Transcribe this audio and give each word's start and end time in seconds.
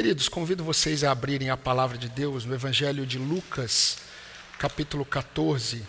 Queridos, 0.00 0.30
convido 0.30 0.64
vocês 0.64 1.04
a 1.04 1.12
abrirem 1.12 1.50
a 1.50 1.58
palavra 1.58 1.98
de 1.98 2.08
Deus 2.08 2.46
no 2.46 2.54
Evangelho 2.54 3.04
de 3.04 3.18
Lucas, 3.18 3.98
capítulo 4.58 5.04
14. 5.04 5.86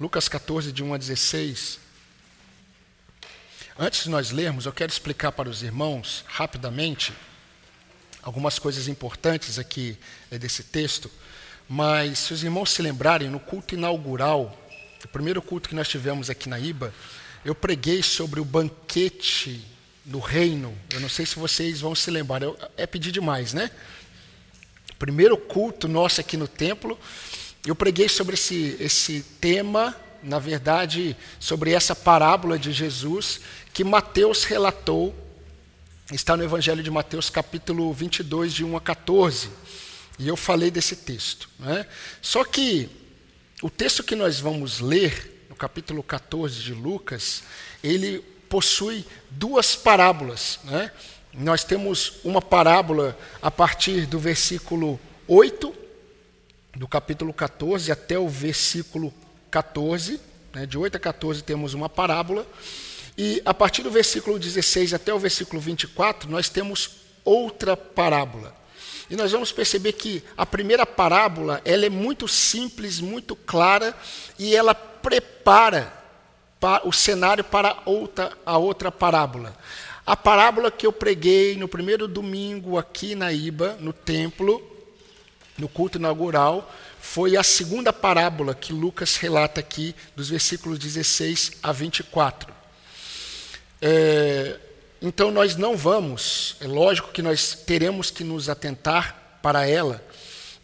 Lucas 0.00 0.26
14, 0.26 0.72
de 0.72 0.82
1 0.82 0.94
a 0.94 0.96
16. 0.96 1.78
Antes 3.78 4.04
de 4.04 4.08
nós 4.08 4.30
lermos, 4.30 4.64
eu 4.64 4.72
quero 4.72 4.90
explicar 4.90 5.32
para 5.32 5.50
os 5.50 5.62
irmãos, 5.62 6.24
rapidamente, 6.28 7.12
algumas 8.22 8.58
coisas 8.58 8.88
importantes 8.88 9.58
aqui 9.58 9.98
eh, 10.30 10.38
desse 10.38 10.64
texto. 10.64 11.10
Mas, 11.68 12.20
se 12.20 12.32
os 12.32 12.42
irmãos 12.42 12.70
se 12.70 12.80
lembrarem, 12.80 13.28
no 13.28 13.38
culto 13.38 13.74
inaugural, 13.74 14.58
o 15.04 15.08
primeiro 15.08 15.42
culto 15.42 15.68
que 15.68 15.74
nós 15.74 15.88
tivemos 15.88 16.30
aqui 16.30 16.48
na 16.48 16.58
IBA, 16.58 16.90
eu 17.44 17.54
preguei 17.54 18.02
sobre 18.02 18.40
o 18.40 18.46
banquete 18.46 19.62
no 20.04 20.18
reino. 20.18 20.76
Eu 20.92 21.00
não 21.00 21.08
sei 21.08 21.26
se 21.26 21.36
vocês 21.36 21.80
vão 21.80 21.94
se 21.94 22.10
lembrar, 22.10 22.42
eu, 22.42 22.56
é 22.76 22.86
pedir 22.86 23.12
demais, 23.12 23.52
né? 23.52 23.70
Primeiro 24.98 25.36
culto 25.36 25.88
nosso 25.88 26.20
aqui 26.20 26.36
no 26.36 26.46
templo, 26.46 26.98
eu 27.66 27.74
preguei 27.74 28.08
sobre 28.08 28.34
esse, 28.34 28.76
esse 28.80 29.22
tema, 29.40 29.96
na 30.22 30.38
verdade, 30.38 31.16
sobre 31.38 31.72
essa 31.72 31.94
parábola 31.94 32.58
de 32.58 32.72
Jesus 32.72 33.40
que 33.72 33.84
Mateus 33.84 34.44
relatou, 34.44 35.14
está 36.12 36.36
no 36.36 36.42
Evangelho 36.42 36.82
de 36.82 36.90
Mateus, 36.90 37.30
capítulo 37.30 37.92
22, 37.92 38.52
de 38.52 38.64
1 38.64 38.76
a 38.76 38.80
14. 38.80 39.48
E 40.18 40.28
eu 40.28 40.36
falei 40.36 40.70
desse 40.70 40.96
texto. 40.96 41.48
Né? 41.58 41.86
Só 42.20 42.44
que 42.44 42.88
o 43.62 43.70
texto 43.70 44.02
que 44.02 44.16
nós 44.16 44.40
vamos 44.40 44.80
ler, 44.80 45.46
no 45.48 45.56
capítulo 45.56 46.02
14 46.02 46.60
de 46.60 46.74
Lucas, 46.74 47.42
ele 47.82 48.24
possui 48.50 49.06
duas 49.30 49.76
parábolas. 49.76 50.58
Né? 50.64 50.90
Nós 51.32 51.62
temos 51.62 52.14
uma 52.24 52.42
parábola 52.42 53.16
a 53.40 53.50
partir 53.50 54.04
do 54.04 54.18
versículo 54.18 55.00
8, 55.26 55.72
do 56.74 56.88
capítulo 56.88 57.32
14, 57.32 57.90
até 57.92 58.18
o 58.18 58.28
versículo 58.28 59.14
14. 59.50 60.20
Né? 60.52 60.66
De 60.66 60.76
8 60.76 60.96
a 60.96 61.00
14 61.00 61.42
temos 61.44 61.72
uma 61.72 61.88
parábola. 61.88 62.44
E 63.16 63.40
a 63.44 63.54
partir 63.54 63.82
do 63.82 63.90
versículo 63.90 64.38
16 64.38 64.94
até 64.94 65.14
o 65.14 65.18
versículo 65.18 65.60
24, 65.60 66.28
nós 66.28 66.48
temos 66.48 66.90
outra 67.24 67.76
parábola. 67.76 68.52
E 69.08 69.14
nós 69.14 69.30
vamos 69.30 69.52
perceber 69.52 69.92
que 69.92 70.24
a 70.36 70.44
primeira 70.44 70.84
parábola, 70.84 71.60
ela 71.64 71.86
é 71.86 71.90
muito 71.90 72.26
simples, 72.26 72.98
muito 73.00 73.36
clara, 73.36 73.96
e 74.38 74.54
ela 74.54 74.74
prepara 74.74 75.99
o 76.84 76.92
cenário 76.92 77.42
para 77.42 77.78
outra, 77.84 78.32
a 78.44 78.58
outra 78.58 78.92
parábola. 78.92 79.56
A 80.04 80.16
parábola 80.16 80.70
que 80.70 80.86
eu 80.86 80.92
preguei 80.92 81.56
no 81.56 81.68
primeiro 81.68 82.08
domingo 82.08 82.78
aqui 82.78 83.14
na 83.14 83.32
Iba, 83.32 83.76
no 83.80 83.92
templo, 83.92 84.60
no 85.56 85.68
culto 85.68 85.98
inaugural, 85.98 86.70
foi 87.00 87.36
a 87.36 87.42
segunda 87.42 87.92
parábola 87.92 88.54
que 88.54 88.72
Lucas 88.72 89.16
relata 89.16 89.60
aqui, 89.60 89.94
dos 90.14 90.28
versículos 90.28 90.78
16 90.78 91.52
a 91.62 91.72
24. 91.72 92.52
É, 93.80 94.58
então 95.00 95.30
nós 95.30 95.56
não 95.56 95.76
vamos, 95.76 96.56
é 96.60 96.66
lógico 96.66 97.12
que 97.12 97.22
nós 97.22 97.54
teremos 97.54 98.10
que 98.10 98.22
nos 98.22 98.48
atentar 98.48 99.38
para 99.42 99.66
ela, 99.66 100.04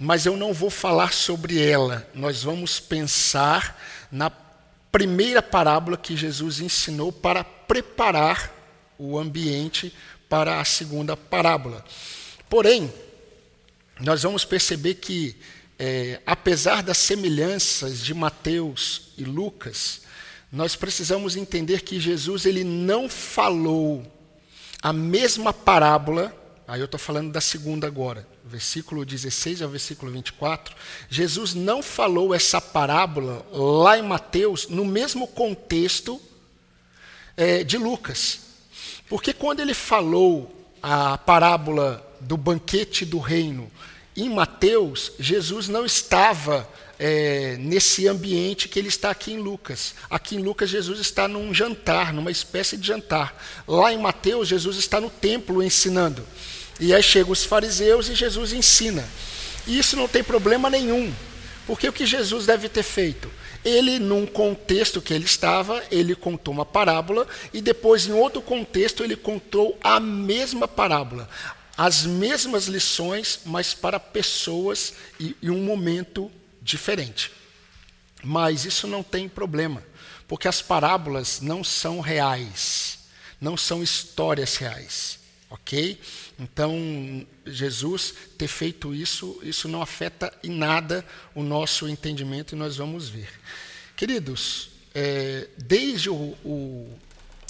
mas 0.00 0.26
eu 0.26 0.36
não 0.36 0.52
vou 0.52 0.68
falar 0.68 1.12
sobre 1.12 1.58
ela. 1.58 2.06
Nós 2.14 2.42
vamos 2.42 2.78
pensar 2.78 3.80
na 4.12 4.28
primeira 4.96 5.42
parábola 5.42 5.94
que 5.94 6.16
Jesus 6.16 6.58
ensinou 6.58 7.12
para 7.12 7.44
preparar 7.44 8.50
o 8.98 9.18
ambiente 9.18 9.92
para 10.26 10.58
a 10.58 10.64
segunda 10.64 11.14
parábola. 11.14 11.84
Porém, 12.48 12.90
nós 14.00 14.22
vamos 14.22 14.46
perceber 14.46 14.94
que, 14.94 15.36
é, 15.78 16.22
apesar 16.24 16.82
das 16.82 16.96
semelhanças 16.96 18.02
de 18.02 18.14
Mateus 18.14 19.12
e 19.18 19.24
Lucas, 19.24 20.00
nós 20.50 20.74
precisamos 20.74 21.36
entender 21.36 21.82
que 21.82 22.00
Jesus 22.00 22.46
ele 22.46 22.64
não 22.64 23.06
falou 23.06 24.02
a 24.80 24.94
mesma 24.94 25.52
parábola, 25.52 26.34
aí 26.66 26.80
eu 26.80 26.86
estou 26.86 26.98
falando 26.98 27.30
da 27.30 27.40
segunda 27.42 27.86
agora, 27.86 28.26
versículo 28.46 29.04
16 29.04 29.62
ao 29.62 29.68
versículo 29.68 30.12
24, 30.12 30.74
Jesus 31.08 31.54
não 31.54 31.82
falou 31.82 32.34
essa 32.34 32.60
parábola 32.60 33.44
lá 33.52 33.98
em 33.98 34.02
Mateus 34.02 34.68
no 34.68 34.84
mesmo 34.84 35.26
contexto 35.26 36.20
é, 37.36 37.64
de 37.64 37.76
Lucas. 37.76 38.40
Porque 39.08 39.32
quando 39.32 39.60
ele 39.60 39.74
falou 39.74 40.52
a 40.82 41.18
parábola 41.18 42.02
do 42.20 42.36
banquete 42.36 43.04
do 43.04 43.18
reino 43.18 43.70
em 44.16 44.30
Mateus, 44.30 45.12
Jesus 45.18 45.68
não 45.68 45.84
estava 45.84 46.68
é, 46.98 47.56
nesse 47.58 48.08
ambiente 48.08 48.68
que 48.68 48.78
ele 48.78 48.88
está 48.88 49.10
aqui 49.10 49.32
em 49.32 49.38
Lucas. 49.38 49.94
Aqui 50.08 50.36
em 50.36 50.42
Lucas, 50.42 50.70
Jesus 50.70 50.98
está 50.98 51.28
num 51.28 51.52
jantar, 51.52 52.12
numa 52.12 52.30
espécie 52.30 52.76
de 52.76 52.86
jantar. 52.86 53.36
Lá 53.66 53.92
em 53.92 53.98
Mateus, 53.98 54.48
Jesus 54.48 54.76
está 54.76 55.00
no 55.00 55.10
templo 55.10 55.62
ensinando. 55.62 56.26
E 56.78 56.94
aí 56.94 57.02
chegam 57.02 57.32
os 57.32 57.44
fariseus 57.44 58.08
e 58.08 58.14
Jesus 58.14 58.52
ensina. 58.52 59.08
E 59.66 59.78
isso 59.78 59.96
não 59.96 60.06
tem 60.06 60.22
problema 60.22 60.70
nenhum, 60.70 61.12
porque 61.66 61.88
o 61.88 61.92
que 61.92 62.06
Jesus 62.06 62.46
deve 62.46 62.68
ter 62.68 62.82
feito? 62.82 63.30
Ele, 63.64 63.98
num 63.98 64.24
contexto 64.26 65.02
que 65.02 65.12
ele 65.12 65.24
estava, 65.24 65.82
ele 65.90 66.14
contou 66.14 66.54
uma 66.54 66.64
parábola, 66.64 67.26
e 67.52 67.60
depois, 67.60 68.06
em 68.06 68.12
outro 68.12 68.40
contexto, 68.40 69.02
ele 69.02 69.16
contou 69.16 69.76
a 69.82 69.98
mesma 69.98 70.68
parábola. 70.68 71.28
As 71.76 72.06
mesmas 72.06 72.66
lições, 72.66 73.40
mas 73.44 73.74
para 73.74 73.98
pessoas 73.98 74.94
e, 75.18 75.34
e 75.42 75.50
um 75.50 75.64
momento 75.64 76.30
diferente. 76.62 77.32
Mas 78.22 78.64
isso 78.64 78.86
não 78.86 79.02
tem 79.02 79.28
problema, 79.28 79.82
porque 80.28 80.46
as 80.46 80.62
parábolas 80.62 81.40
não 81.40 81.64
são 81.64 82.00
reais, 82.00 82.98
não 83.40 83.56
são 83.56 83.82
histórias 83.82 84.56
reais, 84.56 85.18
ok? 85.50 86.00
Então, 86.38 87.26
Jesus 87.46 88.14
ter 88.36 88.48
feito 88.48 88.94
isso, 88.94 89.38
isso 89.42 89.68
não 89.68 89.80
afeta 89.80 90.32
em 90.44 90.50
nada 90.50 91.04
o 91.34 91.42
nosso 91.42 91.88
entendimento 91.88 92.54
e 92.54 92.58
nós 92.58 92.76
vamos 92.76 93.08
ver. 93.08 93.28
Queridos, 93.96 94.70
é, 94.94 95.48
desde 95.56 96.10
o, 96.10 96.14
o, 96.44 96.90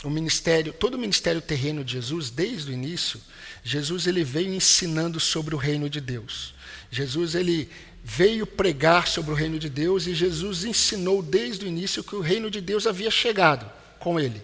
o, 0.05 0.11
ministério, 0.11 0.73
todo 0.73 0.95
o 0.95 0.99
ministério 0.99 1.41
terreno 1.41 1.85
de 1.85 1.95
Jesus, 1.95 2.31
desde 2.31 2.71
o 2.71 2.75
início, 2.75 3.21
Jesus 3.65 4.07
ele 4.07 4.23
veio 4.23 4.55
ensinando 4.55 5.19
sobre 5.19 5.57
o 5.57 5.59
reino 5.59 5.91
de 5.91 6.01
Deus. 6.01 6.55
Jesus 6.89 7.35
ele 7.35 7.69
veio 8.05 8.47
pregar 8.47 9.09
sobre 9.09 9.33
o 9.33 9.35
reino 9.35 9.59
de 9.59 9.69
Deus 9.69 10.07
e 10.07 10.15
Jesus 10.15 10.65
ensinou 10.65 11.21
desde 11.21 11.65
o 11.65 11.69
início 11.69 12.05
que 12.05 12.15
o 12.15 12.21
reino 12.21 12.49
de 12.49 12.61
Deus 12.61 12.87
havia 12.87 13.11
chegado 13.11 13.69
com 13.99 14.21
ele. 14.21 14.41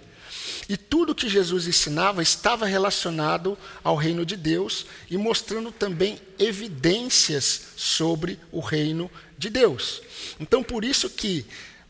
E 0.73 0.77
tudo 0.79 1.15
que 1.15 1.29
Jesus 1.29 1.67
ensinava 1.67 2.23
estava 2.23 2.65
relacionado 2.65 3.59
ao 3.85 3.95
reino 3.95 4.25
de 4.25 4.39
Deus 4.39 4.87
e 5.11 5.19
mostrando 5.19 5.71
também 5.71 6.19
evidências 6.39 7.61
sobre 7.77 8.39
o 8.51 8.59
reino 8.59 9.11
de 9.37 9.51
Deus. 9.51 10.01
Então, 10.41 10.65
por 10.65 10.83
isso 10.83 11.11
que, 11.11 11.45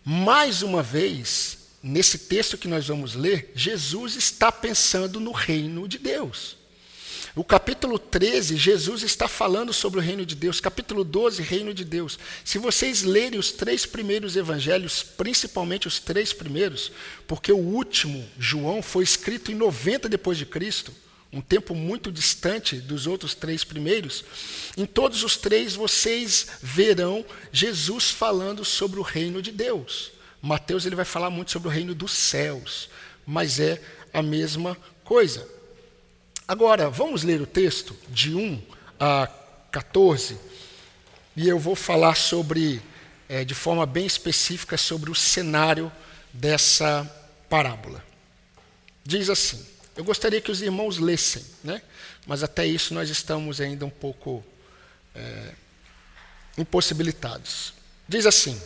mais 0.05 0.63
uma 0.63 0.83
vez, 0.83 1.59
nesse 1.81 2.19
texto 2.19 2.59
que 2.59 2.67
nós 2.67 2.89
vamos 2.89 3.15
ler, 3.15 3.53
Jesus 3.55 4.17
está 4.17 4.51
pensando 4.51 5.21
no 5.21 5.31
reino 5.31 5.87
de 5.87 5.99
Deus. 5.99 6.57
O 7.35 7.43
capítulo 7.43 7.99
13, 7.99 8.59
Jesus 8.59 9.03
está 9.03 9.27
falando 9.27 9.73
sobre 9.73 9.99
o 9.99 10.03
reino 10.03 10.27
de 10.27 10.35
Deus. 10.35 10.61
Capítulo 10.61 11.03
12, 11.03 11.41
reino 11.41 11.73
de 11.73 11.83
Deus. 11.83 12.19
Se 12.45 12.59
vocês 12.59 13.03
lerem 13.03 13.39
os 13.39 13.51
três 13.51 13.87
primeiros 13.87 14.37
evangelhos, 14.37 15.03
principalmente 15.03 15.89
os 15.89 15.99
três 15.99 16.35
primeiros, 16.35 16.93
porque 17.27 17.51
o 17.51 17.57
último, 17.57 18.23
João, 18.39 18.83
foi 18.83 19.03
escrito 19.03 19.51
em 19.51 19.55
90 19.55 20.11
depois 20.11 20.37
de 20.37 20.45
Cristo, 20.45 20.93
um 21.33 21.41
tempo 21.41 21.75
muito 21.75 22.13
distante 22.13 22.77
dos 22.77 23.07
outros 23.07 23.35
três 23.35 23.65
primeiros, 23.65 24.23
em 24.77 24.85
todos 24.85 25.25
os 25.25 25.35
três 25.35 25.75
vocês 25.75 26.49
verão 26.61 27.25
Jesus 27.51 28.11
falando 28.11 28.63
sobre 28.63 29.01
o 29.01 29.03
reino 29.03 29.41
de 29.41 29.51
Deus. 29.51 30.13
Mateus 30.43 30.85
ele 30.85 30.97
vai 30.97 31.07
falar 31.07 31.31
muito 31.31 31.51
sobre 31.51 31.69
o 31.69 31.71
reino 31.71 31.95
dos 31.95 32.13
céus, 32.13 32.91
mas 33.25 33.59
é 33.59 33.81
a 34.13 34.21
mesma 34.23 34.77
coisa. 35.03 35.62
Agora, 36.47 36.91
vamos 36.91 37.23
ler 37.23 37.41
o 37.41 37.47
texto 37.47 37.97
de 38.09 38.35
1 38.35 38.63
a 38.99 39.29
14, 39.71 40.39
e 41.37 41.49
eu 41.49 41.59
vou 41.59 41.75
falar 41.75 42.17
sobre, 42.17 42.83
é, 43.29 43.45
de 43.45 43.55
forma 43.55 43.87
bem 43.87 44.05
específica, 44.05 44.77
sobre 44.77 45.11
o 45.11 45.15
cenário 45.15 45.91
dessa 46.33 47.11
parábola. 47.49 48.05
Diz 49.05 49.31
assim: 49.31 49.65
eu 49.97 50.05
gostaria 50.05 50.41
que 50.41 50.51
os 50.51 50.63
irmãos 50.63 50.99
lessem, 50.99 51.45
né? 51.63 51.83
mas 52.27 52.43
até 52.43 52.67
isso 52.67 52.95
nós 52.95 53.11
estamos 53.11 53.61
ainda 53.61 53.85
um 53.85 53.91
pouco 53.91 54.45
é, 55.15 55.53
impossibilitados. 56.57 57.75
Diz 58.09 58.25
assim: 58.25 58.61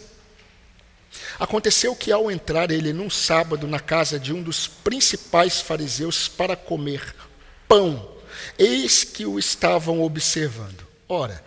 Aconteceu 1.38 1.96
que, 1.96 2.12
ao 2.12 2.30
entrar 2.30 2.70
ele 2.70 2.92
num 2.92 3.10
sábado 3.10 3.66
na 3.66 3.80
casa 3.80 4.20
de 4.20 4.32
um 4.32 4.42
dos 4.42 4.68
principais 4.68 5.60
fariseus 5.60 6.28
para 6.28 6.54
comer 6.54 7.14
pão. 7.68 8.16
eis 8.58 9.04
que 9.04 9.26
o 9.26 9.38
estavam 9.38 10.02
observando. 10.02 10.86
Ora, 11.08 11.42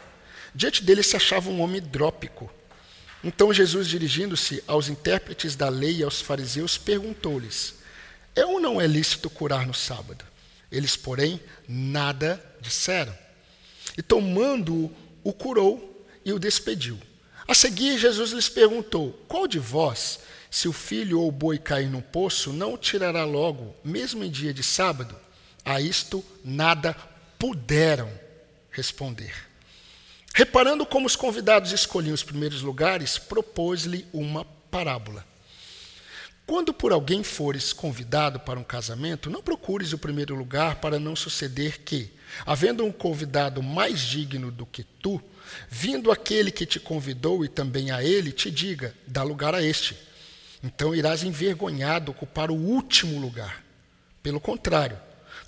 diante 0.53 0.83
dele 0.83 1.03
se 1.03 1.15
achava 1.15 1.49
um 1.49 1.61
homem 1.61 1.77
hidrópico. 1.77 2.49
Então 3.23 3.53
Jesus, 3.53 3.87
dirigindo-se 3.87 4.63
aos 4.65 4.87
intérpretes 4.87 5.55
da 5.55 5.69
lei 5.69 5.97
e 5.97 6.03
aos 6.03 6.21
fariseus, 6.21 6.77
perguntou-lhes: 6.77 7.75
É 8.35 8.45
ou 8.45 8.59
não 8.59 8.79
é 8.79 8.87
lícito 8.87 9.29
curar 9.29 9.67
no 9.67 9.73
sábado? 9.73 10.23
Eles, 10.71 10.95
porém, 10.95 11.41
nada 11.67 12.43
disseram. 12.61 13.15
E 13.97 14.01
tomando-o, 14.01 14.91
o 15.23 15.33
curou 15.33 16.05
e 16.23 16.31
o 16.31 16.39
despediu. 16.39 16.97
A 17.47 17.53
seguir, 17.53 17.97
Jesus 17.97 18.31
lhes 18.31 18.47
perguntou: 18.47 19.11
Qual 19.27 19.47
de 19.47 19.59
vós, 19.59 20.19
se 20.49 20.67
o 20.67 20.73
filho 20.73 21.19
ou 21.19 21.27
o 21.27 21.31
boi 21.31 21.57
cair 21.57 21.89
num 21.89 22.01
poço, 22.01 22.53
não 22.53 22.73
o 22.73 22.77
tirará 22.77 23.25
logo, 23.25 23.75
mesmo 23.83 24.23
em 24.23 24.29
dia 24.29 24.53
de 24.53 24.63
sábado? 24.63 25.15
A 25.69 25.79
isto 25.79 26.25
nada 26.43 26.95
puderam 27.37 28.09
responder. 28.71 29.31
Reparando 30.33 30.83
como 30.83 31.05
os 31.05 31.15
convidados 31.15 31.71
escolhiam 31.71 32.15
os 32.15 32.23
primeiros 32.23 32.63
lugares, 32.63 33.19
propôs-lhe 33.19 34.03
uma 34.11 34.43
parábola. 34.71 35.23
Quando 36.47 36.73
por 36.73 36.91
alguém 36.91 37.21
fores 37.21 37.71
convidado 37.71 38.39
para 38.39 38.59
um 38.59 38.63
casamento, 38.63 39.29
não 39.29 39.43
procures 39.43 39.93
o 39.93 39.99
primeiro 39.99 40.33
lugar 40.33 40.77
para 40.77 40.99
não 40.99 41.15
suceder 41.15 41.81
que, 41.81 42.11
havendo 42.47 42.83
um 42.83 42.91
convidado 42.91 43.61
mais 43.61 43.99
digno 43.99 44.49
do 44.49 44.65
que 44.65 44.83
tu, 44.83 45.21
vindo 45.69 46.11
aquele 46.11 46.49
que 46.49 46.65
te 46.65 46.79
convidou 46.79 47.45
e 47.45 47.47
também 47.47 47.91
a 47.91 48.03
ele, 48.03 48.31
te 48.31 48.49
diga: 48.49 48.91
dá 49.05 49.21
lugar 49.21 49.53
a 49.53 49.61
este. 49.61 49.95
Então 50.63 50.95
irás 50.95 51.21
envergonhado 51.21 52.09
ocupar 52.09 52.49
o 52.49 52.55
último 52.55 53.21
lugar. 53.21 53.63
Pelo 54.23 54.39
contrário, 54.39 54.97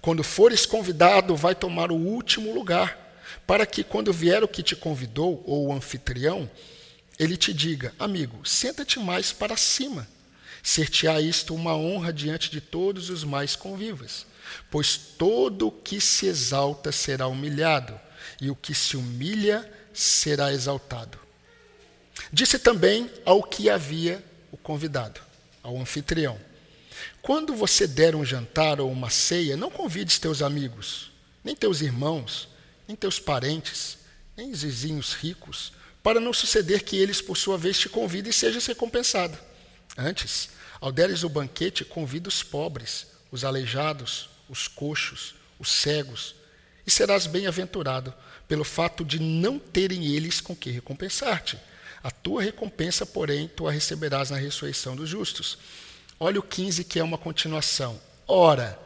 quando 0.01 0.23
fores 0.23 0.65
convidado, 0.65 1.35
vai 1.35 1.53
tomar 1.53 1.91
o 1.91 1.95
último 1.95 2.53
lugar, 2.53 2.97
para 3.45 3.65
que 3.65 3.83
quando 3.83 4.11
vier 4.11 4.43
o 4.43 4.47
que 4.47 4.63
te 4.63 4.75
convidou, 4.75 5.43
ou 5.45 5.67
o 5.67 5.73
anfitrião, 5.73 6.49
ele 7.19 7.37
te 7.37 7.53
diga: 7.53 7.93
amigo, 7.99 8.45
senta-te 8.45 8.99
mais 8.99 9.31
para 9.31 9.55
cima 9.55 10.07
Ser-te-á 10.63 11.19
isto 11.19 11.55
uma 11.55 11.75
honra 11.75 12.13
diante 12.13 12.51
de 12.51 12.61
todos 12.61 13.09
os 13.09 13.23
mais 13.23 13.55
convivas, 13.55 14.25
pois 14.69 14.95
todo 14.95 15.67
o 15.67 15.71
que 15.71 15.99
se 15.99 16.27
exalta 16.27 16.91
será 16.91 17.27
humilhado, 17.27 17.99
e 18.39 18.49
o 18.49 18.55
que 18.55 18.73
se 18.73 18.95
humilha 18.95 19.69
será 19.93 20.53
exaltado. 20.53 21.17
Disse 22.31 22.59
também 22.59 23.09
ao 23.25 23.41
que 23.41 23.69
havia 23.69 24.23
o 24.51 24.57
convidado, 24.57 25.19
ao 25.63 25.77
anfitrião: 25.79 26.39
Quando 27.21 27.55
você 27.55 27.87
der 27.87 28.15
um 28.15 28.25
jantar 28.25 28.79
ou 28.79 28.91
uma 28.91 29.09
ceia, 29.09 29.55
não 29.55 29.69
convides 29.69 30.19
teus 30.19 30.41
amigos, 30.41 31.11
nem 31.43 31.55
teus 31.55 31.81
irmãos, 31.81 32.47
nem 32.87 32.95
teus 32.95 33.19
parentes, 33.19 33.97
nem 34.35 34.51
os 34.51 34.63
vizinhos 34.63 35.13
ricos, 35.13 35.71
para 36.03 36.19
não 36.19 36.33
suceder 36.33 36.83
que 36.83 36.97
eles, 36.97 37.21
por 37.21 37.37
sua 37.37 37.57
vez, 37.57 37.77
te 37.77 37.87
convidem 37.87 38.31
e 38.31 38.33
sejas 38.33 38.65
recompensado. 38.65 39.37
Antes, 39.97 40.49
ao 40.79 40.91
deres 40.91 41.23
o 41.23 41.29
banquete, 41.29 41.85
convida 41.85 42.27
os 42.27 42.41
pobres, 42.41 43.07
os 43.31 43.45
aleijados, 43.45 44.29
os 44.49 44.67
coxos, 44.67 45.35
os 45.59 45.69
cegos, 45.69 46.35
e 46.85 46.91
serás 46.91 47.27
bem-aventurado 47.27 48.13
pelo 48.47 48.63
fato 48.63 49.05
de 49.05 49.19
não 49.19 49.59
terem 49.59 50.05
eles 50.07 50.41
com 50.41 50.55
que 50.55 50.71
recompensar-te. 50.71 51.57
A 52.03 52.09
tua 52.09 52.41
recompensa, 52.41 53.05
porém, 53.05 53.47
tu 53.47 53.67
a 53.67 53.71
receberás 53.71 54.31
na 54.31 54.37
ressurreição 54.37 54.95
dos 54.95 55.07
justos. 55.07 55.57
Olha 56.23 56.39
o 56.39 56.43
15, 56.43 56.83
que 56.83 56.99
é 56.99 57.03
uma 57.03 57.17
continuação. 57.17 57.99
Ora, 58.27 58.77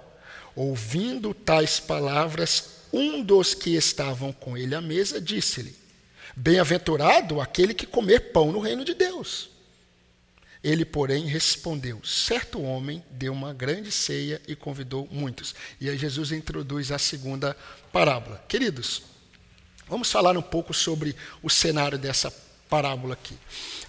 ouvindo 0.55 1.33
tais 1.33 1.81
palavras, 1.81 2.85
um 2.93 3.21
dos 3.21 3.53
que 3.53 3.71
estavam 3.71 4.31
com 4.31 4.57
ele 4.57 4.73
à 4.73 4.79
mesa 4.79 5.19
disse-lhe: 5.19 5.75
Bem-aventurado 6.33 7.41
aquele 7.41 7.73
que 7.73 7.85
comer 7.85 8.31
pão 8.31 8.53
no 8.53 8.61
reino 8.61 8.85
de 8.85 8.93
Deus. 8.93 9.49
Ele, 10.63 10.85
porém, 10.85 11.25
respondeu: 11.25 11.99
Certo 12.05 12.61
homem 12.61 13.03
deu 13.11 13.33
uma 13.33 13.53
grande 13.53 13.91
ceia 13.91 14.41
e 14.47 14.55
convidou 14.55 15.05
muitos. 15.11 15.53
E 15.81 15.89
aí 15.89 15.97
Jesus 15.97 16.31
introduz 16.31 16.89
a 16.89 16.97
segunda 16.97 17.53
parábola. 17.91 18.41
Queridos, 18.47 19.01
vamos 19.89 20.09
falar 20.09 20.37
um 20.37 20.41
pouco 20.41 20.73
sobre 20.73 21.13
o 21.43 21.49
cenário 21.49 21.97
dessa 21.97 22.33
parábola 22.69 23.13
aqui. 23.13 23.37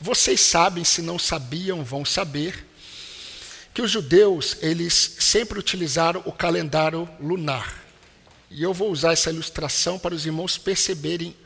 Vocês 0.00 0.40
sabem, 0.40 0.82
se 0.82 1.00
não 1.00 1.16
sabiam, 1.16 1.84
vão 1.84 2.04
saber, 2.04 2.66
que 3.76 3.82
os 3.82 3.90
judeus, 3.90 4.56
eles 4.62 4.94
sempre 5.20 5.58
utilizaram 5.58 6.23
o 6.25 6.32
calendário 6.32 7.06
lunar. 7.20 7.84
E 8.50 8.62
eu 8.62 8.73
vou 8.73 8.90
usar 8.90 9.12
essa 9.12 9.28
ilustração 9.28 9.99
para 9.99 10.14
os 10.14 10.25
irmãos 10.25 10.56
perceberem 10.56 11.37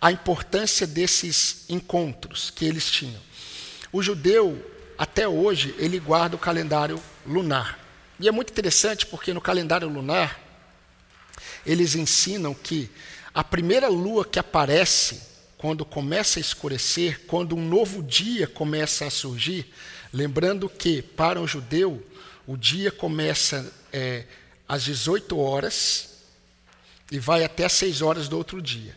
a 0.00 0.12
importância 0.12 0.86
desses 0.86 1.64
encontros 1.68 2.50
que 2.50 2.64
eles 2.64 2.88
tinham. 2.88 3.20
O 3.92 4.00
judeu, 4.00 4.64
até 4.96 5.26
hoje, 5.26 5.74
ele 5.76 5.98
guarda 5.98 6.36
o 6.36 6.38
calendário 6.38 7.02
lunar. 7.26 7.80
E 8.20 8.28
é 8.28 8.30
muito 8.30 8.52
interessante 8.52 9.04
porque 9.04 9.34
no 9.34 9.40
calendário 9.40 9.88
lunar, 9.88 10.40
eles 11.66 11.96
ensinam 11.96 12.54
que 12.54 12.88
a 13.34 13.42
primeira 13.42 13.88
lua 13.88 14.24
que 14.24 14.38
aparece, 14.38 15.20
quando 15.58 15.84
começa 15.84 16.38
a 16.38 16.40
escurecer, 16.40 17.22
quando 17.26 17.56
um 17.56 17.68
novo 17.68 18.04
dia 18.04 18.46
começa 18.46 19.04
a 19.04 19.10
surgir, 19.10 19.68
lembrando 20.16 20.66
que, 20.66 21.02
para 21.02 21.40
o 21.40 21.46
judeu, 21.46 22.02
o 22.46 22.56
dia 22.56 22.90
começa 22.90 23.70
é, 23.92 24.24
às 24.66 24.84
18 24.84 25.38
horas 25.38 26.08
e 27.12 27.18
vai 27.18 27.44
até 27.44 27.66
às 27.66 27.72
6 27.72 28.00
horas 28.00 28.26
do 28.26 28.36
outro 28.38 28.62
dia. 28.62 28.96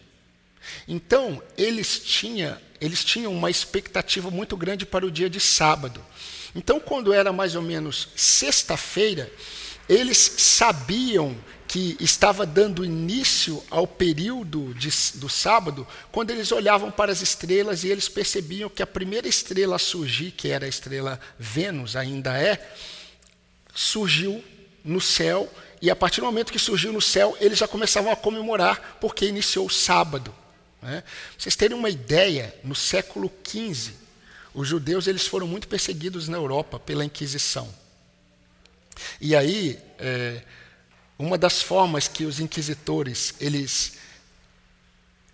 Então, 0.88 1.44
eles, 1.58 2.00
tinha, 2.00 2.62
eles 2.80 3.04
tinham 3.04 3.34
uma 3.34 3.52
expectativa 3.52 4.32
muito 4.32 4.56
grande 4.56 4.86
para 4.86 5.06
o 5.06 5.12
dia 5.12 5.30
de 5.30 5.42
sábado. 5.42 6.04
Então, 6.56 6.80
quando 6.80 7.12
era 7.12 7.34
mais 7.34 7.54
ou 7.54 7.62
menos 7.62 8.08
sexta-feira, 8.16 9.30
eles 9.90 10.18
sabiam 10.18 11.36
que 11.70 11.96
estava 12.00 12.48
dando 12.48 12.84
início 12.84 13.64
ao 13.70 13.86
período 13.86 14.74
de, 14.74 14.90
do 15.20 15.30
sábado, 15.30 15.88
quando 16.12 16.32
eles 16.32 16.52
olhavam 16.52 16.90
para 16.90 17.12
as 17.12 17.22
estrelas 17.22 17.84
e 17.84 17.90
eles 17.90 18.10
percebiam 18.10 18.68
que 18.72 18.82
a 18.82 18.88
primeira 18.88 19.28
estrela 19.28 19.76
a 19.76 19.80
surgir, 19.80 20.32
que 20.32 20.48
era 20.48 20.66
a 20.66 20.68
estrela 20.68 21.20
Vênus, 21.38 21.96
ainda 21.96 22.36
é, 22.36 22.74
surgiu 23.72 24.44
no 24.84 25.00
céu, 25.00 25.48
e 25.80 25.92
a 25.92 25.96
partir 25.96 26.22
do 26.22 26.26
momento 26.26 26.52
que 26.52 26.58
surgiu 26.58 26.92
no 26.92 27.00
céu, 27.00 27.38
eles 27.40 27.60
já 27.60 27.68
começavam 27.68 28.12
a 28.12 28.16
comemorar, 28.16 28.98
porque 29.00 29.28
iniciou 29.28 29.68
o 29.68 29.70
sábado. 29.70 30.34
Né? 30.82 31.04
Vocês 31.38 31.56
terem 31.56 31.78
uma 31.78 31.92
ideia, 31.92 32.52
no 32.64 32.74
século 32.74 33.32
XV, 33.48 33.94
os 34.56 34.68
judeus 34.68 35.06
eles 35.06 35.28
foram 35.28 35.46
muito 35.46 35.68
perseguidos 35.68 36.28
na 36.28 36.38
Europa 36.38 36.80
pela 36.80 37.06
Inquisição. 37.06 37.72
E 39.22 39.36
aí, 39.36 39.80
é, 40.00 40.42
uma 41.20 41.38
das 41.38 41.62
formas 41.62 42.08
que 42.08 42.24
os 42.24 42.40
inquisitores 42.40 43.36
eles 43.42 43.98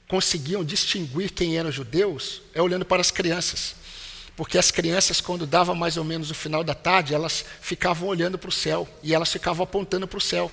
conseguiam 0.07 0.63
distinguir 0.63 1.31
quem 1.31 1.57
eram 1.57 1.71
judeus 1.71 2.41
é 2.55 2.61
olhando 2.61 2.83
para 2.83 3.01
as 3.01 3.11
crianças. 3.11 3.75
Porque 4.35 4.57
as 4.57 4.71
crianças, 4.71 5.21
quando 5.21 5.45
dava 5.45 5.73
mais 5.75 5.95
ou 5.95 6.03
menos 6.03 6.31
o 6.31 6.33
final 6.33 6.63
da 6.63 6.73
tarde, 6.73 7.13
elas 7.13 7.45
ficavam 7.61 8.09
olhando 8.09 8.37
para 8.37 8.49
o 8.49 8.51
céu 8.51 8.87
e 9.01 9.13
elas 9.13 9.31
ficavam 9.31 9.63
apontando 9.63 10.07
para 10.07 10.17
o 10.17 10.21
céu. 10.21 10.51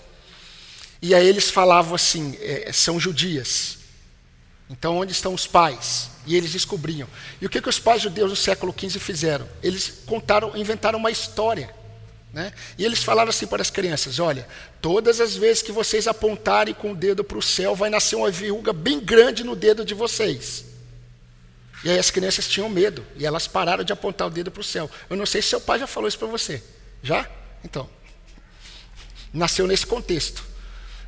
E 1.01 1.15
aí 1.15 1.27
eles 1.27 1.51
falavam 1.51 1.95
assim: 1.95 2.37
é, 2.41 2.71
são 2.73 3.01
judias. 3.01 3.79
Então, 4.71 4.99
onde 4.99 5.12
estão 5.12 5.35
os 5.35 5.47
pais? 5.47 6.11
E 6.27 6.37
eles 6.37 6.53
descobriam. 6.53 7.09
E 7.41 7.47
o 7.47 7.51
que, 7.51 7.61
que 7.61 7.69
os 7.69 7.79
pais 7.79 8.03
judeus 8.03 8.31
do 8.31 8.37
século 8.37 8.73
XV 8.79 9.01
fizeram? 9.01 9.49
Eles 9.62 10.03
contaram, 10.07 10.57
inventaram 10.57 10.99
uma 10.99 11.11
história. 11.11 11.75
Né? 12.33 12.53
E 12.79 12.85
eles 12.85 13.03
falaram 13.03 13.29
assim 13.29 13.47
para 13.47 13.61
as 13.61 13.71
crianças: 13.71 14.19
olha, 14.19 14.47
todas 14.81 15.21
as 15.21 15.37
vezes 15.37 15.62
que 15.62 15.71
vocês 15.71 16.07
apontarem 16.07 16.75
com 16.75 16.93
o 16.93 16.97
dedo 16.97 17.23
para 17.23 17.37
o 17.37 17.43
céu, 17.43 17.75
vai 17.75 17.91
nascer 17.91 18.17
uma 18.17 18.31
verruga 18.31 18.73
bem 18.73 18.99
grande 18.99 19.45
no 19.45 19.55
dedo 19.55 19.85
de 19.85 19.95
vocês. 19.95 20.65
E 21.85 21.91
aí 21.91 21.99
as 21.99 22.11
crianças 22.11 22.47
tinham 22.47 22.69
medo 22.69 23.05
e 23.17 23.27
elas 23.27 23.47
pararam 23.47 23.85
de 23.85 23.93
apontar 23.93 24.29
o 24.29 24.31
dedo 24.31 24.51
para 24.51 24.61
o 24.61 24.65
céu. 24.65 24.89
Eu 25.11 25.17
não 25.17 25.27
sei 25.27 25.43
se 25.43 25.49
seu 25.49 25.61
pai 25.61 25.79
já 25.79 25.87
falou 25.87 26.09
isso 26.09 26.19
para 26.19 26.29
você. 26.29 26.62
Já? 27.03 27.29
Então. 27.65 27.89
Nasceu 29.33 29.67
nesse 29.67 29.87
contexto 29.87 30.45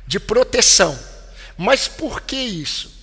de 0.05 0.19
proteção. 0.19 0.97
Mas 1.57 1.87
por 1.87 2.21
que 2.21 2.35
isso? 2.35 2.93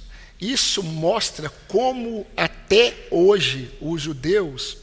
Isso 0.40 0.82
mostra 0.82 1.48
como 1.66 2.26
até 2.36 3.06
hoje 3.10 3.72
os 3.80 4.02
judeus 4.02 4.76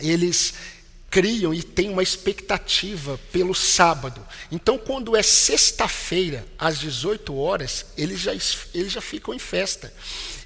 eles 0.00 0.54
criam 1.12 1.52
e 1.52 1.62
têm 1.62 1.90
uma 1.90 2.02
expectativa 2.02 3.20
pelo 3.30 3.54
sábado. 3.54 4.26
Então, 4.50 4.78
quando 4.78 5.14
é 5.14 5.22
sexta-feira, 5.22 6.46
às 6.58 6.80
18 6.80 7.36
horas, 7.36 7.84
eles 7.98 8.18
já, 8.18 8.32
eles 8.32 8.92
já 8.92 9.00
ficam 9.02 9.34
em 9.34 9.38
festa. 9.38 9.92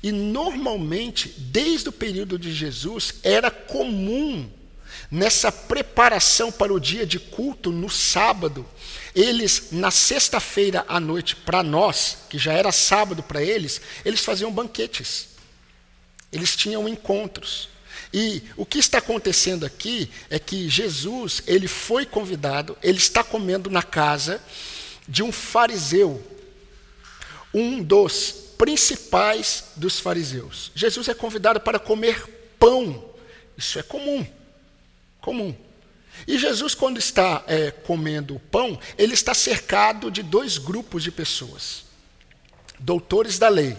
E 0.03 0.11
normalmente, 0.11 1.33
desde 1.39 1.89
o 1.89 1.93
período 1.93 2.37
de 2.37 2.53
Jesus, 2.53 3.15
era 3.23 3.49
comum 3.49 4.51
nessa 5.09 5.53
preparação 5.53 6.51
para 6.51 6.75
o 6.75 6.81
dia 6.81 7.07
de 7.07 7.21
culto 7.21 7.71
no 7.71 7.89
sábado, 7.89 8.67
eles, 9.15 9.69
na 9.71 9.93
sexta-feira 9.93 10.85
à 10.89 10.99
noite, 10.99 11.37
para 11.37 11.63
nós, 11.63 12.19
que 12.29 12.39
já 12.39 12.53
era 12.53 12.73
sábado 12.73 13.23
para 13.23 13.41
eles, 13.41 13.81
eles 14.05 14.21
faziam 14.21 14.51
banquetes. 14.51 15.29
Eles 16.33 16.57
tinham 16.57 16.89
encontros. 16.89 17.75
E 18.12 18.43
o 18.57 18.65
que 18.65 18.79
está 18.79 18.99
acontecendo 18.99 19.65
aqui 19.67 20.11
é 20.31 20.38
que 20.38 20.69
Jesus, 20.69 21.43
ele 21.47 21.69
foi 21.69 22.07
convidado, 22.07 22.76
ele 22.83 22.99
está 22.99 23.23
comendo 23.23 23.71
na 23.71 23.83
casa 23.83 24.43
de 25.09 25.23
um 25.23 25.31
fariseu, 25.31 26.23
um 27.53 27.83
dos 27.83 28.47
principais 28.59 29.65
dos 29.76 30.00
fariseus. 30.00 30.73
Jesus 30.75 31.09
é 31.09 31.15
convidado 31.15 31.61
para 31.61 31.79
comer 31.79 32.25
pão. 32.59 33.05
Isso 33.57 33.79
é 33.79 33.83
comum. 33.83 34.26
Comum. 35.21 35.55
E 36.26 36.38
Jesus, 36.38 36.75
quando 36.75 36.99
está 36.99 37.45
é, 37.47 37.71
comendo 37.71 38.37
o 38.37 38.41
pão, 38.41 38.79
ele 38.97 39.15
está 39.15 39.35
cercado 39.35 40.11
de 40.11 40.23
dois 40.23 40.57
grupos 40.57 41.03
de 41.03 41.11
pessoas: 41.11 41.85
doutores 42.79 43.38
da 43.38 43.49
lei, 43.49 43.76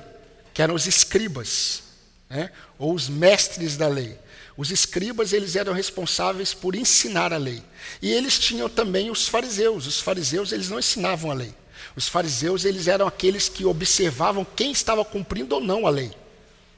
que 0.53 0.62
eram 0.62 0.75
os 0.75 0.86
escribas, 0.86 1.83
né, 2.29 2.51
ou 2.77 2.93
os 2.93 3.10
mestres 3.10 3.77
da 3.77 3.88
lei. 3.88 4.17
Os 4.57 4.72
escribas 4.72 5.34
eles 5.34 5.55
eram 5.55 5.72
responsáveis 5.72 6.53
por 6.53 6.75
ensinar 6.75 7.31
a 7.31 7.38
lei. 7.38 7.63
E 8.01 8.12
eles 8.12 8.39
tinham 8.39 8.67
também 8.67 9.12
os 9.12 9.27
fariseus. 9.27 9.86
Os 9.86 10.01
fariseus 10.01 10.51
eles 10.51 10.69
não 10.69 10.79
ensinavam 10.79 11.29
a 11.29 11.34
lei. 11.36 11.53
Os 11.96 12.07
fariseus 12.07 12.65
eles 12.65 12.88
eram 12.88 13.07
aqueles 13.07 13.48
que 13.48 13.65
observavam 13.65 14.46
quem 14.55 14.72
estava 14.72 15.05
cumprindo 15.05 15.55
ou 15.55 15.62
não 15.62 15.86
a 15.86 15.89
lei, 15.89 16.12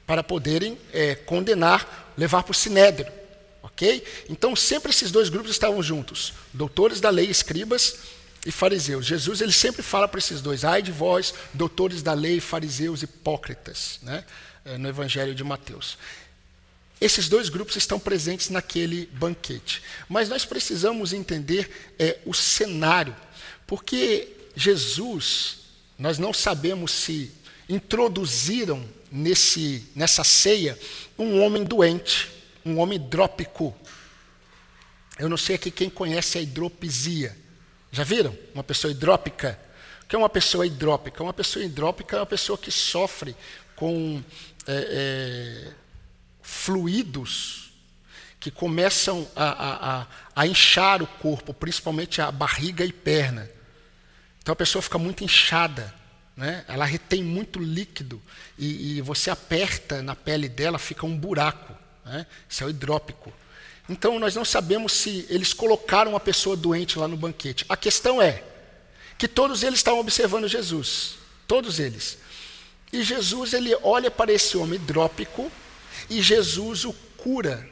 para 0.06 0.24
poderem 0.24 0.78
é, 0.94 1.16
condenar, 1.16 2.14
levar 2.18 2.44
para 2.44 2.52
o 2.52 2.56
sinédrio. 2.56 3.12
Ok? 3.62 4.04
Então 4.30 4.56
sempre 4.56 4.92
esses 4.92 5.12
dois 5.12 5.30
grupos 5.30 5.52
estavam 5.52 5.82
juntos: 5.82 6.34
doutores 6.54 7.00
da 7.00 7.10
lei, 7.10 7.30
escribas 7.30 7.98
e 8.46 8.52
fariseus. 8.52 9.06
Jesus 9.06 9.42
ele 9.42 9.52
sempre 9.52 9.82
fala 9.82 10.08
para 10.08 10.20
esses 10.20 10.42
dois: 10.42 10.66
ai 10.66 10.82
de 10.82 10.92
vós, 10.92 11.34
doutores 11.54 12.02
da 12.02 12.14
lei, 12.14 12.40
fariseus 12.40 13.04
hipócritas, 13.04 14.00
né? 14.02 14.26
É, 14.66 14.78
no 14.78 14.90
Evangelho 14.90 15.34
de 15.34 15.44
Mateus. 15.44 15.98
Esses 17.00 17.30
dois 17.30 17.48
grupos 17.48 17.78
estão 17.78 17.98
presentes 17.98 18.50
naquele 18.50 19.06
banquete. 19.14 19.82
Mas 20.10 20.28
nós 20.28 20.44
precisamos 20.44 21.14
entender 21.14 21.94
é, 21.98 22.20
o 22.26 22.34
cenário, 22.34 23.16
porque 23.66 24.28
Jesus, 24.56 25.60
nós 25.98 26.18
não 26.18 26.34
sabemos 26.34 26.92
se 26.92 27.32
introduziram 27.70 28.86
nesse, 29.12 29.86
nessa 29.96 30.24
ceia 30.24 30.78
um 31.18 31.42
homem 31.42 31.64
doente, 31.64 32.30
um 32.66 32.80
homem 32.80 32.98
hidrópico. 32.98 33.74
Eu 35.18 35.30
não 35.30 35.38
sei 35.38 35.56
aqui 35.56 35.72
quem 35.72 35.90
conhece 35.90 36.38
a 36.38 36.42
hidropisia. 36.42 37.36
Já 37.92 38.04
viram? 38.04 38.38
Uma 38.54 38.64
pessoa 38.64 38.92
hidrópica. 38.92 39.58
O 40.04 40.08
que 40.08 40.16
é 40.16 40.20
uma 40.20 40.30
pessoa 40.30 40.66
hidrópica? 40.66 41.24
Uma 41.24 41.34
pessoa 41.34 41.64
hidrópica 41.64 42.18
é 42.18 42.20
uma 42.20 42.26
pessoa 42.26 42.58
que 42.58 42.72
sofre 42.72 43.36
com 43.80 44.22
é, 44.68 44.74
é, 44.92 45.72
fluidos 46.42 47.72
que 48.38 48.52
começam 48.52 49.26
a, 49.34 50.00
a, 50.02 50.08
a, 50.36 50.48
inchar 50.48 51.02
o 51.02 51.08
corpo, 51.08 51.54
principalmente 51.54 52.22
a 52.22 52.30
barriga 52.30 52.84
e 52.84 52.92
perna. 52.92 53.50
Então 54.42 54.52
a 54.52 54.56
pessoa 54.56 54.82
fica 54.82 54.98
muito 54.98 55.24
inchada, 55.24 55.96
né? 56.36 56.66
ela 56.68 56.84
retém 56.84 57.24
muito 57.24 57.58
líquido 57.58 58.22
e, 58.58 58.98
e 58.98 59.02
você 59.02 59.30
aperta 59.30 60.02
na 60.02 60.14
pele 60.14 60.50
dela, 60.50 60.78
fica 60.78 61.06
um 61.06 61.18
buraco. 61.18 61.74
Né? 62.04 62.26
Isso 62.50 62.64
é 62.64 62.68
o 62.68 62.70
hidrópico. 62.70 63.32
Então 63.88 64.20
nós 64.20 64.36
não 64.36 64.44
sabemos 64.44 64.92
se 64.92 65.26
eles 65.30 65.54
colocaram 65.54 66.12
uma 66.12 66.20
pessoa 66.20 66.58
doente 66.58 67.00
lá 67.00 67.08
no 67.08 67.16
banquete. 67.16 67.66
A 67.70 67.78
questão 67.78 68.22
é 68.22 68.44
que 69.18 69.28
todos 69.28 69.64
eles 69.64 69.80
estavam 69.80 70.02
observando 70.02 70.50
Jesus, 70.50 71.16
todos 71.48 71.80
eles. 71.80 72.18
E 72.92 73.04
Jesus 73.04 73.54
ele 73.54 73.76
olha 73.84 74.10
para 74.10 74.32
esse 74.32 74.58
homem 74.58 74.76
hidrópico 74.76 75.52
e 76.10 76.22
Jesus 76.22 76.86
o 76.86 76.94
cura. 77.18 77.70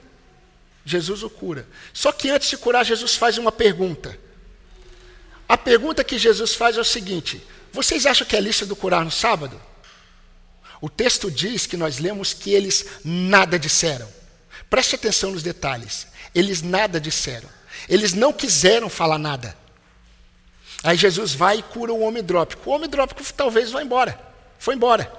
Jesus 0.86 1.24
o 1.24 1.30
cura. 1.30 1.68
Só 1.94 2.12
que 2.12 2.30
antes 2.30 2.50
de 2.50 2.58
curar, 2.58 2.86
Jesus 2.86 3.16
faz 3.16 3.38
uma 3.38 3.52
pergunta. 3.52 4.18
A 5.50 5.58
pergunta 5.58 6.04
que 6.04 6.18
Jesus 6.18 6.54
faz 6.54 6.78
é 6.78 6.82
o 6.82 6.86
seguinte: 6.86 7.42
vocês 7.72 8.06
acham 8.06 8.28
que 8.28 8.36
é 8.36 8.40
lista 8.40 8.66
do 8.66 8.76
curar 8.76 9.04
no 9.04 9.12
sábado? 9.12 9.60
O 10.80 10.90
texto 10.90 11.32
diz 11.32 11.66
que 11.66 11.76
nós 11.76 11.98
lemos 11.98 12.34
que 12.34 12.52
eles 12.52 12.86
nada 13.04 13.58
disseram. 13.58 14.08
Preste 14.70 14.96
atenção 14.96 15.32
nos 15.32 15.42
detalhes. 15.42 16.08
Eles 16.36 16.62
nada 16.62 17.00
disseram. 17.00 17.50
Eles 17.90 18.14
não 18.14 18.32
quiseram 18.32 18.90
falar 18.90 19.18
nada. 19.18 19.58
Aí 20.84 20.96
Jesus 20.96 21.34
vai 21.34 21.60
e 21.60 21.64
cura 21.64 21.92
o 21.92 22.02
homem 22.02 22.22
hidrópico. 22.22 22.70
O 22.70 22.74
homem 22.74 22.86
hidrópico 22.86 23.24
talvez 23.34 23.72
vá 23.72 23.82
embora. 23.82 24.27
Foi 24.60 24.76
embora. 24.76 25.12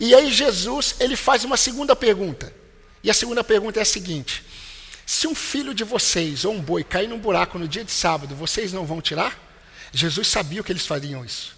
E 0.00 0.14
aí 0.14 0.32
Jesus, 0.32 0.96
ele 1.00 1.16
faz 1.16 1.44
uma 1.44 1.56
segunda 1.56 1.94
pergunta. 1.94 2.52
E 3.02 3.10
a 3.10 3.14
segunda 3.14 3.44
pergunta 3.44 3.78
é 3.78 3.82
a 3.82 3.86
seguinte: 3.86 4.42
se 5.06 5.26
um 5.26 5.34
filho 5.34 5.74
de 5.74 5.84
vocês 5.84 6.44
ou 6.44 6.54
um 6.54 6.60
boi 6.60 6.82
cair 6.82 7.08
num 7.08 7.18
buraco 7.18 7.58
no 7.58 7.68
dia 7.68 7.84
de 7.84 7.92
sábado, 7.92 8.34
vocês 8.34 8.72
não 8.72 8.86
vão 8.86 9.00
tirar? 9.00 9.38
Jesus 9.92 10.26
sabia 10.28 10.62
que 10.62 10.72
eles 10.72 10.86
fariam 10.86 11.24
isso. 11.24 11.54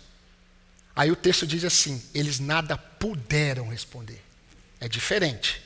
Aí 0.94 1.10
o 1.10 1.16
texto 1.16 1.46
diz 1.46 1.64
assim: 1.64 2.02
eles 2.14 2.40
nada 2.40 2.76
puderam 2.76 3.68
responder. 3.68 4.22
É 4.80 4.88
diferente. 4.88 5.62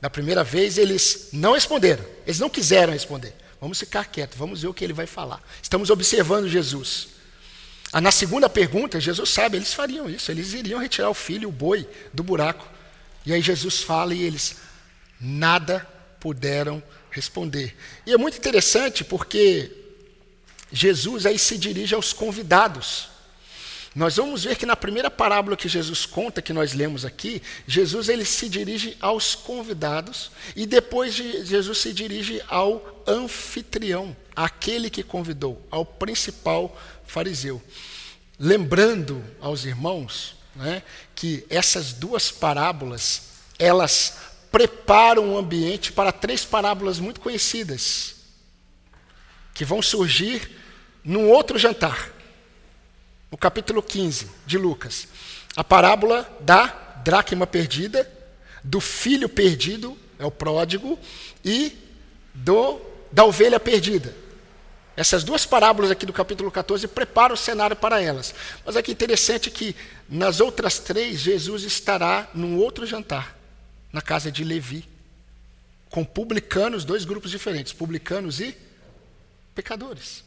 Da 0.00 0.10
primeira 0.10 0.42
vez 0.42 0.78
eles 0.78 1.28
não 1.32 1.52
responderam, 1.52 2.04
eles 2.26 2.40
não 2.40 2.50
quiseram 2.50 2.92
responder. 2.92 3.34
Vamos 3.60 3.78
ficar 3.78 4.04
quietos, 4.06 4.36
vamos 4.36 4.62
ver 4.62 4.68
o 4.68 4.74
que 4.74 4.82
ele 4.82 4.92
vai 4.92 5.06
falar. 5.06 5.40
Estamos 5.62 5.90
observando 5.90 6.48
Jesus. 6.48 7.08
Ah, 7.92 8.00
na 8.00 8.10
segunda 8.10 8.48
pergunta, 8.48 8.98
Jesus 8.98 9.28
sabe, 9.28 9.58
eles 9.58 9.74
fariam 9.74 10.08
isso, 10.08 10.30
eles 10.30 10.54
iriam 10.54 10.80
retirar 10.80 11.10
o 11.10 11.14
filho, 11.14 11.50
o 11.50 11.52
boi, 11.52 11.86
do 12.12 12.22
buraco. 12.22 12.66
E 13.26 13.32
aí 13.32 13.42
Jesus 13.42 13.82
fala 13.82 14.14
e 14.14 14.22
eles 14.22 14.56
nada 15.20 15.86
puderam 16.18 16.82
responder. 17.10 17.76
E 18.06 18.12
é 18.12 18.16
muito 18.16 18.38
interessante 18.38 19.04
porque 19.04 19.70
Jesus 20.72 21.26
aí 21.26 21.38
se 21.38 21.58
dirige 21.58 21.94
aos 21.94 22.12
convidados. 22.14 23.12
Nós 23.94 24.16
vamos 24.16 24.44
ver 24.44 24.56
que 24.56 24.64
na 24.64 24.74
primeira 24.74 25.10
parábola 25.10 25.54
que 25.54 25.68
Jesus 25.68 26.06
conta, 26.06 26.40
que 26.40 26.54
nós 26.54 26.72
lemos 26.72 27.04
aqui, 27.04 27.42
Jesus 27.66 28.08
ele 28.08 28.24
se 28.24 28.48
dirige 28.48 28.96
aos 29.00 29.34
convidados 29.34 30.30
e 30.56 30.64
depois 30.64 31.14
de, 31.14 31.44
Jesus 31.44 31.76
se 31.76 31.92
dirige 31.92 32.42
ao 32.48 33.02
anfitrião, 33.06 34.16
aquele 34.34 34.88
que 34.88 35.02
convidou, 35.02 35.60
ao 35.70 35.84
principal 35.84 36.74
fariseu. 37.12 37.62
Lembrando 38.38 39.22
aos 39.38 39.64
irmãos 39.66 40.34
né, 40.56 40.82
que 41.14 41.44
essas 41.50 41.92
duas 41.92 42.30
parábolas, 42.30 43.22
elas 43.58 44.16
preparam 44.50 45.34
o 45.34 45.38
ambiente 45.38 45.92
para 45.92 46.10
três 46.10 46.44
parábolas 46.44 46.98
muito 46.98 47.20
conhecidas, 47.20 48.16
que 49.54 49.64
vão 49.64 49.82
surgir 49.82 50.58
num 51.04 51.28
outro 51.28 51.58
jantar, 51.58 52.10
no 53.30 53.36
capítulo 53.36 53.82
15 53.82 54.30
de 54.46 54.56
Lucas. 54.56 55.06
A 55.54 55.62
parábola 55.62 56.28
da 56.40 56.66
dracma 57.04 57.46
perdida, 57.46 58.10
do 58.64 58.80
filho 58.80 59.28
perdido, 59.28 59.98
é 60.18 60.24
o 60.24 60.30
pródigo, 60.30 60.98
e 61.44 61.76
do, 62.32 62.80
da 63.10 63.24
ovelha 63.24 63.60
perdida. 63.60 64.21
Essas 64.96 65.24
duas 65.24 65.46
parábolas 65.46 65.90
aqui 65.90 66.04
do 66.04 66.12
capítulo 66.12 66.50
14 66.50 66.86
preparam 66.86 67.34
o 67.34 67.38
cenário 67.38 67.74
para 67.74 68.00
elas. 68.00 68.34
Mas 68.64 68.76
aqui 68.76 68.90
é 68.90 68.94
interessante 68.94 69.50
que 69.50 69.74
nas 70.08 70.40
outras 70.40 70.78
três, 70.78 71.20
Jesus 71.20 71.62
estará 71.62 72.28
num 72.34 72.58
outro 72.58 72.86
jantar, 72.86 73.38
na 73.90 74.02
casa 74.02 74.30
de 74.30 74.44
Levi, 74.44 74.86
com 75.88 76.04
publicanos, 76.04 76.84
dois 76.84 77.04
grupos 77.04 77.30
diferentes, 77.30 77.72
publicanos 77.72 78.40
e 78.40 78.56
pecadores. 79.54 80.24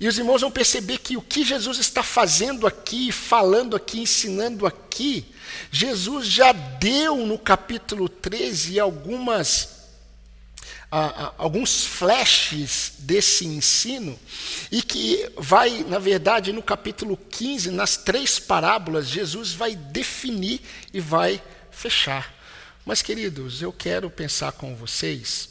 E 0.00 0.08
os 0.08 0.18
irmãos 0.18 0.40
vão 0.40 0.50
perceber 0.50 0.98
que 0.98 1.16
o 1.16 1.22
que 1.22 1.44
Jesus 1.44 1.78
está 1.78 2.02
fazendo 2.02 2.66
aqui, 2.66 3.12
falando 3.12 3.76
aqui, 3.76 4.00
ensinando 4.00 4.66
aqui, 4.66 5.24
Jesus 5.70 6.26
já 6.26 6.52
deu 6.52 7.18
no 7.18 7.38
capítulo 7.38 8.08
13 8.08 8.80
algumas 8.80 9.83
alguns 11.36 11.84
flashes 11.84 12.92
desse 13.00 13.44
ensino, 13.46 14.18
e 14.70 14.80
que 14.80 15.28
vai, 15.36 15.84
na 15.88 15.98
verdade, 15.98 16.52
no 16.52 16.62
capítulo 16.62 17.16
15, 17.16 17.70
nas 17.70 17.96
três 17.96 18.38
parábolas, 18.38 19.08
Jesus 19.08 19.52
vai 19.52 19.74
definir 19.74 20.60
e 20.92 21.00
vai 21.00 21.42
fechar. 21.70 22.32
Mas, 22.86 23.02
queridos, 23.02 23.60
eu 23.60 23.72
quero 23.72 24.08
pensar 24.10 24.52
com 24.52 24.76
vocês 24.76 25.48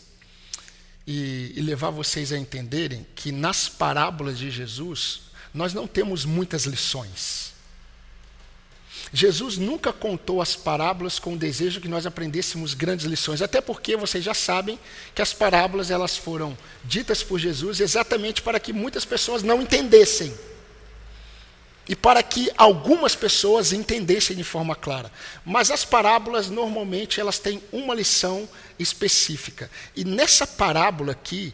e, 1.06 1.52
e 1.56 1.62
levar 1.62 1.90
vocês 1.90 2.32
a 2.32 2.38
entenderem 2.38 3.06
que 3.16 3.32
nas 3.32 3.68
parábolas 3.68 4.38
de 4.38 4.50
Jesus, 4.50 5.22
nós 5.54 5.74
não 5.74 5.88
temos 5.88 6.26
muitas 6.26 6.66
lições. 6.66 7.53
Jesus 9.16 9.60
nunca 9.60 9.94
contou 9.94 10.42
as 10.42 10.56
parábolas 10.56 11.20
com 11.20 11.34
o 11.34 11.38
desejo 11.38 11.80
que 11.80 11.88
nós 11.88 12.08
aprendêssemos 12.08 12.74
grandes 12.74 13.06
lições, 13.06 13.44
até 13.44 13.62
porque 13.62 13.96
vocês 13.96 14.24
já 14.24 14.34
sabem 14.34 14.80
que 15.14 15.22
as 15.22 15.32
parábolas 15.32 15.92
elas 15.92 16.18
foram 16.18 16.58
ditas 16.84 17.22
por 17.22 17.38
Jesus 17.38 17.80
exatamente 17.80 18.42
para 18.42 18.60
que 18.60 18.74
muitas 18.74 19.06
pessoas 19.06 19.44
não 19.44 19.62
entendessem. 19.62 20.34
E 21.88 21.96
para 21.96 22.24
que 22.24 22.50
algumas 22.58 23.14
pessoas 23.14 23.72
entendessem 23.72 24.36
de 24.36 24.44
forma 24.44 24.74
clara. 24.74 25.12
Mas 25.46 25.70
as 25.70 25.86
parábolas 25.86 26.50
normalmente 26.50 27.20
elas 27.20 27.38
têm 27.38 27.62
uma 27.72 27.94
lição 27.94 28.50
específica. 28.80 29.70
E 29.96 30.04
nessa 30.04 30.48
parábola 30.48 31.12
aqui, 31.12 31.54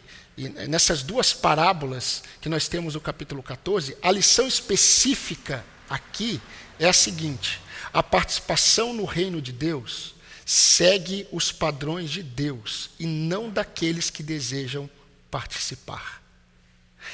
nessas 0.66 1.02
duas 1.02 1.34
parábolas 1.34 2.22
que 2.40 2.48
nós 2.48 2.68
temos 2.68 2.94
no 2.94 3.00
capítulo 3.02 3.42
14, 3.42 3.98
a 4.00 4.10
lição 4.10 4.46
específica 4.46 5.62
aqui 5.90 6.40
é 6.80 6.88
a 6.88 6.92
seguinte: 6.92 7.60
a 7.92 8.02
participação 8.02 8.92
no 8.92 9.04
reino 9.04 9.40
de 9.40 9.52
Deus 9.52 10.14
segue 10.44 11.28
os 11.30 11.52
padrões 11.52 12.10
de 12.10 12.24
Deus 12.24 12.90
e 12.98 13.06
não 13.06 13.48
daqueles 13.48 14.10
que 14.10 14.22
desejam 14.22 14.90
participar. 15.30 16.20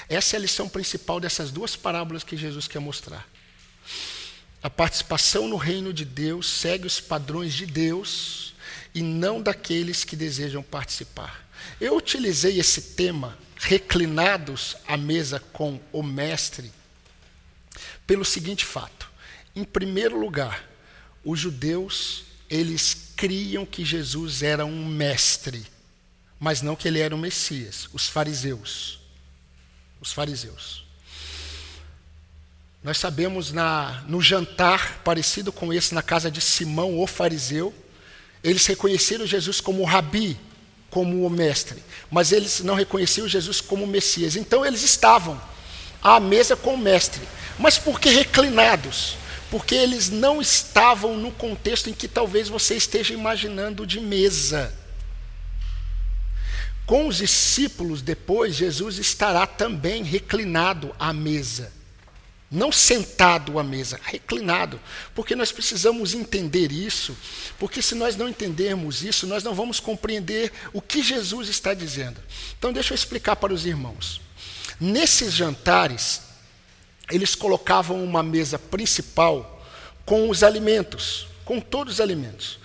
Essa 0.08 0.36
é 0.36 0.38
a 0.38 0.40
lição 0.40 0.68
principal 0.68 1.20
dessas 1.20 1.50
duas 1.50 1.76
parábolas 1.76 2.24
que 2.24 2.36
Jesus 2.36 2.66
quer 2.66 2.78
mostrar. 2.78 3.28
A 4.62 4.70
participação 4.70 5.46
no 5.46 5.56
reino 5.56 5.92
de 5.92 6.04
Deus 6.04 6.48
segue 6.48 6.86
os 6.86 7.00
padrões 7.00 7.52
de 7.52 7.66
Deus 7.66 8.54
e 8.94 9.02
não 9.02 9.42
daqueles 9.42 10.02
que 10.02 10.16
desejam 10.16 10.62
participar. 10.62 11.46
Eu 11.80 11.96
utilizei 11.96 12.58
esse 12.58 12.80
tema, 12.80 13.36
reclinados 13.56 14.76
à 14.86 14.96
mesa 14.96 15.40
com 15.52 15.80
o 15.92 16.02
Mestre, 16.02 16.72
pelo 18.06 18.24
seguinte 18.24 18.64
fato. 18.64 19.05
Em 19.56 19.64
primeiro 19.64 20.20
lugar, 20.20 20.62
os 21.24 21.40
judeus, 21.40 22.24
eles 22.50 23.12
criam 23.16 23.64
que 23.64 23.86
Jesus 23.86 24.42
era 24.42 24.66
um 24.66 24.84
mestre, 24.84 25.64
mas 26.38 26.60
não 26.60 26.76
que 26.76 26.86
ele 26.86 27.00
era 27.00 27.14
o 27.14 27.18
Messias, 27.18 27.88
os 27.94 28.06
fariseus. 28.06 29.00
Os 29.98 30.12
fariseus. 30.12 30.84
Nós 32.84 32.98
sabemos 32.98 33.50
na, 33.50 34.04
no 34.06 34.20
jantar 34.20 34.98
parecido 35.02 35.50
com 35.50 35.72
esse 35.72 35.94
na 35.94 36.02
casa 36.02 36.30
de 36.30 36.42
Simão, 36.42 37.00
o 37.00 37.06
fariseu, 37.06 37.74
eles 38.44 38.66
reconheceram 38.66 39.26
Jesus 39.26 39.58
como 39.58 39.80
o 39.80 39.86
rabi, 39.86 40.38
como 40.90 41.26
o 41.26 41.30
mestre, 41.30 41.82
mas 42.10 42.30
eles 42.30 42.60
não 42.60 42.74
reconheciam 42.74 43.26
Jesus 43.26 43.62
como 43.62 43.84
o 43.84 43.88
Messias. 43.88 44.36
Então 44.36 44.64
eles 44.64 44.82
estavam 44.82 45.40
à 46.02 46.20
mesa 46.20 46.54
com 46.54 46.74
o 46.74 46.78
mestre, 46.78 47.26
mas 47.58 47.78
por 47.78 47.98
que 47.98 48.10
reclinados? 48.10 49.16
Porque 49.50 49.74
eles 49.74 50.10
não 50.10 50.40
estavam 50.40 51.16
no 51.16 51.30
contexto 51.30 51.88
em 51.88 51.92
que 51.92 52.08
talvez 52.08 52.48
você 52.48 52.76
esteja 52.76 53.14
imaginando 53.14 53.86
de 53.86 54.00
mesa. 54.00 54.72
Com 56.86 57.08
os 57.08 57.16
discípulos, 57.16 58.00
depois, 58.00 58.54
Jesus 58.54 58.98
estará 58.98 59.46
também 59.46 60.02
reclinado 60.04 60.94
à 60.98 61.12
mesa. 61.12 61.72
Não 62.48 62.70
sentado 62.70 63.58
à 63.58 63.64
mesa, 63.64 63.98
reclinado. 64.02 64.80
Porque 65.12 65.34
nós 65.34 65.50
precisamos 65.50 66.14
entender 66.14 66.70
isso, 66.70 67.16
porque 67.58 67.82
se 67.82 67.96
nós 67.96 68.14
não 68.14 68.28
entendermos 68.28 69.02
isso, 69.02 69.26
nós 69.26 69.42
não 69.42 69.52
vamos 69.52 69.80
compreender 69.80 70.52
o 70.72 70.80
que 70.80 71.02
Jesus 71.02 71.48
está 71.48 71.74
dizendo. 71.74 72.20
Então, 72.56 72.72
deixa 72.72 72.92
eu 72.92 72.96
explicar 72.96 73.34
para 73.34 73.52
os 73.52 73.66
irmãos. 73.66 74.20
Nesses 74.78 75.32
jantares, 75.32 76.20
eles 77.10 77.34
colocavam 77.34 78.02
uma 78.02 78.22
mesa 78.22 78.58
principal 78.58 79.62
com 80.04 80.28
os 80.28 80.42
alimentos, 80.42 81.26
com 81.44 81.60
todos 81.60 81.94
os 81.94 82.00
alimentos. 82.00 82.58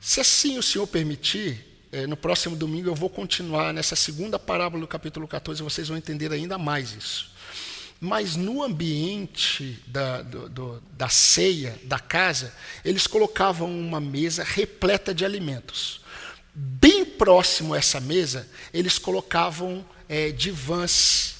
Se 0.00 0.20
assim 0.20 0.58
o 0.58 0.62
Senhor 0.62 0.86
permitir, 0.86 1.64
eh, 1.92 2.06
no 2.06 2.16
próximo 2.16 2.56
domingo 2.56 2.88
eu 2.88 2.94
vou 2.94 3.08
continuar 3.08 3.72
nessa 3.72 3.96
segunda 3.96 4.38
parábola 4.38 4.82
do 4.82 4.88
capítulo 4.88 5.26
14, 5.26 5.62
vocês 5.62 5.88
vão 5.88 5.96
entender 5.96 6.32
ainda 6.32 6.58
mais 6.58 6.92
isso. 6.92 7.32
Mas 8.00 8.36
no 8.36 8.62
ambiente 8.62 9.82
da, 9.86 10.20
do, 10.20 10.48
do, 10.48 10.82
da 10.92 11.08
ceia, 11.08 11.78
da 11.84 11.98
casa, 11.98 12.52
eles 12.84 13.06
colocavam 13.06 13.70
uma 13.70 14.00
mesa 14.00 14.44
repleta 14.44 15.14
de 15.14 15.24
alimentos. 15.24 16.02
Bem 16.54 17.04
próximo 17.04 17.72
a 17.72 17.78
essa 17.78 18.00
mesa, 18.00 18.46
eles 18.72 18.98
colocavam 18.98 19.84
é, 20.08 20.30
divãs 20.30 21.33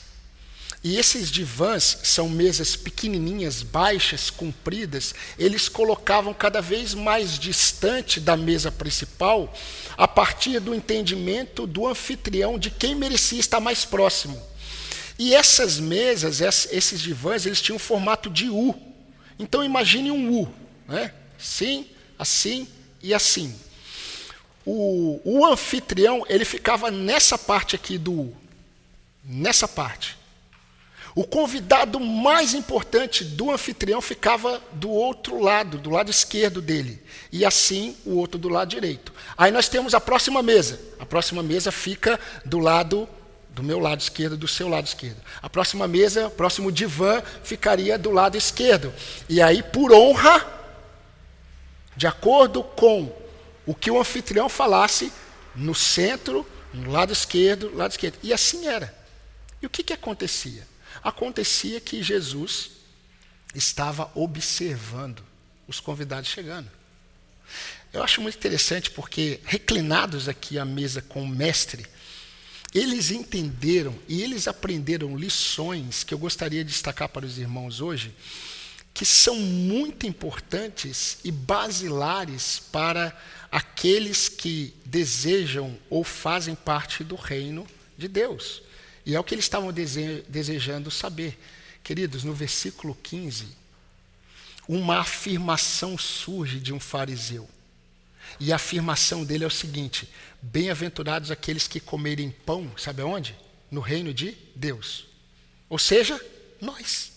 e 0.85 0.99
esses 0.99 1.31
divãs 1.31 2.01
são 2.03 2.29
mesas 2.29 2.77
pequenininhas, 2.77 3.63
baixas, 3.63 4.29
compridas. 4.29 5.15
Eles 5.39 5.67
colocavam 5.67 6.35
cada 6.35 6.61
vez 6.61 6.93
mais 6.93 7.39
distante 7.39 8.21
da 8.21 8.37
mesa 8.37 8.71
principal, 8.71 9.51
a 9.97 10.07
partir 10.07 10.61
do 10.61 10.75
entendimento 10.75 11.67
do 11.67 11.89
anfitrião 11.89 12.59
de 12.59 12.71
quem 12.71 12.95
merecia 12.95 13.41
estar 13.41 13.61
mais 13.61 13.87
próximo. 13.87 14.39
E 15.19 15.35
essas 15.35 15.81
mesas, 15.81 16.43
esses 16.71 17.01
divãs, 17.01 17.47
eles 17.47 17.63
tinham 17.63 17.77
um 17.77 17.79
formato 17.79 18.29
de 18.29 18.51
U. 18.51 18.75
Então 19.39 19.65
imagine 19.65 20.11
um 20.11 20.39
U, 20.39 20.55
né? 20.87 21.15
Assim, 21.41 21.89
assim 22.19 22.69
e 23.03 23.15
assim. 23.15 23.59
O, 24.67 25.19
o 25.25 25.47
anfitrião 25.47 26.27
ele 26.29 26.45
ficava 26.45 26.91
nessa 26.91 27.39
parte 27.39 27.75
aqui 27.75 27.97
do 27.97 28.13
U, 28.13 28.37
nessa 29.25 29.67
parte. 29.67 30.24
O 31.15 31.25
convidado 31.25 32.01
mais 32.01 32.55
importante 32.55 33.25
do 33.25 33.53
anfitrião 33.53 34.01
ficava 34.01 34.61
do 34.73 34.91
outro 34.91 35.41
lado, 35.41 35.79
do 35.79 35.89
lado 35.89 36.11
esquerdo 36.11 36.61
dele, 36.61 37.01
e 37.31 37.45
assim 37.45 37.97
o 38.05 38.17
outro 38.17 38.37
do 38.37 38.49
lado 38.49 38.69
direito. 38.69 39.13
Aí 39.37 39.53
nós 39.53 39.69
temos 39.69 39.95
a 39.95 40.01
próxima 40.01 40.43
mesa. 40.43 40.81
A 40.99 41.07
próxima 41.07 41.41
mesa 41.41 41.71
fica 41.71 42.19
do 42.45 42.59
lado 42.59 43.09
do 43.51 43.63
meu 43.63 43.79
lado 43.79 44.01
esquerdo, 44.01 44.37
do 44.37 44.49
seu 44.49 44.69
lado 44.69 44.87
esquerdo. 44.87 45.21
A 45.41 45.49
próxima 45.49 45.87
mesa, 45.87 46.27
o 46.27 46.31
próximo 46.33 46.73
divã 46.73 47.23
ficaria 47.45 47.97
do 47.97 48.11
lado 48.11 48.37
esquerdo. 48.37 48.93
E 49.29 49.41
aí, 49.41 49.63
por 49.63 49.93
honra, 49.93 50.45
de 51.97 52.09
acordo 52.09 52.65
com 52.65 53.15
o 53.65 53.73
que 53.73 53.89
o 53.89 54.01
anfitrião 54.01 54.49
falasse, 54.49 55.13
no 55.55 55.73
centro, 55.73 56.45
no 56.73 56.91
lado 56.91 57.13
esquerdo, 57.13 57.73
lado 57.73 57.93
esquerdo. 57.93 58.19
E 58.21 58.33
assim 58.33 58.67
era. 58.67 58.93
E 59.63 59.67
o 59.67 59.71
que, 59.71 59.85
que 59.85 59.93
acontecia? 59.93 60.67
Acontecia 61.05 61.81
que 61.81 62.03
Jesus 62.03 62.71
estava 63.55 64.11
observando 64.15 65.23
os 65.69 65.79
convidados 65.79 66.31
chegando. 66.31 66.71
Eu 67.93 68.03
acho 68.03 68.23
muito 68.23 68.37
interessante 68.37 68.91
porque, 68.91 69.39
reclinados 69.45 70.29
aqui 70.29 70.59
à 70.59 70.65
mesa 70.65 71.03
com 71.03 71.23
o 71.23 71.29
mestre, 71.29 71.87
eles 72.75 73.11
entenderam 73.13 73.97
e 74.09 74.23
eles 74.23 74.49
aprenderam 74.49 75.17
lições 75.17 76.03
que 76.03 76.13
eu 76.13 76.19
gostaria 76.19 76.65
de 76.65 76.71
destacar 76.71 77.09
para 77.09 77.25
os 77.25 77.39
irmãos 77.39 77.81
hoje, 77.81 78.13
que 78.93 79.05
são 79.05 79.37
muito 79.37 80.07
importantes 80.07 81.19
e 81.23 81.31
basilares 81.31 82.61
para 82.73 83.17
aqueles 83.53 84.29
que 84.29 84.75
desejam 84.85 85.79
ou 85.89 86.03
fazem 86.03 86.55
parte 86.57 87.05
do 87.05 87.15
reino 87.15 87.65
de 87.97 88.09
Deus. 88.09 88.64
E 89.07 89.15
é 89.15 89.21
o 89.21 89.25
que 89.25 89.35
eles 89.35 89.45
estavam 89.45 89.73
dese 89.73 90.25
desejando 90.29 90.91
saber. 90.91 91.39
Queridos, 91.83 92.25
no 92.25 92.33
versículo 92.33 92.97
15, 93.03 93.47
uma 94.67 95.01
afirmação 95.01 95.99
surge 95.99 96.59
de 96.59 96.73
um 96.73 96.81
fariseu. 96.81 97.49
E 98.41 98.53
a 98.53 98.57
afirmação 98.57 99.25
dele 99.25 99.45
é 99.45 99.47
o 99.47 99.51
seguinte: 99.51 100.09
Bem-aventurados 100.41 101.31
aqueles 101.31 101.69
que 101.69 101.81
comerem 101.81 102.31
pão, 102.31 102.71
sabe 102.77 103.03
aonde? 103.03 103.37
No 103.71 103.81
reino 103.81 104.15
de 104.15 104.37
Deus. 104.55 105.07
Ou 105.69 105.79
seja, 105.79 106.19
nós. 106.61 107.13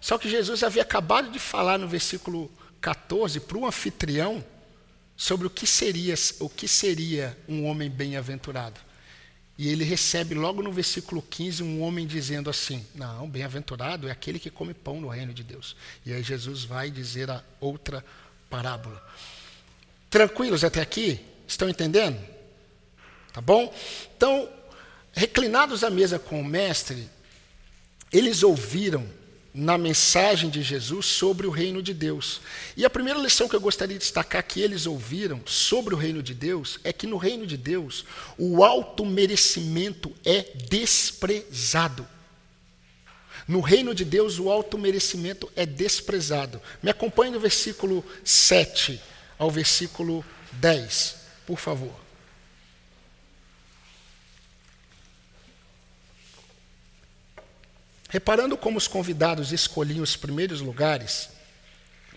Só 0.00 0.16
que 0.16 0.30
Jesus 0.30 0.62
havia 0.62 0.82
acabado 0.82 1.30
de 1.30 1.38
falar 1.38 1.78
no 1.78 1.88
versículo 1.88 2.50
14 2.80 3.40
para 3.40 3.58
o 3.58 3.66
anfitrião 3.66 4.44
sobre 5.16 5.46
o 5.46 5.50
que 5.50 5.66
seria 5.66 6.14
o 6.38 6.48
que 6.48 6.68
seria 6.68 7.36
um 7.48 7.64
homem 7.66 7.90
bem-aventurado. 7.90 8.87
E 9.58 9.68
ele 9.68 9.82
recebe 9.82 10.36
logo 10.36 10.62
no 10.62 10.70
versículo 10.70 11.20
15 11.20 11.64
um 11.64 11.82
homem 11.82 12.06
dizendo 12.06 12.48
assim: 12.48 12.86
Não, 12.94 13.28
bem-aventurado 13.28 14.08
é 14.08 14.12
aquele 14.12 14.38
que 14.38 14.50
come 14.50 14.72
pão 14.72 15.00
no 15.00 15.08
reino 15.08 15.34
de 15.34 15.42
Deus. 15.42 15.74
E 16.06 16.12
aí 16.12 16.22
Jesus 16.22 16.62
vai 16.62 16.90
dizer 16.90 17.28
a 17.28 17.42
outra 17.60 18.04
parábola. 18.48 19.04
Tranquilos 20.08 20.62
até 20.62 20.80
aqui? 20.80 21.20
Estão 21.46 21.68
entendendo? 21.68 22.18
Tá 23.32 23.40
bom? 23.40 23.74
Então, 24.16 24.48
reclinados 25.12 25.82
à 25.82 25.90
mesa 25.90 26.20
com 26.20 26.40
o 26.40 26.44
mestre, 26.44 27.10
eles 28.12 28.44
ouviram 28.44 29.04
na 29.58 29.76
mensagem 29.76 30.48
de 30.48 30.62
Jesus 30.62 31.06
sobre 31.06 31.44
o 31.44 31.50
reino 31.50 31.82
de 31.82 31.92
Deus. 31.92 32.40
E 32.76 32.84
a 32.84 32.90
primeira 32.90 33.18
lição 33.18 33.48
que 33.48 33.56
eu 33.56 33.60
gostaria 33.60 33.94
de 33.94 34.04
destacar 34.04 34.40
que 34.44 34.60
eles 34.60 34.86
ouviram 34.86 35.42
sobre 35.44 35.94
o 35.94 35.98
reino 35.98 36.22
de 36.22 36.32
Deus 36.32 36.78
é 36.84 36.92
que 36.92 37.08
no 37.08 37.16
reino 37.16 37.44
de 37.44 37.56
Deus 37.56 38.04
o 38.38 38.62
alto 38.62 39.04
merecimento 39.04 40.14
é 40.24 40.42
desprezado. 40.68 42.06
No 43.48 43.60
reino 43.60 43.94
de 43.94 44.04
Deus, 44.04 44.38
o 44.38 44.48
alto 44.50 44.78
merecimento 44.78 45.50
é 45.56 45.66
desprezado. 45.66 46.60
Me 46.80 46.90
acompanhe 46.90 47.32
do 47.32 47.40
versículo 47.40 48.04
7 48.22 49.00
ao 49.38 49.50
versículo 49.50 50.24
10, 50.52 51.16
por 51.46 51.58
favor. 51.58 52.07
Reparando 58.08 58.56
como 58.56 58.78
os 58.78 58.88
convidados 58.88 59.52
escolhiam 59.52 60.02
os 60.02 60.16
primeiros 60.16 60.60
lugares, 60.60 61.28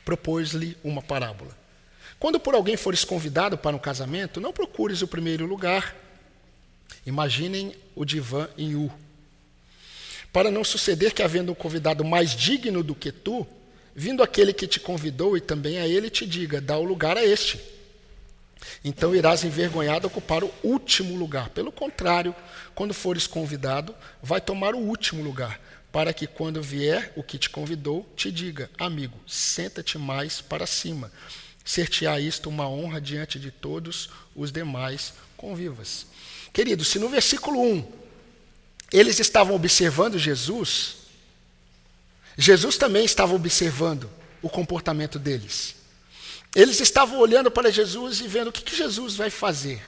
propôs-lhe 0.06 0.78
uma 0.84 1.02
parábola. 1.02 1.56
Quando 2.20 2.40
por 2.40 2.54
alguém 2.54 2.78
fores 2.78 3.04
convidado 3.04 3.58
para 3.58 3.76
um 3.76 3.80
casamento, 3.80 4.40
não 4.40 4.54
procures 4.54 5.02
o 5.02 5.08
primeiro 5.08 5.46
lugar. 5.46 5.96
Imaginem 7.06 7.76
o 7.96 8.06
divã 8.06 8.48
em 8.58 8.76
U. 8.76 8.92
Para 10.32 10.50
não 10.50 10.64
suceder 10.64 11.14
que, 11.14 11.24
havendo 11.24 11.52
um 11.52 11.56
convidado 11.56 12.06
mais 12.06 12.32
digno 12.32 12.84
do 12.84 12.96
que 12.96 13.12
tu, 13.12 13.46
vindo 13.94 14.24
aquele 14.24 14.54
que 14.54 14.68
te 14.68 14.80
convidou 14.80 15.36
e 15.36 15.42
também 15.42 15.80
a 15.80 15.88
ele 15.88 16.10
te 16.10 16.26
diga: 16.26 16.62
dá 16.62 16.78
o 16.78 16.84
lugar 16.84 17.18
a 17.18 17.26
este. 17.26 17.60
Então 18.84 19.16
irás 19.16 19.44
envergonhado 19.44 20.08
ocupar 20.08 20.44
o 20.44 20.54
último 20.64 21.18
lugar. 21.18 21.50
Pelo 21.50 21.72
contrário, 21.72 22.36
quando 22.74 22.94
fores 22.94 23.28
convidado, 23.28 23.96
vai 24.22 24.40
tomar 24.40 24.76
o 24.76 24.80
último 24.80 25.24
lugar, 25.24 25.60
para 25.92 26.14
que 26.14 26.26
quando 26.26 26.62
vier 26.62 27.12
o 27.16 27.24
que 27.24 27.38
te 27.38 27.50
convidou, 27.50 28.08
te 28.16 28.32
diga: 28.32 28.70
amigo, 28.78 29.20
senta-te 29.28 29.98
mais 29.98 30.42
para 30.42 30.66
cima. 30.66 31.12
Ser-te-á 31.64 32.20
isto 32.20 32.50
uma 32.50 32.68
honra 32.68 33.00
diante 33.00 33.40
de 33.40 33.52
todos 33.52 34.10
os 34.36 34.52
demais 34.52 35.14
convivas. 35.38 36.08
Querido, 36.52 36.84
se 36.84 36.98
no 36.98 37.08
versículo 37.08 37.62
1 37.62 38.02
eles 38.92 39.20
estavam 39.20 39.56
observando 39.56 40.18
Jesus, 40.18 40.98
Jesus 42.38 42.78
também 42.78 43.06
estava 43.06 43.34
observando 43.34 44.10
o 44.42 44.50
comportamento 44.50 45.18
deles. 45.18 45.76
Eles 46.54 46.82
estavam 46.82 47.20
olhando 47.20 47.50
para 47.50 47.72
Jesus 47.72 48.20
e 48.20 48.28
vendo 48.28 48.50
o 48.50 48.52
que, 48.52 48.64
que 48.64 48.76
Jesus 48.76 49.16
vai 49.16 49.30
fazer. 49.30 49.82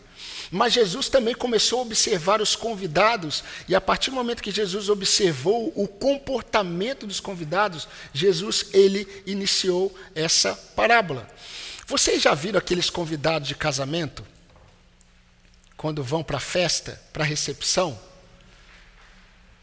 Mas 0.53 0.73
Jesus 0.73 1.09
também 1.09 1.33
começou 1.33 1.79
a 1.79 1.81
observar 1.81 2.39
os 2.39 2.55
convidados, 2.55 3.43
e 3.67 3.73
a 3.73 3.81
partir 3.81 4.11
do 4.11 4.15
momento 4.15 4.43
que 4.43 4.51
Jesus 4.51 4.87
observou 4.87 5.73
o 5.75 5.87
comportamento 5.87 7.07
dos 7.07 7.19
convidados, 7.19 7.87
Jesus 8.13 8.67
ele 8.71 9.07
iniciou 9.25 9.91
essa 10.13 10.53
parábola. 10.75 11.27
Vocês 11.87 12.21
já 12.21 12.35
viram 12.35 12.59
aqueles 12.59 12.87
convidados 12.87 13.47
de 13.47 13.55
casamento? 13.55 14.23
Quando 15.75 16.03
vão 16.03 16.23
para 16.23 16.37
a 16.37 16.39
festa, 16.39 17.01
para 17.11 17.23
a 17.23 17.27
recepção, 17.27 17.99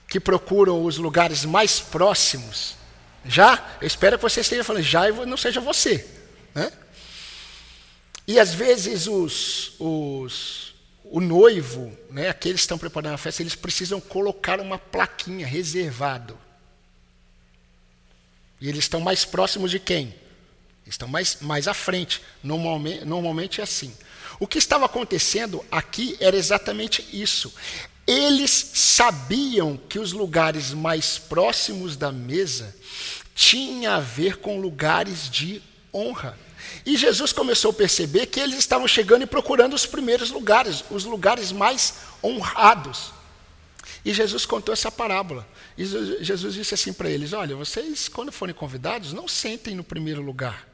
que 0.08 0.18
procuram 0.18 0.84
os 0.84 0.96
lugares 0.96 1.44
mais 1.44 1.78
próximos. 1.78 2.74
Já? 3.24 3.76
Eu 3.80 3.86
espero 3.86 4.18
que 4.18 4.22
você 4.22 4.40
esteja 4.40 4.64
falando, 4.64 4.82
já 4.82 5.08
e 5.08 5.12
não 5.24 5.36
seja 5.36 5.60
você. 5.60 6.04
Né? 6.52 6.72
E 8.26 8.40
às 8.40 8.52
vezes 8.52 9.06
os, 9.06 9.74
os, 9.78 10.69
o 11.10 11.20
noivo, 11.20 11.92
né, 12.08 12.28
aqueles 12.28 12.60
que 12.60 12.64
estão 12.64 12.78
preparando 12.78 13.14
a 13.14 13.18
festa, 13.18 13.42
eles 13.42 13.56
precisam 13.56 14.00
colocar 14.00 14.60
uma 14.60 14.78
plaquinha, 14.78 15.44
reservado. 15.44 16.38
E 18.60 18.68
eles 18.68 18.84
estão 18.84 19.00
mais 19.00 19.24
próximos 19.24 19.72
de 19.72 19.80
quem? 19.80 20.14
Estão 20.86 21.08
mais, 21.08 21.38
mais 21.40 21.66
à 21.66 21.74
frente. 21.74 22.22
Normalmente, 22.42 23.04
normalmente 23.04 23.60
é 23.60 23.64
assim. 23.64 23.92
O 24.38 24.46
que 24.46 24.58
estava 24.58 24.86
acontecendo 24.86 25.64
aqui 25.70 26.16
era 26.20 26.36
exatamente 26.36 27.04
isso. 27.12 27.52
Eles 28.06 28.50
sabiam 28.50 29.76
que 29.76 29.98
os 29.98 30.12
lugares 30.12 30.72
mais 30.72 31.18
próximos 31.18 31.96
da 31.96 32.12
mesa 32.12 32.74
tinham 33.34 33.94
a 33.94 34.00
ver 34.00 34.36
com 34.36 34.60
lugares 34.60 35.28
de 35.28 35.60
honra. 35.92 36.38
E 36.84 36.96
Jesus 36.96 37.32
começou 37.32 37.70
a 37.70 37.74
perceber 37.74 38.26
que 38.26 38.40
eles 38.40 38.58
estavam 38.58 38.88
chegando 38.88 39.22
e 39.22 39.26
procurando 39.26 39.74
os 39.74 39.86
primeiros 39.86 40.30
lugares, 40.30 40.84
os 40.90 41.04
lugares 41.04 41.52
mais 41.52 41.94
honrados. 42.22 43.12
E 44.04 44.12
Jesus 44.14 44.46
contou 44.46 44.72
essa 44.72 44.90
parábola. 44.90 45.46
E 45.76 45.84
Jesus 45.84 46.54
disse 46.54 46.74
assim 46.74 46.92
para 46.92 47.10
eles: 47.10 47.32
Olha, 47.32 47.54
vocês, 47.56 48.08
quando 48.08 48.32
forem 48.32 48.54
convidados, 48.54 49.12
não 49.12 49.28
sentem 49.28 49.74
no 49.74 49.84
primeiro 49.84 50.22
lugar. 50.22 50.66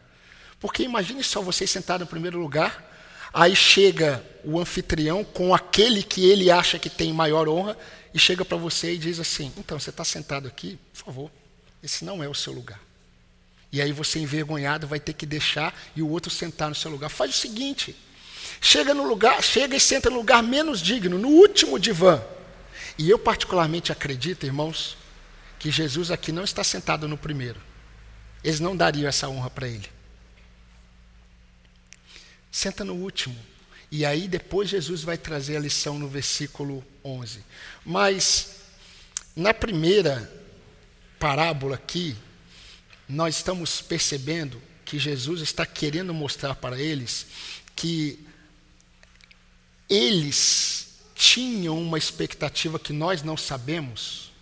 Porque 0.61 0.83
imagine 0.83 1.23
só 1.23 1.41
vocês 1.41 1.71
sentados 1.71 2.07
no 2.07 2.11
primeiro 2.11 2.39
lugar, 2.39 2.93
aí 3.33 3.55
chega 3.55 4.25
o 4.45 4.59
anfitrião 4.59 5.23
com 5.23 5.55
aquele 5.55 6.03
que 6.03 6.25
ele 6.25 6.51
acha 6.51 6.79
que 6.79 6.89
tem 6.89 7.13
maior 7.13 7.49
honra, 7.49 7.77
e 8.15 8.19
chega 8.19 8.45
para 8.45 8.57
você 8.57 8.95
e 8.95 8.99
diz 8.99 9.21
assim: 9.21 9.53
Então, 9.59 9.79
você 9.79 9.91
está 9.91 10.05
sentado 10.05 10.49
aqui? 10.49 10.79
Por 10.93 11.05
favor, 11.05 11.31
esse 11.83 12.05
não 12.05 12.23
é 12.23 12.29
o 12.29 12.35
seu 12.35 12.53
lugar. 12.53 12.86
E 13.77 13.83
aí 13.83 13.93
você, 13.93 14.19
envergonhado, 14.19 14.87
vai 14.87 14.99
ter 14.99 15.13
que 15.13 15.27
deixar 15.27 15.79
e 15.95 16.01
o 16.01 16.09
outro 16.09 16.31
sentar 16.31 16.71
no 16.71 16.75
seu 16.75 16.91
lugar. 16.91 17.11
Faz 17.11 17.33
o 17.33 17.39
seguinte: 17.39 17.95
chega 18.59 18.95
no 18.95 19.07
lugar, 19.07 19.43
chega 19.43 19.77
e 19.77 19.81
senta 19.81 20.09
no 20.09 20.17
lugar 20.17 20.43
menos 20.43 20.81
digno, 20.81 21.19
no 21.19 21.29
último 21.29 21.79
divã. 21.79 22.25
E 22.97 23.11
eu 23.11 23.19
particularmente 23.19 23.93
acredito, 23.93 24.47
irmãos, 24.47 24.97
que 25.59 25.71
Jesus 25.71 26.11
aqui 26.11 26.33
não 26.33 26.43
está 26.43 26.65
sentado 26.65 27.07
no 27.07 27.19
primeiro. 27.19 27.61
Eles 28.43 28.61
não 28.61 28.75
dariam 28.75 29.11
essa 29.11 29.29
honra 29.29 29.51
para 29.51 29.69
ele. 29.69 29.91
Senta 32.51 32.83
no 32.83 32.95
último. 32.95 33.37
E 33.93 34.07
aí 34.07 34.27
depois 34.27 34.71
Jesus 34.71 35.03
vai 35.03 35.19
trazer 35.19 35.55
a 35.55 35.61
lição 35.61 35.99
no 35.99 36.09
versículo 36.09 36.83
11. 37.05 37.45
Mas 37.85 38.57
na 39.37 39.53
primeira 39.53 40.33
parábola 41.19 41.75
aqui, 41.75 42.17
nós 43.09 43.37
estamos 43.37 43.81
percebendo 43.81 44.61
que 44.85 44.99
Jesus 44.99 45.41
está 45.41 45.67
querendo 45.67 46.15
mostrar 46.15 46.55
para 46.55 46.81
eles 46.81 47.27
que 47.75 48.19
eles 49.89 50.87
tinham 51.15 51.81
uma 51.81 51.99
expectativa 51.99 52.79
que 52.79 52.93
nós 52.93 53.23
não 53.23 53.37
sabemos, 53.37 54.33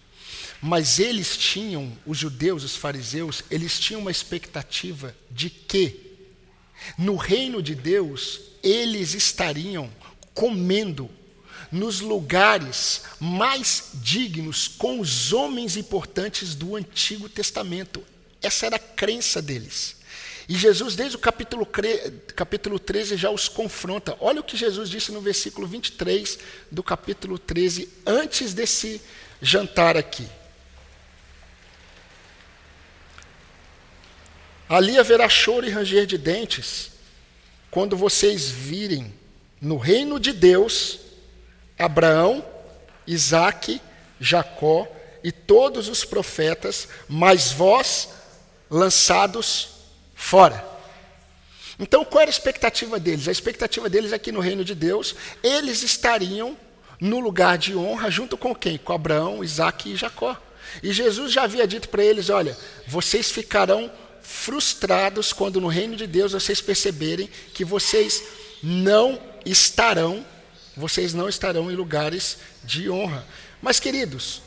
mas 0.61 0.99
eles 0.99 1.37
tinham, 1.37 1.93
os 2.07 2.19
judeus, 2.19 2.65
os 2.65 2.77
fariseus, 2.77 3.45
eles 3.51 3.79
tinham 3.79 4.01
uma 4.01 4.11
expectativa 4.11 5.15
de 5.31 5.51
que, 5.51 6.01
no 6.97 7.17
reino 7.17 7.63
de 7.63 7.75
Deus, 7.75 8.41
eles 8.63 9.15
estariam 9.15 9.91
comendo 10.33 11.11
nos 11.71 12.01
lugares 12.01 13.03
mais 13.21 13.91
dignos 13.95 14.69
com 14.69 15.01
os 15.01 15.33
homens 15.33 15.77
importantes 15.77 16.55
do 16.55 16.77
Antigo 16.77 17.29
Testamento. 17.29 18.03
Essa 18.47 18.67
era 18.67 18.77
a 18.77 18.79
crença 18.79 19.41
deles. 19.41 19.97
E 20.49 20.55
Jesus, 20.57 20.95
desde 20.95 21.17
o 21.17 21.21
capítulo, 21.21 21.67
capítulo 22.37 22.79
13, 22.79 23.17
já 23.17 23.31
os 23.31 23.49
confronta. 23.49 24.17
Olha 24.21 24.41
o 24.41 24.45
que 24.45 24.57
Jesus 24.57 24.91
disse 24.91 25.11
no 25.11 25.21
versículo 25.21 25.67
23 25.67 26.39
do 26.71 26.83
capítulo 26.83 27.39
13, 27.39 27.89
antes 28.07 28.53
desse 28.53 29.01
jantar 29.41 29.97
aqui. 29.97 30.29
Ali 34.69 34.99
haverá 34.99 35.29
choro 35.29 35.67
e 35.67 35.71
ranger 35.71 36.07
de 36.07 36.19
dentes, 36.19 36.91
quando 37.71 37.97
vocês 37.97 38.49
virem 38.51 39.13
no 39.61 39.79
reino 39.79 40.21
de 40.21 40.33
Deus 40.33 41.01
Abraão, 41.79 42.45
Isaque, 43.07 43.81
Jacó 44.21 44.87
e 45.23 45.33
todos 45.33 45.89
os 45.89 46.05
profetas, 46.05 46.89
mas 47.09 47.51
vós 47.53 48.11
lançados 48.75 49.69
fora. 50.17 50.67
Então, 51.79 52.05
qual 52.05 52.23
era 52.23 52.29
a 52.29 52.33
expectativa 52.33 52.99
deles? 52.99 53.29
A 53.29 53.33
expectativa 53.33 53.89
deles 53.89 54.13
é 54.13 54.19
que 54.19 54.33
no 54.33 54.41
reino 54.41 54.65
de 54.65 54.75
Deus, 54.75 55.15
eles 55.45 55.85
estariam 55.85 56.57
no 57.01 57.21
lugar 57.21 57.57
de 57.57 57.77
honra 57.77 58.11
junto 58.11 58.37
com 58.37 58.53
quem? 58.53 58.77
Com 58.77 58.93
Abraão, 58.93 59.45
Isaac 59.45 59.93
e 59.93 59.97
Jacó. 59.97 60.37
E 60.83 60.93
Jesus 60.93 61.33
já 61.33 61.45
havia 61.45 61.69
dito 61.69 61.89
para 61.89 62.05
eles: 62.05 62.31
olha, 62.31 62.59
vocês 62.87 63.31
ficarão 63.31 63.91
frustrados 64.21 65.33
quando 65.33 65.61
no 65.61 65.69
reino 65.69 65.95
de 65.95 66.07
Deus 66.07 66.33
vocês 66.33 66.61
perceberem 66.61 67.31
que 67.53 67.65
vocês 67.65 68.25
não 68.61 69.21
estarão, 69.47 70.27
vocês 70.77 71.15
não 71.15 71.29
estarão 71.29 71.71
em 71.71 71.77
lugares 71.77 72.39
de 72.65 72.91
honra. 72.91 73.25
Mas, 73.63 73.79
queridos, 73.79 74.43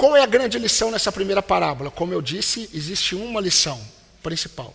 qual 0.00 0.16
é 0.16 0.22
a 0.22 0.26
grande 0.26 0.58
lição 0.58 0.90
nessa 0.90 1.12
primeira 1.12 1.42
parábola? 1.42 1.90
Como 1.90 2.10
eu 2.14 2.22
disse, 2.22 2.70
existe 2.72 3.14
uma 3.14 3.38
lição 3.38 3.78
principal. 4.22 4.74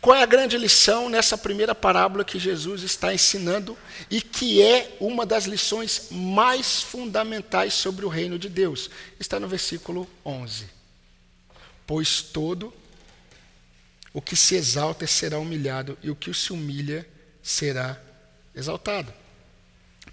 Qual 0.00 0.16
é 0.16 0.22
a 0.22 0.26
grande 0.26 0.56
lição 0.56 1.08
nessa 1.08 1.36
primeira 1.36 1.74
parábola 1.74 2.24
que 2.24 2.38
Jesus 2.38 2.84
está 2.84 3.12
ensinando 3.12 3.76
e 4.08 4.22
que 4.22 4.62
é 4.62 4.96
uma 5.00 5.26
das 5.26 5.46
lições 5.46 6.10
mais 6.12 6.80
fundamentais 6.80 7.74
sobre 7.74 8.04
o 8.04 8.08
reino 8.08 8.38
de 8.38 8.48
Deus? 8.48 8.88
Está 9.18 9.40
no 9.40 9.48
versículo 9.48 10.08
11. 10.24 10.68
Pois 11.84 12.22
todo 12.22 12.72
o 14.14 14.22
que 14.22 14.36
se 14.36 14.54
exalta 14.54 15.08
será 15.08 15.40
humilhado 15.40 15.98
e 16.04 16.08
o 16.08 16.14
que 16.14 16.32
se 16.32 16.52
humilha 16.52 17.04
será 17.42 18.00
exaltado. 18.54 19.12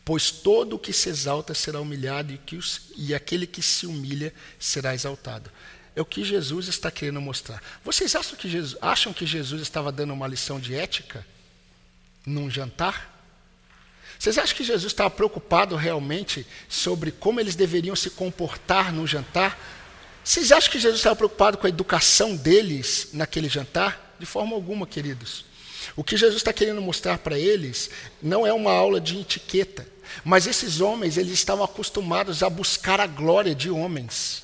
Pois 0.08 0.32
todo 0.32 0.78
o 0.78 0.80
que 0.80 0.94
se 0.94 1.10
exalta 1.10 1.54
será 1.54 1.82
humilhado 1.82 2.32
e, 2.32 2.38
que 2.38 2.56
os, 2.56 2.94
e 2.96 3.14
aquele 3.14 3.46
que 3.46 3.62
se 3.62 3.86
humilha 3.86 4.34
será 4.58 4.96
exaltado. 4.96 5.52
É 5.94 6.02
o 6.02 6.06
que 6.06 6.24
Jesus 6.24 6.70
está 6.70 6.90
querendo 6.90 7.20
mostrar. 7.20 7.62
Vocês 7.84 8.16
acham 8.16 8.38
que 8.38 8.48
Jesus, 8.48 8.80
acham 8.82 9.12
que 9.12 9.26
Jesus 9.26 9.62
estava 9.62 9.92
dando 9.92 10.14
uma 10.14 10.26
lição 10.26 10.62
de 10.62 10.74
ética 10.74 11.28
num 12.26 12.50
jantar? 12.50 13.22
Vocês 14.18 14.38
acham 14.38 14.56
que 14.56 14.64
Jesus 14.64 14.94
estava 14.94 15.10
preocupado 15.10 15.76
realmente 15.76 16.48
sobre 16.70 17.12
como 17.12 17.42
eles 17.42 17.58
deveriam 17.58 17.94
se 17.94 18.10
comportar 18.10 18.94
no 18.94 19.06
jantar? 19.06 19.60
Vocês 20.24 20.54
acham 20.54 20.72
que 20.72 20.80
Jesus 20.80 21.02
estava 21.02 21.18
preocupado 21.18 21.58
com 21.58 21.68
a 21.68 21.70
educação 21.70 22.34
deles 22.34 23.10
naquele 23.12 23.50
jantar? 23.50 24.16
De 24.18 24.26
forma 24.26 24.56
alguma, 24.56 24.88
queridos. 24.88 25.44
O 25.98 26.04
que 26.04 26.16
Jesus 26.16 26.38
está 26.38 26.54
querendo 26.54 26.82
mostrar 26.82 27.18
para 27.18 27.38
eles 27.38 27.90
não 28.22 28.48
é 28.48 28.54
uma 28.54 28.72
aula 28.72 29.02
de 29.02 29.20
etiqueta, 29.20 29.97
mas 30.24 30.48
esses 30.48 30.82
homens 30.82 31.18
eles 31.18 31.34
estavam 31.34 31.64
acostumados 31.64 32.44
a 32.44 32.50
buscar 32.50 33.00
a 33.00 33.08
glória 33.08 33.54
de 33.54 33.70
homens. 33.70 34.44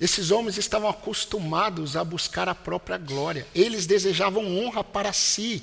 Esses 0.00 0.30
homens 0.30 0.56
estavam 0.56 0.88
acostumados 0.88 1.96
a 1.96 2.02
buscar 2.02 2.48
a 2.48 2.54
própria 2.54 2.96
glória. 2.96 3.46
Eles 3.54 3.86
desejavam 3.86 4.58
honra 4.58 4.82
para 4.82 5.12
si. 5.12 5.62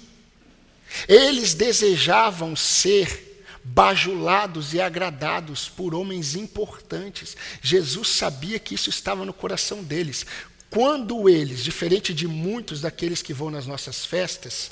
Eles 1.08 1.56
desejavam 1.56 2.56
ser 2.56 3.28
bajulados 3.64 4.74
e 4.74 4.80
agradados 4.80 5.68
por 5.68 5.94
homens 5.94 6.36
importantes. 6.36 7.36
Jesus 7.62 8.10
sabia 8.10 8.60
que 8.60 8.76
isso 8.76 8.90
estava 8.90 9.26
no 9.26 9.34
coração 9.34 9.84
deles. 9.84 10.26
Quando 10.70 11.28
eles, 11.28 11.64
diferente 11.64 12.14
de 12.14 12.28
muitos 12.28 12.82
daqueles 12.82 13.22
que 13.22 13.34
vão 13.34 13.50
nas 13.50 13.66
nossas 13.66 14.06
festas, 14.06 14.72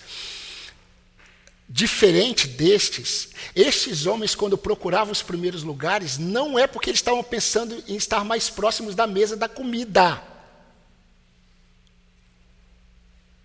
diferente 1.67 2.47
destes, 2.47 3.29
estes 3.55 4.05
homens, 4.05 4.35
quando 4.35 4.57
procuravam 4.57 5.11
os 5.11 5.23
primeiros 5.23 5.63
lugares, 5.63 6.17
não 6.17 6.57
é 6.57 6.67
porque 6.67 6.89
eles 6.89 6.99
estavam 6.99 7.23
pensando 7.23 7.83
em 7.87 7.95
estar 7.95 8.23
mais 8.23 8.49
próximos 8.49 8.93
da 8.93 9.07
mesa 9.07 9.35
da 9.35 9.49
comida. 9.49 10.21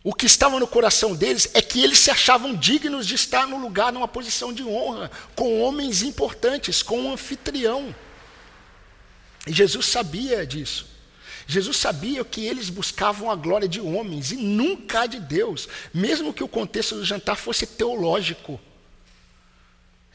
O 0.03 0.15
que 0.15 0.27
estava 0.27 0.59
no 0.59 0.67
coração 0.67 1.15
deles 1.15 1.51
é 1.53 1.61
que 1.61 1.83
eles 1.83 1.99
se 1.99 2.11
achavam 2.11 2.55
dignos 2.55 3.07
de 3.07 3.15
estar 3.15 3.47
no 3.47 3.59
lugar, 3.59 3.93
numa 3.93 4.09
posição 4.09 4.53
de 4.53 4.63
honra, 4.63 5.11
com 5.35 5.61
homens 5.61 6.03
importantes, 6.03 6.83
com 6.83 7.01
um 7.01 7.13
anfitrião. 7.13 7.95
E 9.47 9.53
Jesus 9.53 9.87
sabia 9.87 10.47
disso. 10.47 10.87
Jesus 11.51 11.79
sabia 11.79 12.25
que 12.25 12.47
eles 12.47 12.71
buscavam 12.71 13.29
a 13.29 13.35
glória 13.35 13.67
de 13.67 13.81
homens 13.81 14.31
e 14.31 14.37
nunca 14.37 15.01
a 15.01 15.07
de 15.07 15.19
Deus, 15.19 15.69
mesmo 15.93 16.33
que 16.33 16.45
o 16.45 16.49
contexto 16.49 16.95
do 16.95 17.05
jantar 17.05 17.35
fosse 17.35 17.67
teológico. 17.67 18.61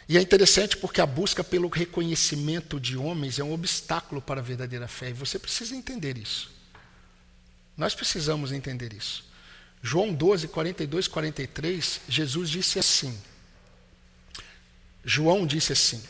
E 0.07 0.17
é 0.17 0.21
interessante 0.21 0.77
porque 0.77 1.01
a 1.01 1.05
busca 1.05 1.43
pelo 1.43 1.67
reconhecimento 1.67 2.79
de 2.79 2.95
homens 2.95 3.37
é 3.37 3.43
um 3.43 3.51
obstáculo 3.51 4.21
para 4.21 4.39
a 4.39 4.43
verdadeira 4.43 4.87
fé, 4.87 5.09
e 5.09 5.13
você 5.13 5.37
precisa 5.37 5.75
entender 5.75 6.17
isso. 6.17 6.49
Nós 7.75 7.93
precisamos 7.93 8.53
entender 8.53 8.93
isso. 8.93 9.25
João 9.83 10.13
12, 10.13 10.47
42, 10.47 11.09
43, 11.09 11.99
Jesus 12.07 12.49
disse 12.49 12.79
assim. 12.79 13.19
João 15.03 15.45
disse 15.45 15.73
assim: 15.73 16.01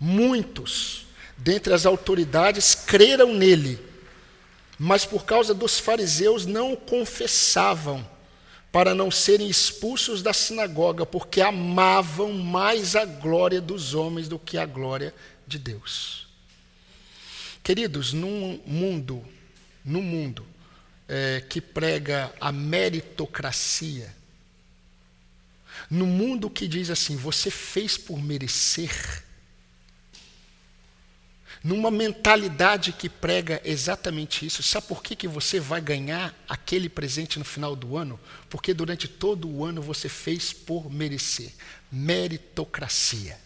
Muitos 0.00 1.04
dentre 1.36 1.74
as 1.74 1.84
autoridades 1.84 2.74
creram 2.74 3.34
nele, 3.34 3.78
mas 4.78 5.04
por 5.04 5.24
causa 5.24 5.54
dos 5.54 5.78
fariseus 5.78 6.44
não 6.44 6.72
o 6.72 6.76
confessavam, 6.76 8.06
para 8.70 8.94
não 8.94 9.10
serem 9.10 9.48
expulsos 9.48 10.22
da 10.22 10.34
sinagoga, 10.34 11.06
porque 11.06 11.40
amavam 11.40 12.32
mais 12.32 12.94
a 12.94 13.06
glória 13.06 13.60
dos 13.60 13.94
homens 13.94 14.28
do 14.28 14.38
que 14.38 14.58
a 14.58 14.66
glória 14.66 15.14
de 15.46 15.58
Deus. 15.58 16.26
Queridos, 17.62 18.12
num 18.12 18.60
mundo, 18.66 19.24
no 19.84 20.02
mundo 20.02 20.46
é, 21.08 21.42
que 21.48 21.60
prega 21.60 22.32
a 22.40 22.52
meritocracia, 22.52 24.14
no 25.90 26.06
mundo 26.06 26.50
que 26.50 26.68
diz 26.68 26.90
assim, 26.90 27.16
você 27.16 27.50
fez 27.50 27.96
por 27.96 28.22
merecer, 28.22 29.24
numa 31.66 31.90
mentalidade 31.90 32.92
que 32.92 33.08
prega 33.08 33.60
exatamente 33.64 34.46
isso, 34.46 34.62
sabe 34.62 34.86
por 34.86 35.02
que, 35.02 35.16
que 35.16 35.26
você 35.26 35.58
vai 35.58 35.80
ganhar 35.80 36.32
aquele 36.48 36.88
presente 36.88 37.40
no 37.40 37.44
final 37.44 37.74
do 37.74 37.96
ano? 37.96 38.20
Porque 38.48 38.72
durante 38.72 39.08
todo 39.08 39.50
o 39.50 39.64
ano 39.64 39.82
você 39.82 40.08
fez 40.08 40.52
por 40.52 40.88
merecer 40.88 41.52
meritocracia. 41.90 43.36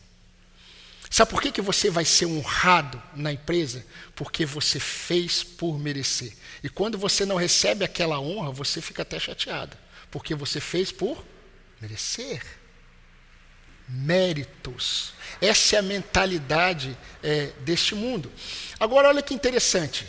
Sabe 1.09 1.31
por 1.31 1.41
que, 1.41 1.51
que 1.51 1.63
você 1.63 1.89
vai 1.89 2.05
ser 2.05 2.27
honrado 2.27 3.03
na 3.17 3.33
empresa? 3.33 3.85
Porque 4.15 4.45
você 4.45 4.79
fez 4.79 5.43
por 5.43 5.79
merecer. 5.79 6.35
E 6.63 6.69
quando 6.69 6.99
você 6.99 7.25
não 7.25 7.37
recebe 7.37 7.87
aquela 7.87 8.21
honra, 8.21 8.53
você 8.53 8.83
fica 8.83 9.01
até 9.01 9.19
chateado. 9.19 9.75
Porque 10.11 10.35
você 10.35 10.61
fez 10.61 10.93
por 10.93 11.25
merecer. 11.81 12.60
Méritos. 13.91 15.13
Essa 15.41 15.77
é 15.77 15.79
a 15.79 15.83
mentalidade 15.83 16.97
é, 17.23 17.53
deste 17.61 17.95
mundo. 17.95 18.31
Agora, 18.79 19.09
olha 19.09 19.23
que 19.23 19.35
interessante. 19.35 20.07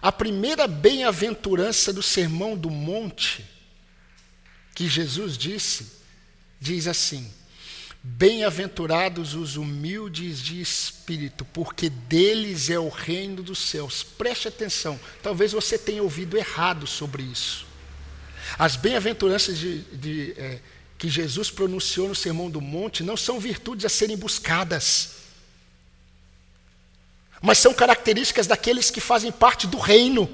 A 0.00 0.10
primeira 0.10 0.66
bem-aventurança 0.66 1.92
do 1.92 2.02
Sermão 2.02 2.56
do 2.56 2.70
Monte, 2.70 3.44
que 4.74 4.88
Jesus 4.88 5.36
disse, 5.36 6.00
diz 6.60 6.86
assim: 6.86 7.30
Bem-aventurados 8.02 9.34
os 9.34 9.56
humildes 9.56 10.40
de 10.40 10.58
espírito, 10.60 11.44
porque 11.44 11.90
deles 11.90 12.70
é 12.70 12.78
o 12.78 12.88
reino 12.88 13.42
dos 13.42 13.58
céus. 13.58 14.02
Preste 14.02 14.48
atenção, 14.48 14.98
talvez 15.22 15.52
você 15.52 15.76
tenha 15.76 16.02
ouvido 16.02 16.38
errado 16.38 16.86
sobre 16.86 17.22
isso. 17.22 17.66
As 18.58 18.74
bem-aventuranças 18.74 19.58
de, 19.58 19.80
de, 19.92 20.34
é, 20.38 20.60
que 21.00 21.08
Jesus 21.08 21.50
pronunciou 21.50 22.08
no 22.08 22.14
Sermão 22.14 22.50
do 22.50 22.60
Monte 22.60 23.02
não 23.02 23.16
são 23.16 23.40
virtudes 23.40 23.86
a 23.86 23.88
serem 23.88 24.18
buscadas, 24.18 25.12
mas 27.40 27.56
são 27.56 27.72
características 27.72 28.46
daqueles 28.46 28.90
que 28.90 29.00
fazem 29.00 29.32
parte 29.32 29.66
do 29.66 29.78
reino. 29.78 30.28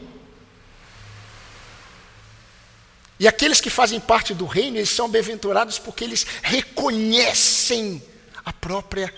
E 3.20 3.29
aqueles 3.29 3.61
que 3.61 3.70
fazem 3.70 4.00
parte 4.00 4.35
do 4.35 4.44
reino, 4.44 4.76
eles 4.76 4.90
são 4.90 5.09
bem-aventurados 5.09 5.79
porque 5.79 6.02
eles 6.02 6.26
reconhecem 6.42 8.02
a 8.44 8.52
própria 8.52 9.14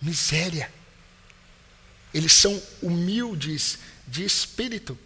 miséria. 0.00 0.72
Eles 2.14 2.32
são 2.32 2.62
humildes 2.80 3.80
de 4.06 4.24
espírito. 4.24 4.96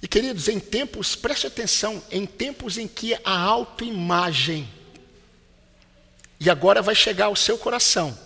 E 0.00 0.06
queridos, 0.06 0.46
em 0.46 0.60
tempos, 0.60 1.16
preste 1.16 1.48
atenção, 1.48 2.00
em 2.12 2.26
tempos 2.26 2.78
em 2.78 2.86
que 2.86 3.14
a 3.24 3.36
autoimagem, 3.36 4.68
e 6.44 6.50
agora 6.50 6.82
vai 6.82 6.92
chegar 6.92 7.26
ao 7.26 7.36
seu 7.36 7.56
coração, 7.56 8.18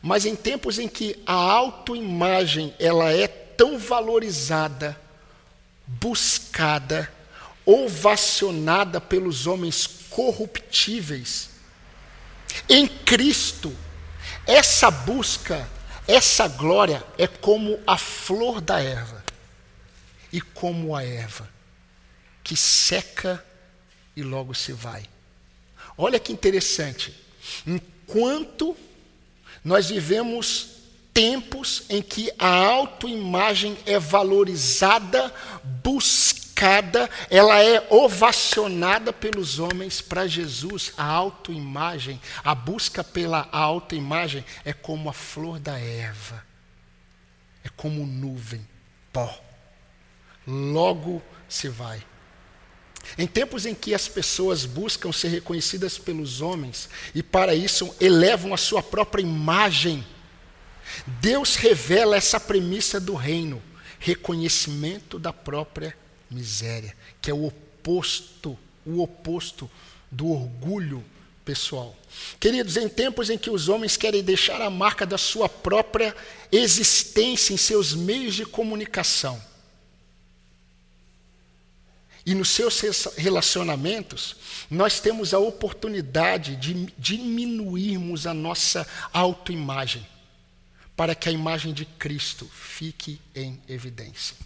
mas 0.00 0.24
em 0.24 0.34
tempos 0.34 0.78
em 0.78 0.88
que 0.88 1.22
a 1.26 1.34
autoimagem 1.34 2.74
ela 2.78 3.12
é 3.12 3.28
tão 3.28 3.78
valorizada, 3.78 4.98
buscada, 5.86 7.12
ovacionada 7.66 8.98
pelos 8.98 9.46
homens 9.46 9.86
corruptíveis. 10.08 11.50
Em 12.66 12.88
Cristo, 12.88 13.76
essa 14.46 14.90
busca, 14.90 15.68
essa 16.08 16.48
glória 16.48 17.04
é 17.18 17.26
como 17.26 17.78
a 17.86 17.98
flor 17.98 18.58
da 18.58 18.80
erva 18.80 19.22
e 20.32 20.40
como 20.40 20.96
a 20.96 21.04
erva 21.04 21.46
que 22.42 22.56
seca 22.56 23.44
e 24.16 24.22
logo 24.22 24.54
se 24.54 24.72
vai. 24.72 25.09
Olha 26.02 26.18
que 26.18 26.32
interessante. 26.32 27.14
Enquanto 27.66 28.74
nós 29.62 29.90
vivemos 29.90 30.76
tempos 31.12 31.82
em 31.90 32.00
que 32.00 32.32
a 32.38 32.48
autoimagem 32.48 33.76
é 33.84 33.98
valorizada, 33.98 35.30
buscada, 35.62 37.10
ela 37.28 37.62
é 37.62 37.86
ovacionada 37.90 39.12
pelos 39.12 39.58
homens 39.58 40.00
para 40.00 40.26
Jesus. 40.26 40.94
A 40.96 41.04
autoimagem, 41.04 42.18
a 42.42 42.54
busca 42.54 43.04
pela 43.04 43.46
autoimagem 43.52 44.42
é 44.64 44.72
como 44.72 45.10
a 45.10 45.12
flor 45.12 45.60
da 45.60 45.78
erva, 45.78 46.42
é 47.62 47.68
como 47.76 48.06
nuvem, 48.06 48.66
pó. 49.12 49.38
Logo 50.46 51.22
se 51.46 51.68
vai. 51.68 52.02
Em 53.18 53.26
tempos 53.26 53.66
em 53.66 53.74
que 53.74 53.94
as 53.94 54.08
pessoas 54.08 54.64
buscam 54.64 55.12
ser 55.12 55.28
reconhecidas 55.28 55.98
pelos 55.98 56.40
homens 56.40 56.88
e 57.14 57.22
para 57.22 57.54
isso 57.54 57.94
elevam 58.00 58.54
a 58.54 58.56
sua 58.56 58.82
própria 58.82 59.22
imagem, 59.22 60.04
Deus 61.20 61.56
revela 61.56 62.16
essa 62.16 62.38
premissa 62.38 63.00
do 63.00 63.14
reino: 63.14 63.62
reconhecimento 63.98 65.18
da 65.18 65.32
própria 65.32 65.96
miséria, 66.30 66.96
que 67.20 67.30
é 67.30 67.34
o 67.34 67.46
oposto, 67.46 68.58
o 68.86 69.02
oposto 69.02 69.70
do 70.10 70.30
orgulho 70.30 71.04
pessoal. 71.44 71.96
Queridos, 72.38 72.76
em 72.76 72.88
tempos 72.88 73.30
em 73.30 73.38
que 73.38 73.50
os 73.50 73.68
homens 73.68 73.96
querem 73.96 74.22
deixar 74.22 74.60
a 74.60 74.70
marca 74.70 75.04
da 75.04 75.18
sua 75.18 75.48
própria 75.48 76.14
existência 76.52 77.52
em 77.52 77.56
seus 77.56 77.94
meios 77.94 78.34
de 78.34 78.44
comunicação 78.44 79.49
e 82.24 82.34
nos 82.34 82.50
seus 82.50 82.80
relacionamentos, 83.16 84.36
nós 84.70 85.00
temos 85.00 85.32
a 85.32 85.38
oportunidade 85.38 86.56
de 86.56 86.92
diminuirmos 86.98 88.26
a 88.26 88.34
nossa 88.34 88.86
autoimagem 89.12 90.06
para 90.96 91.14
que 91.14 91.28
a 91.28 91.32
imagem 91.32 91.72
de 91.72 91.86
Cristo 91.86 92.46
fique 92.52 93.20
em 93.34 93.60
evidência. 93.66 94.36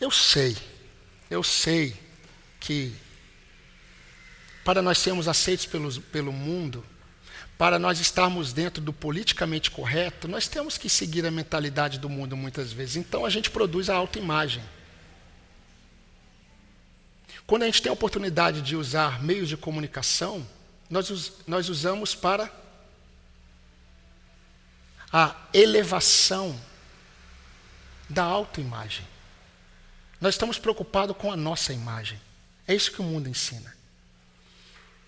Eu 0.00 0.10
sei, 0.10 0.56
eu 1.30 1.42
sei 1.42 1.96
que 2.60 2.94
para 4.64 4.82
nós 4.82 4.98
sermos 4.98 5.28
aceitos 5.28 5.66
pelo, 5.66 6.00
pelo 6.02 6.32
mundo, 6.32 6.84
para 7.56 7.78
nós 7.78 8.00
estarmos 8.00 8.52
dentro 8.52 8.82
do 8.82 8.92
politicamente 8.92 9.70
correto, 9.70 10.26
nós 10.26 10.48
temos 10.48 10.76
que 10.76 10.88
seguir 10.88 11.24
a 11.24 11.30
mentalidade 11.30 11.98
do 11.98 12.08
mundo 12.08 12.36
muitas 12.36 12.72
vezes. 12.72 12.96
Então 12.96 13.24
a 13.24 13.30
gente 13.30 13.50
produz 13.50 13.88
a 13.88 13.94
autoimagem. 13.94 14.62
Quando 17.46 17.62
a 17.62 17.66
gente 17.66 17.82
tem 17.82 17.90
a 17.90 17.92
oportunidade 17.92 18.62
de 18.62 18.74
usar 18.74 19.22
meios 19.22 19.48
de 19.48 19.56
comunicação, 19.56 20.46
nós, 20.90 21.32
nós 21.46 21.68
usamos 21.68 22.14
para 22.14 22.50
a 25.12 25.36
elevação 25.52 26.58
da 28.08 28.24
autoimagem. 28.24 29.06
Nós 30.20 30.34
estamos 30.34 30.58
preocupados 30.58 31.16
com 31.16 31.30
a 31.30 31.36
nossa 31.36 31.72
imagem. 31.72 32.20
É 32.66 32.74
isso 32.74 32.90
que 32.90 33.00
o 33.00 33.04
mundo 33.04 33.28
ensina. 33.28 33.73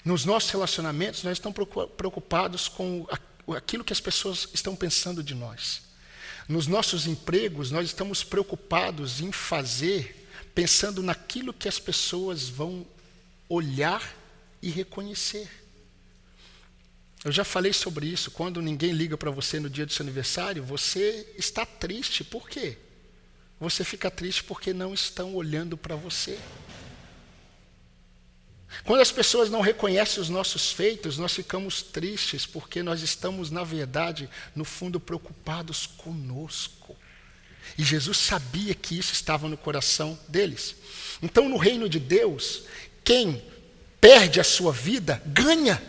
Nos 0.07 0.25
nossos 0.25 0.51
relacionamentos, 0.51 1.25
nós 1.25 1.33
estamos 1.33 1.59
preocupados 1.97 2.69
com 2.69 3.05
aquilo 3.57 3.83
que 3.83 3.93
as 3.93 4.01
pessoas 4.01 4.49
estão 4.55 4.77
pensando 4.77 5.21
de 5.21 5.35
nós. 5.35 5.83
Nos 6.49 6.69
nossos 6.69 7.09
empregos, 7.09 7.73
nós 7.73 7.87
estamos 7.87 8.23
preocupados 8.23 9.21
em 9.21 9.33
fazer, 9.33 10.29
pensando 10.55 11.03
naquilo 11.03 11.53
que 11.53 11.67
as 11.67 11.81
pessoas 11.81 12.49
vão 12.49 12.87
olhar 13.49 14.15
e 14.63 14.71
reconhecer. 14.71 15.51
Eu 17.25 17.33
já 17.33 17.43
falei 17.43 17.73
sobre 17.73 18.07
isso. 18.07 18.31
Quando 18.31 18.63
ninguém 18.63 18.93
liga 18.93 19.19
para 19.19 19.33
você 19.33 19.59
no 19.59 19.69
dia 19.69 19.87
do 19.87 19.93
seu 19.93 20.05
aniversário, 20.05 20.63
você 20.63 21.35
está 21.37 21.67
triste. 21.67 22.23
Por 22.23 22.49
quê? 22.49 22.79
Você 23.59 23.83
fica 23.83 24.09
triste 24.09 24.45
porque 24.45 24.73
não 24.73 24.95
estão 24.95 25.35
olhando 25.35 25.77
para 25.77 25.97
você. 25.97 26.39
Quando 28.85 29.01
as 29.01 29.11
pessoas 29.11 29.51
não 29.51 29.61
reconhecem 29.61 30.23
os 30.23 30.29
nossos 30.29 30.71
feitos, 30.73 31.19
nós 31.19 31.33
ficamos 31.33 31.83
tristes 31.83 32.47
porque 32.47 32.83
nós 32.83 33.03
estamos, 33.03 33.51
na 33.51 33.65
verdade, 33.65 34.29
no 34.55 34.65
fundo, 34.65 35.01
preocupados 35.01 35.87
conosco. 35.87 36.97
E 37.77 37.83
Jesus 37.83 38.19
sabia 38.19 38.75
que 38.75 38.99
isso 38.99 39.13
estava 39.13 39.49
no 39.49 39.57
coração 39.57 40.19
deles. 40.29 40.77
Então, 41.23 41.49
no 41.49 41.57
reino 41.57 41.89
de 41.89 41.99
Deus, 41.99 42.63
quem 43.05 43.43
perde 44.01 44.41
a 44.41 44.45
sua 44.45 44.73
vida, 44.73 45.21
ganha. 45.27 45.83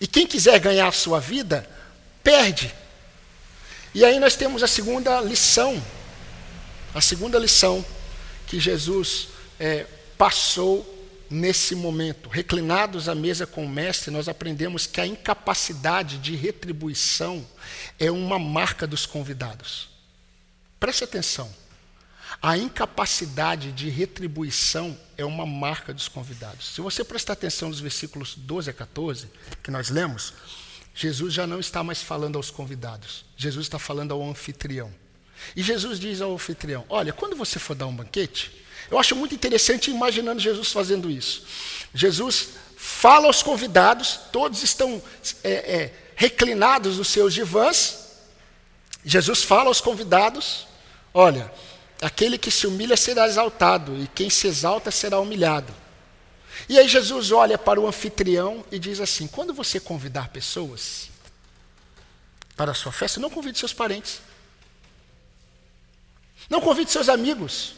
E 0.00 0.06
quem 0.06 0.26
quiser 0.26 0.58
ganhar 0.58 0.88
a 0.88 0.92
sua 0.92 1.20
vida, 1.20 1.68
perde. 2.22 2.74
E 3.94 4.04
aí 4.04 4.18
nós 4.18 4.36
temos 4.36 4.62
a 4.62 4.68
segunda 4.68 5.20
lição. 5.20 5.82
A 6.94 7.00
segunda 7.00 7.38
lição 7.38 7.84
que 8.46 8.58
Jesus 8.58 9.28
é, 9.60 9.86
passou 10.18 10.96
nesse 11.30 11.74
momento. 11.74 12.28
Reclinados 12.28 13.08
à 13.08 13.14
mesa 13.14 13.46
com 13.46 13.64
o 13.64 13.68
Mestre, 13.68 14.10
nós 14.10 14.28
aprendemos 14.28 14.86
que 14.86 15.00
a 15.00 15.06
incapacidade 15.06 16.18
de 16.18 16.34
retribuição 16.34 17.46
é 17.98 18.10
uma 18.10 18.38
marca 18.38 18.86
dos 18.86 19.06
convidados. 19.06 19.88
Preste 20.80 21.04
atenção. 21.04 21.50
A 22.40 22.56
incapacidade 22.56 23.72
de 23.72 23.88
retribuição 23.88 24.96
é 25.16 25.24
uma 25.24 25.46
marca 25.46 25.94
dos 25.94 26.08
convidados. 26.08 26.74
Se 26.74 26.80
você 26.80 27.02
prestar 27.02 27.32
atenção 27.32 27.68
nos 27.68 27.80
versículos 27.80 28.34
12 28.36 28.70
a 28.70 28.72
14, 28.72 29.28
que 29.62 29.70
nós 29.70 29.88
lemos, 29.88 30.34
Jesus 30.94 31.32
já 31.32 31.46
não 31.46 31.58
está 31.58 31.82
mais 31.82 32.02
falando 32.02 32.36
aos 32.36 32.50
convidados, 32.50 33.24
Jesus 33.36 33.66
está 33.66 33.78
falando 33.78 34.12
ao 34.12 34.22
anfitrião. 34.22 34.92
E 35.56 35.62
Jesus 35.62 35.98
diz 35.98 36.20
ao 36.20 36.34
anfitrião: 36.34 36.84
Olha, 36.88 37.12
quando 37.12 37.36
você 37.36 37.58
for 37.58 37.74
dar 37.74 37.86
um 37.86 37.94
banquete, 37.94 38.52
eu 38.90 38.98
acho 38.98 39.14
muito 39.16 39.34
interessante 39.34 39.90
imaginando 39.90 40.40
Jesus 40.40 40.72
fazendo 40.72 41.10
isso. 41.10 41.44
Jesus 41.94 42.50
fala 42.76 43.26
aos 43.26 43.42
convidados, 43.42 44.20
todos 44.32 44.62
estão 44.62 45.02
é, 45.42 45.50
é, 45.50 45.94
reclinados 46.14 46.98
nos 46.98 47.08
seus 47.08 47.34
divãs. 47.34 48.08
Jesus 49.04 49.42
fala 49.42 49.68
aos 49.68 49.80
convidados: 49.80 50.66
Olha, 51.12 51.50
Aquele 52.00 52.38
que 52.38 52.50
se 52.50 52.66
humilha 52.66 52.96
será 52.96 53.26
exaltado, 53.26 53.96
e 54.00 54.06
quem 54.06 54.30
se 54.30 54.46
exalta 54.46 54.90
será 54.90 55.18
humilhado. 55.18 55.74
E 56.68 56.78
aí 56.78 56.86
Jesus 56.86 57.32
olha 57.32 57.58
para 57.58 57.80
o 57.80 57.88
anfitrião 57.88 58.64
e 58.70 58.78
diz 58.78 59.00
assim: 59.00 59.26
quando 59.26 59.52
você 59.52 59.80
convidar 59.80 60.28
pessoas 60.28 61.10
para 62.56 62.70
a 62.70 62.74
sua 62.74 62.92
festa, 62.92 63.18
não 63.18 63.30
convide 63.30 63.58
seus 63.58 63.72
parentes. 63.72 64.20
Não 66.48 66.60
convide 66.60 66.90
seus 66.90 67.08
amigos. 67.08 67.74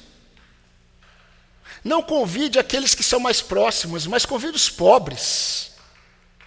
Não 1.82 2.02
convide 2.02 2.58
aqueles 2.58 2.94
que 2.94 3.02
são 3.02 3.18
mais 3.18 3.40
próximos, 3.40 4.06
mas 4.06 4.26
convide 4.26 4.56
os 4.56 4.68
pobres, 4.68 5.72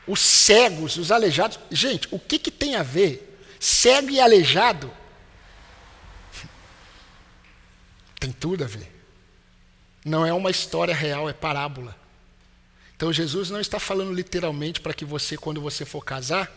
os 0.07 0.19
cegos, 0.19 0.97
os 0.97 1.11
aleijados. 1.11 1.59
Gente, 1.71 2.07
o 2.11 2.19
que, 2.19 2.37
que 2.37 2.51
tem 2.51 2.75
a 2.75 2.83
ver 2.83 3.29
cego 3.59 4.09
e 4.09 4.19
aleijado 4.19 4.91
Tem 8.19 8.31
tudo 8.31 8.63
a 8.63 8.67
ver. 8.67 8.89
Não 10.05 10.25
é 10.25 10.33
uma 10.33 10.51
história 10.51 10.93
real, 10.93 11.29
é 11.29 11.33
parábola. 11.33 11.95
Então 12.95 13.11
Jesus 13.11 13.49
não 13.49 13.59
está 13.59 13.79
falando 13.79 14.13
literalmente 14.13 14.79
para 14.79 14.93
que 14.93 15.03
você, 15.03 15.35
quando 15.37 15.59
você 15.59 15.83
for 15.83 16.03
casar, 16.03 16.51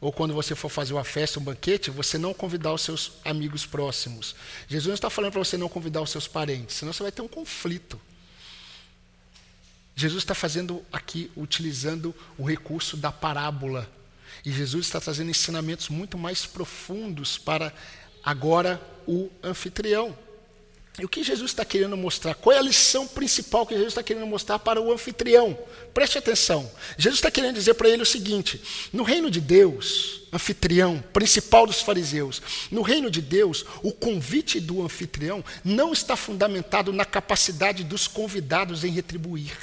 ou 0.00 0.12
quando 0.12 0.34
você 0.34 0.54
for 0.54 0.68
fazer 0.68 0.92
uma 0.92 1.04
festa, 1.04 1.40
um 1.40 1.42
banquete, 1.42 1.90
você 1.90 2.18
não 2.18 2.34
convidar 2.34 2.72
os 2.72 2.82
seus 2.82 3.12
amigos 3.24 3.64
próximos. 3.64 4.34
Jesus 4.68 4.88
não 4.88 4.94
está 4.94 5.08
falando 5.08 5.32
para 5.32 5.42
você 5.44 5.56
não 5.56 5.68
convidar 5.68 6.02
os 6.02 6.10
seus 6.10 6.28
parentes, 6.28 6.76
senão 6.76 6.92
você 6.92 7.02
vai 7.02 7.12
ter 7.12 7.22
um 7.22 7.28
conflito. 7.28 8.00
Jesus 9.94 10.22
está 10.22 10.34
fazendo 10.34 10.84
aqui, 10.92 11.30
utilizando 11.34 12.14
o 12.36 12.44
recurso 12.44 12.96
da 12.98 13.10
parábola. 13.10 13.90
E 14.44 14.52
Jesus 14.52 14.86
está 14.86 15.00
trazendo 15.00 15.30
ensinamentos 15.30 15.88
muito 15.88 16.18
mais 16.18 16.44
profundos 16.44 17.38
para 17.38 17.72
agora 18.22 18.80
o 19.06 19.30
anfitrião. 19.42 20.16
E 20.98 21.04
o 21.04 21.08
que 21.08 21.22
Jesus 21.22 21.50
está 21.50 21.64
querendo 21.64 21.94
mostrar? 21.96 22.34
Qual 22.34 22.54
é 22.54 22.58
a 22.58 22.62
lição 22.62 23.06
principal 23.06 23.66
que 23.66 23.74
Jesus 23.74 23.92
está 23.92 24.02
querendo 24.02 24.26
mostrar 24.26 24.58
para 24.58 24.80
o 24.80 24.90
anfitrião? 24.90 25.58
Preste 25.92 26.16
atenção. 26.16 26.70
Jesus 26.96 27.18
está 27.18 27.30
querendo 27.30 27.54
dizer 27.54 27.74
para 27.74 27.88
ele 27.88 28.02
o 28.02 28.06
seguinte: 28.06 28.62
no 28.92 29.02
reino 29.02 29.30
de 29.30 29.38
Deus, 29.38 30.22
anfitrião, 30.32 31.04
principal 31.12 31.66
dos 31.66 31.82
fariseus, 31.82 32.40
no 32.70 32.80
reino 32.80 33.10
de 33.10 33.20
Deus, 33.20 33.66
o 33.82 33.92
convite 33.92 34.58
do 34.58 34.82
anfitrião 34.82 35.44
não 35.62 35.92
está 35.92 36.16
fundamentado 36.16 36.94
na 36.94 37.04
capacidade 37.04 37.84
dos 37.84 38.08
convidados 38.08 38.82
em 38.82 38.90
retribuir. 38.90 39.54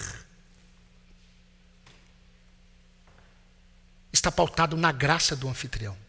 Está 4.11 4.31
pautado 4.31 4.77
na 4.77 4.91
graça 4.91 5.35
do 5.35 5.49
anfitrião. 5.49 6.02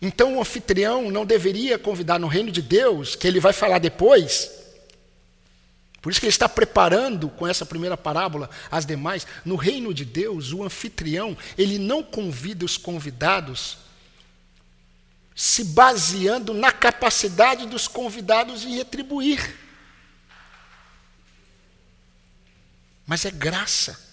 Então 0.00 0.36
o 0.36 0.40
anfitrião 0.40 1.10
não 1.10 1.26
deveria 1.26 1.78
convidar 1.78 2.18
no 2.18 2.28
reino 2.28 2.52
de 2.52 2.62
Deus, 2.62 3.16
que 3.16 3.26
ele 3.26 3.40
vai 3.40 3.52
falar 3.52 3.78
depois. 3.78 4.50
Por 6.00 6.10
isso 6.10 6.20
que 6.20 6.26
ele 6.26 6.30
está 6.30 6.48
preparando 6.48 7.28
com 7.28 7.46
essa 7.46 7.66
primeira 7.66 7.96
parábola 7.96 8.48
as 8.70 8.86
demais. 8.86 9.26
No 9.44 9.56
reino 9.56 9.92
de 9.92 10.04
Deus, 10.04 10.52
o 10.52 10.62
anfitrião, 10.62 11.36
ele 11.56 11.78
não 11.78 12.02
convida 12.02 12.64
os 12.64 12.76
convidados 12.76 13.78
se 15.34 15.62
baseando 15.62 16.52
na 16.52 16.72
capacidade 16.72 17.66
dos 17.66 17.86
convidados 17.86 18.64
em 18.64 18.76
retribuir. 18.76 19.56
Mas 23.06 23.24
é 23.24 23.30
graça. 23.30 24.07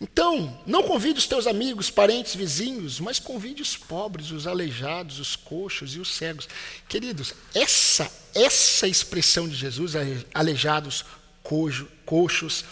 Então, 0.00 0.60
não 0.66 0.82
convide 0.82 1.18
os 1.18 1.26
teus 1.26 1.46
amigos, 1.46 1.90
parentes, 1.90 2.34
vizinhos, 2.34 2.98
mas 2.98 3.18
convide 3.18 3.62
os 3.62 3.76
pobres, 3.76 4.30
os 4.30 4.46
aleijados, 4.46 5.20
os 5.20 5.36
coxos 5.36 5.94
e 5.94 6.00
os 6.00 6.08
cegos. 6.08 6.48
Queridos, 6.88 7.32
essa 7.54 8.10
essa 8.34 8.88
expressão 8.88 9.48
de 9.48 9.54
Jesus, 9.54 9.92
aleijados, 10.34 11.04
coxo, 11.42 11.86
coxos, 12.04 12.64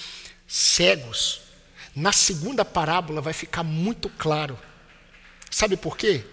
cegos, 0.47 1.41
na 1.95 2.13
segunda 2.13 2.65
parábola 2.65 3.21
vai 3.21 3.33
ficar 3.33 3.63
muito 3.63 4.09
claro. 4.09 4.59
Sabe 5.51 5.77
por 5.77 5.97
quê? 5.97 6.25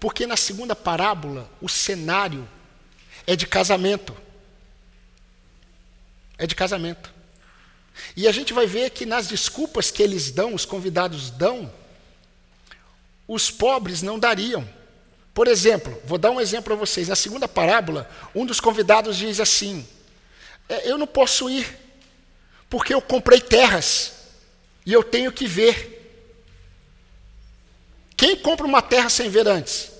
Porque 0.00 0.26
na 0.26 0.36
segunda 0.36 0.74
parábola 0.74 1.50
o 1.60 1.68
cenário 1.68 2.48
é 3.26 3.36
de 3.36 3.46
casamento. 3.46 4.16
É 6.38 6.46
de 6.46 6.54
casamento. 6.54 7.12
E 8.16 8.26
a 8.26 8.32
gente 8.32 8.52
vai 8.52 8.66
ver 8.66 8.90
que 8.90 9.06
nas 9.06 9.26
desculpas 9.26 9.90
que 9.90 10.02
eles 10.02 10.30
dão, 10.30 10.54
os 10.54 10.64
convidados 10.64 11.30
dão, 11.30 11.72
os 13.26 13.50
pobres 13.50 14.02
não 14.02 14.18
dariam. 14.18 14.68
Por 15.34 15.46
exemplo, 15.46 16.00
vou 16.04 16.18
dar 16.18 16.30
um 16.30 16.40
exemplo 16.40 16.64
para 16.64 16.74
vocês. 16.74 17.08
Na 17.08 17.14
segunda 17.14 17.46
parábola, 17.46 18.10
um 18.34 18.44
dos 18.44 18.60
convidados 18.60 19.16
diz 19.16 19.38
assim: 19.38 19.86
é, 20.68 20.90
Eu 20.90 20.98
não 20.98 21.06
posso 21.06 21.48
ir, 21.48 21.78
porque 22.68 22.92
eu 22.92 23.00
comprei 23.00 23.40
terras 23.40 24.14
e 24.84 24.92
eu 24.92 25.04
tenho 25.04 25.30
que 25.30 25.46
ver. 25.46 25.96
Quem 28.16 28.34
compra 28.34 28.66
uma 28.66 28.82
terra 28.82 29.08
sem 29.08 29.30
ver 29.30 29.46
antes? 29.46 29.92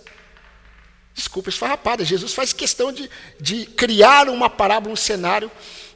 Desculpa, 1.14 1.51
esfarrapada. 1.51 2.05
Jesus 2.05 2.32
faz 2.32 2.53
questão 2.53 2.92
de, 2.92 3.09
de 3.40 3.66
criar 3.66 4.28
uma 4.28 4.51
parábola, 4.51 4.92
um 4.92 4.96
cenário, 4.96 5.51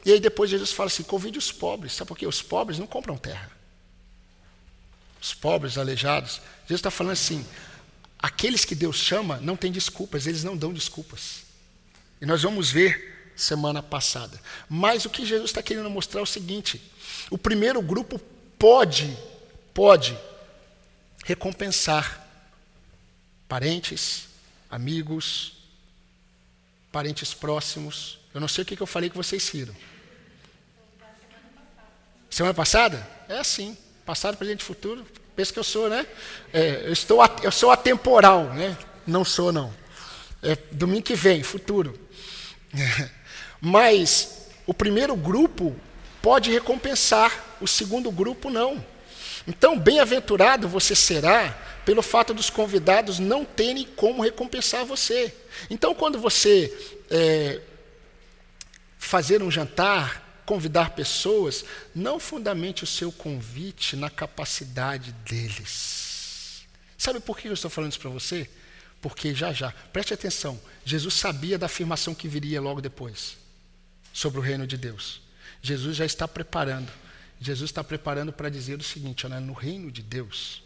e 0.05 0.11
aí 0.11 0.19
depois 0.19 0.49
Jesus 0.49 0.71
fala 0.71 0.87
assim: 0.87 1.03
convide 1.03 1.37
os 1.37 1.51
pobres. 1.51 1.93
Sabe 1.93 2.07
por 2.07 2.17
quê? 2.17 2.27
Os 2.27 2.41
pobres 2.41 2.77
não 2.77 2.87
compram 2.87 3.17
terra. 3.17 3.51
Os 5.21 5.33
pobres, 5.33 5.77
aleijados. 5.77 6.41
Jesus 6.63 6.79
está 6.79 6.91
falando 6.91 7.13
assim: 7.13 7.45
aqueles 8.19 8.65
que 8.65 8.75
Deus 8.75 8.97
chama 8.97 9.39
não 9.41 9.55
têm 9.55 9.71
desculpas, 9.71 10.27
eles 10.27 10.43
não 10.43 10.57
dão 10.57 10.73
desculpas. 10.73 11.43
E 12.21 12.25
nós 12.25 12.43
vamos 12.43 12.69
ver 12.69 13.31
semana 13.35 13.81
passada. 13.81 14.39
Mas 14.69 15.05
o 15.05 15.09
que 15.09 15.25
Jesus 15.25 15.49
está 15.49 15.63
querendo 15.63 15.89
mostrar 15.89 16.19
é 16.19 16.23
o 16.23 16.27
seguinte: 16.27 16.81
o 17.29 17.37
primeiro 17.37 17.81
grupo 17.81 18.19
pode, 18.59 19.17
pode 19.73 20.17
recompensar 21.23 22.27
parentes, 23.47 24.27
amigos, 24.69 25.53
parentes 26.91 27.33
próximos. 27.33 28.19
Eu 28.33 28.41
não 28.41 28.47
sei 28.49 28.63
o 28.63 28.65
que, 28.65 28.79
eu 28.81 28.87
falei 28.87 29.09
que 29.09 29.15
vocês 29.15 29.49
viram. 29.49 29.73
Semana 32.33 32.55
passada? 32.55 33.07
É 33.29 33.37
assim. 33.37 33.77
Passado, 34.03 34.37
presente 34.37 34.63
futuro. 34.63 35.05
Pensa 35.35 35.53
que 35.53 35.59
eu 35.59 35.63
sou, 35.63 35.87
né? 35.87 36.03
É, 36.51 36.81
eu, 36.87 36.91
estou, 36.91 37.19
eu 37.43 37.51
sou 37.51 37.69
atemporal, 37.69 38.45
né? 38.45 38.75
Não 39.05 39.23
sou, 39.23 39.51
não. 39.51 39.71
É 40.41 40.57
domingo 40.71 41.03
que 41.03 41.13
vem, 41.13 41.43
futuro. 41.43 41.93
Mas 43.61 44.47
o 44.65 44.73
primeiro 44.73 45.15
grupo 45.15 45.75
pode 46.23 46.51
recompensar, 46.51 47.55
o 47.61 47.67
segundo 47.67 48.09
grupo 48.09 48.49
não. 48.49 48.83
Então, 49.47 49.77
bem-aventurado 49.77 50.67
você 50.67 50.95
será 50.95 51.51
pelo 51.85 52.01
fato 52.01 52.33
dos 52.33 52.49
convidados 52.49 53.19
não 53.19 53.45
terem 53.45 53.85
como 53.95 54.23
recompensar 54.23 54.83
você. 54.83 55.31
Então, 55.69 55.93
quando 55.93 56.17
você 56.17 56.75
é, 57.11 57.61
fazer 58.97 59.43
um 59.43 59.51
jantar, 59.51 60.22
convidar 60.45 60.91
pessoas, 60.91 61.65
não 61.93 62.19
fundamente 62.19 62.83
o 62.83 62.87
seu 62.87 63.11
convite 63.11 63.95
na 63.95 64.09
capacidade 64.09 65.11
deles. 65.25 66.65
Sabe 66.97 67.19
por 67.19 67.37
que 67.37 67.47
eu 67.47 67.53
estou 67.53 67.69
falando 67.69 67.91
isso 67.91 67.99
para 67.99 68.09
você? 68.09 68.49
Porque 69.01 69.33
já 69.35 69.51
já, 69.51 69.71
preste 69.91 70.13
atenção, 70.13 70.59
Jesus 70.85 71.15
sabia 71.15 71.57
da 71.57 71.65
afirmação 71.65 72.15
que 72.15 72.27
viria 72.27 72.61
logo 72.61 72.79
depois 72.79 73.37
sobre 74.13 74.39
o 74.39 74.41
reino 74.41 74.65
de 74.65 74.77
Deus. 74.77 75.21
Jesus 75.61 75.97
já 75.97 76.05
está 76.05 76.27
preparando. 76.27 76.91
Jesus 77.39 77.69
está 77.69 77.83
preparando 77.83 78.31
para 78.31 78.49
dizer 78.49 78.79
o 78.79 78.83
seguinte: 78.83 79.25
olha, 79.25 79.39
no 79.39 79.53
reino 79.53 79.91
de 79.91 80.01
Deus, 80.01 80.63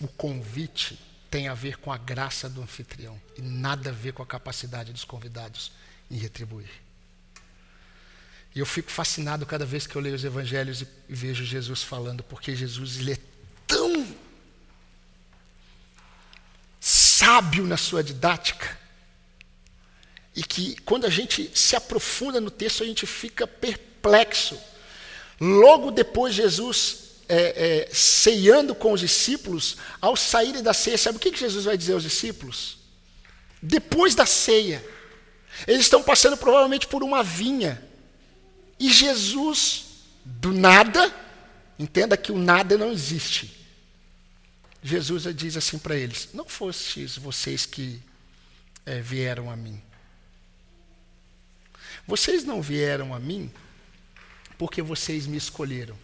o 0.00 0.06
convite 0.06 0.98
tem 1.30 1.48
a 1.48 1.54
ver 1.54 1.78
com 1.78 1.92
a 1.92 1.98
graça 1.98 2.48
do 2.48 2.62
anfitrião 2.62 3.20
e 3.36 3.42
nada 3.42 3.90
a 3.90 3.92
ver 3.92 4.12
com 4.12 4.22
a 4.22 4.26
capacidade 4.26 4.92
dos 4.92 5.04
convidados 5.04 5.72
em 6.10 6.16
retribuir. 6.16 6.70
E 8.54 8.60
eu 8.60 8.66
fico 8.66 8.90
fascinado 8.90 9.46
cada 9.46 9.64
vez 9.64 9.86
que 9.86 9.94
eu 9.94 10.02
leio 10.02 10.14
os 10.14 10.24
evangelhos 10.24 10.82
e, 10.82 10.88
vejo 11.08 11.44
Jesus 11.44 11.82
falando, 11.82 12.22
porque 12.22 12.54
Jesus 12.56 12.98
ele 12.98 13.12
é 13.12 13.18
tão 13.66 14.06
sábio 16.80 17.66
na 17.66 17.76
sua 17.76 18.02
didática, 18.02 18.78
e 20.34 20.42
que 20.42 20.76
quando 20.82 21.04
a 21.04 21.10
gente 21.10 21.50
se 21.54 21.74
aprofunda 21.74 22.40
no 22.40 22.50
texto, 22.50 22.82
a 22.82 22.86
gente 22.86 23.06
fica 23.06 23.46
perplexo. 23.46 24.58
Logo 25.40 25.90
depois, 25.90 26.34
Jesus 26.34 27.08
é, 27.28 27.86
é, 27.88 27.88
ceiando 27.92 28.74
com 28.74 28.92
os 28.92 29.00
discípulos, 29.00 29.76
ao 30.00 30.16
saírem 30.16 30.62
da 30.62 30.72
ceia, 30.72 30.96
sabe 30.96 31.18
o 31.18 31.20
que 31.20 31.36
Jesus 31.36 31.64
vai 31.66 31.76
dizer 31.76 31.92
aos 31.92 32.02
discípulos? 32.02 32.78
Depois 33.60 34.14
da 34.14 34.24
ceia, 34.24 34.84
eles 35.66 35.82
estão 35.82 36.02
passando 36.02 36.36
provavelmente 36.36 36.86
por 36.86 37.02
uma 37.02 37.22
vinha, 37.22 37.82
e 38.78 38.90
Jesus, 38.92 39.86
do 40.24 40.52
nada, 40.52 41.14
entenda 41.78 42.16
que 42.16 42.30
o 42.30 42.38
nada 42.38 42.78
não 42.78 42.92
existe. 42.92 43.58
Jesus 44.82 45.24
diz 45.34 45.56
assim 45.56 45.78
para 45.78 45.96
eles: 45.96 46.30
Não 46.32 46.44
fostes 46.44 47.16
vocês 47.16 47.66
que 47.66 48.00
é, 48.86 49.00
vieram 49.00 49.50
a 49.50 49.56
mim. 49.56 49.82
Vocês 52.06 52.44
não 52.44 52.62
vieram 52.62 53.14
a 53.14 53.18
mim 53.18 53.52
porque 54.56 54.80
vocês 54.80 55.26
me 55.26 55.36
escolheram. 55.36 55.96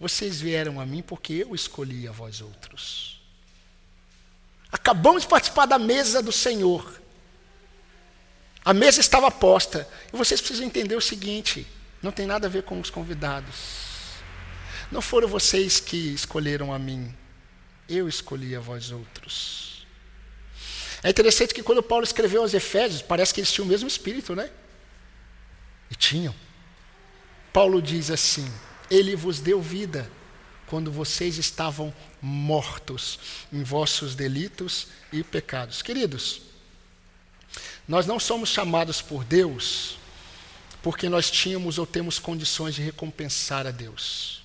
Vocês 0.00 0.40
vieram 0.40 0.80
a 0.80 0.86
mim 0.86 1.02
porque 1.02 1.34
eu 1.34 1.54
escolhi 1.54 2.08
a 2.08 2.12
vós 2.12 2.40
outros. 2.40 3.20
Acabamos 4.72 5.22
de 5.22 5.28
participar 5.28 5.66
da 5.66 5.78
mesa 5.78 6.20
do 6.20 6.32
Senhor. 6.32 7.00
A 8.64 8.74
mesa 8.74 9.00
estava 9.00 9.30
posta. 9.30 9.88
E 10.12 10.16
vocês 10.16 10.40
precisam 10.40 10.66
entender 10.66 10.96
o 10.96 11.00
seguinte: 11.00 11.66
não 12.04 12.12
tem 12.12 12.26
nada 12.26 12.46
a 12.46 12.50
ver 12.50 12.64
com 12.64 12.78
os 12.78 12.90
convidados. 12.90 13.54
Não 14.92 15.00
foram 15.00 15.26
vocês 15.26 15.80
que 15.80 15.96
escolheram 16.12 16.70
a 16.70 16.78
mim. 16.78 17.14
Eu 17.88 18.06
escolhi 18.06 18.54
a 18.54 18.60
vós 18.60 18.90
outros. 18.90 19.86
É 21.02 21.08
interessante 21.08 21.54
que 21.54 21.62
quando 21.62 21.82
Paulo 21.82 22.04
escreveu 22.04 22.42
aos 22.42 22.52
Efésios, 22.52 23.00
parece 23.00 23.32
que 23.32 23.40
eles 23.40 23.50
tinham 23.50 23.64
o 23.64 23.68
mesmo 23.68 23.88
espírito, 23.88 24.36
né? 24.36 24.50
E 25.90 25.94
tinham. 25.94 26.34
Paulo 27.50 27.80
diz 27.80 28.10
assim: 28.10 28.52
Ele 28.90 29.16
vos 29.16 29.40
deu 29.40 29.62
vida 29.62 30.06
quando 30.66 30.92
vocês 30.92 31.38
estavam 31.38 31.92
mortos 32.20 33.18
em 33.50 33.62
vossos 33.62 34.14
delitos 34.14 34.88
e 35.10 35.24
pecados. 35.24 35.80
Queridos, 35.80 36.42
nós 37.88 38.06
não 38.06 38.20
somos 38.20 38.50
chamados 38.50 39.00
por 39.00 39.24
Deus 39.24 39.96
porque 40.84 41.08
nós 41.08 41.30
tínhamos 41.30 41.78
ou 41.78 41.86
temos 41.86 42.18
condições 42.18 42.74
de 42.74 42.82
recompensar 42.82 43.66
a 43.66 43.70
Deus. 43.70 44.44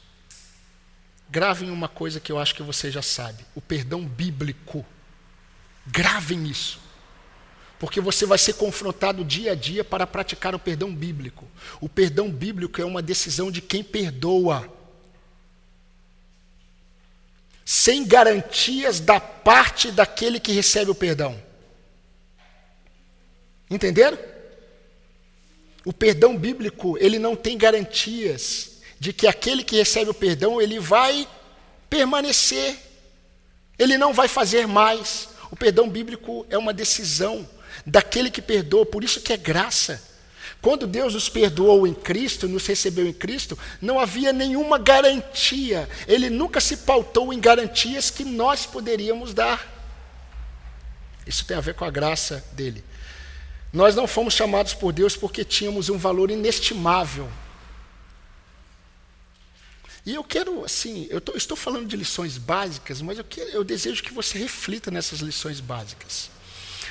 Gravem 1.30 1.70
uma 1.70 1.90
coisa 1.90 2.18
que 2.22 2.32
eu 2.32 2.40
acho 2.40 2.56
que 2.56 2.64
você 2.64 2.90
já 2.90 3.02
sabe: 3.02 3.46
o 3.54 3.60
perdão 3.60 4.06
bíblico. 4.06 4.86
Gravem 5.86 6.48
isso. 6.48 6.80
Porque 7.78 8.00
você 8.00 8.26
vai 8.26 8.38
ser 8.38 8.54
confrontado 8.54 9.26
dia 9.26 9.52
a 9.52 9.56
dia 9.56 9.84
para 9.84 10.08
praticar 10.08 10.56
o 10.56 10.60
perdão 10.60 10.96
bíblico. 10.96 11.46
O 11.82 11.90
perdão 11.90 12.32
bíblico 12.32 12.82
é 12.82 12.86
uma 12.86 13.02
decisão 13.02 13.52
de 13.52 13.62
quem 13.62 13.84
perdoa. 13.84 14.74
Sem 17.66 18.08
garantias 18.08 19.02
da 19.02 19.20
parte 19.20 19.92
daquele 19.92 20.40
que 20.40 20.54
recebe 20.54 20.90
o 20.90 20.96
perdão. 20.96 21.38
Entenderam? 23.70 24.39
O 25.90 25.92
perdão 25.92 26.38
bíblico, 26.38 27.00
ele 27.00 27.18
não 27.18 27.36
tem 27.36 27.58
garantias 27.58 28.74
de 29.00 29.12
que 29.12 29.26
aquele 29.26 29.64
que 29.64 29.76
recebe 29.76 30.12
o 30.12 30.14
perdão, 30.14 30.62
ele 30.62 30.80
vai 30.80 31.28
permanecer. 31.90 32.78
Ele 33.76 33.98
não 33.98 34.14
vai 34.14 34.28
fazer 34.28 34.68
mais. 34.68 35.30
O 35.50 35.56
perdão 35.56 35.90
bíblico 35.90 36.46
é 36.48 36.60
uma 36.60 36.72
decisão 36.72 37.50
daquele 37.88 38.30
que 38.30 38.40
perdoa, 38.40 38.86
por 38.86 39.04
isso 39.04 39.22
que 39.22 39.34
é 39.34 39.38
graça. 39.38 40.00
Quando 40.62 40.86
Deus 40.86 41.16
nos 41.16 41.28
perdoou 41.28 41.88
em 41.88 41.96
Cristo, 41.96 42.48
nos 42.48 42.68
recebeu 42.68 43.08
em 43.08 43.14
Cristo, 43.14 43.58
não 43.82 44.00
havia 44.00 44.32
nenhuma 44.32 44.78
garantia. 44.78 45.90
Ele 46.08 46.30
nunca 46.30 46.62
se 46.62 46.78
pautou 46.78 47.34
em 47.34 47.40
garantias 47.40 48.12
que 48.12 48.24
nós 48.24 48.64
poderíamos 48.64 49.34
dar. 49.34 49.68
Isso 51.26 51.44
tem 51.46 51.58
a 51.58 51.62
ver 51.62 51.74
com 51.74 51.84
a 51.84 51.90
graça 51.90 52.46
dele. 52.52 52.84
Nós 53.72 53.96
não 53.96 54.08
fomos 54.08 54.34
chamados 54.34 54.74
por 54.74 54.92
Deus 54.92 55.16
porque 55.16 55.44
tínhamos 55.44 55.90
um 55.90 55.98
valor 55.98 56.32
inestimável. 56.32 57.30
E 60.06 60.16
eu 60.16 60.24
quero, 60.24 60.66
assim, 60.66 61.08
eu 61.10 61.22
tô, 61.22 61.36
estou 61.36 61.56
falando 61.56 61.88
de 61.88 61.96
lições 61.96 62.38
básicas, 62.38 63.02
mas 63.02 63.20
eu, 63.20 63.26
eu 63.52 63.64
desejo 63.64 64.02
que 64.02 64.14
você 64.14 64.40
reflita 64.40 64.90
nessas 64.90 65.20
lições 65.20 65.60
básicas. 65.60 66.32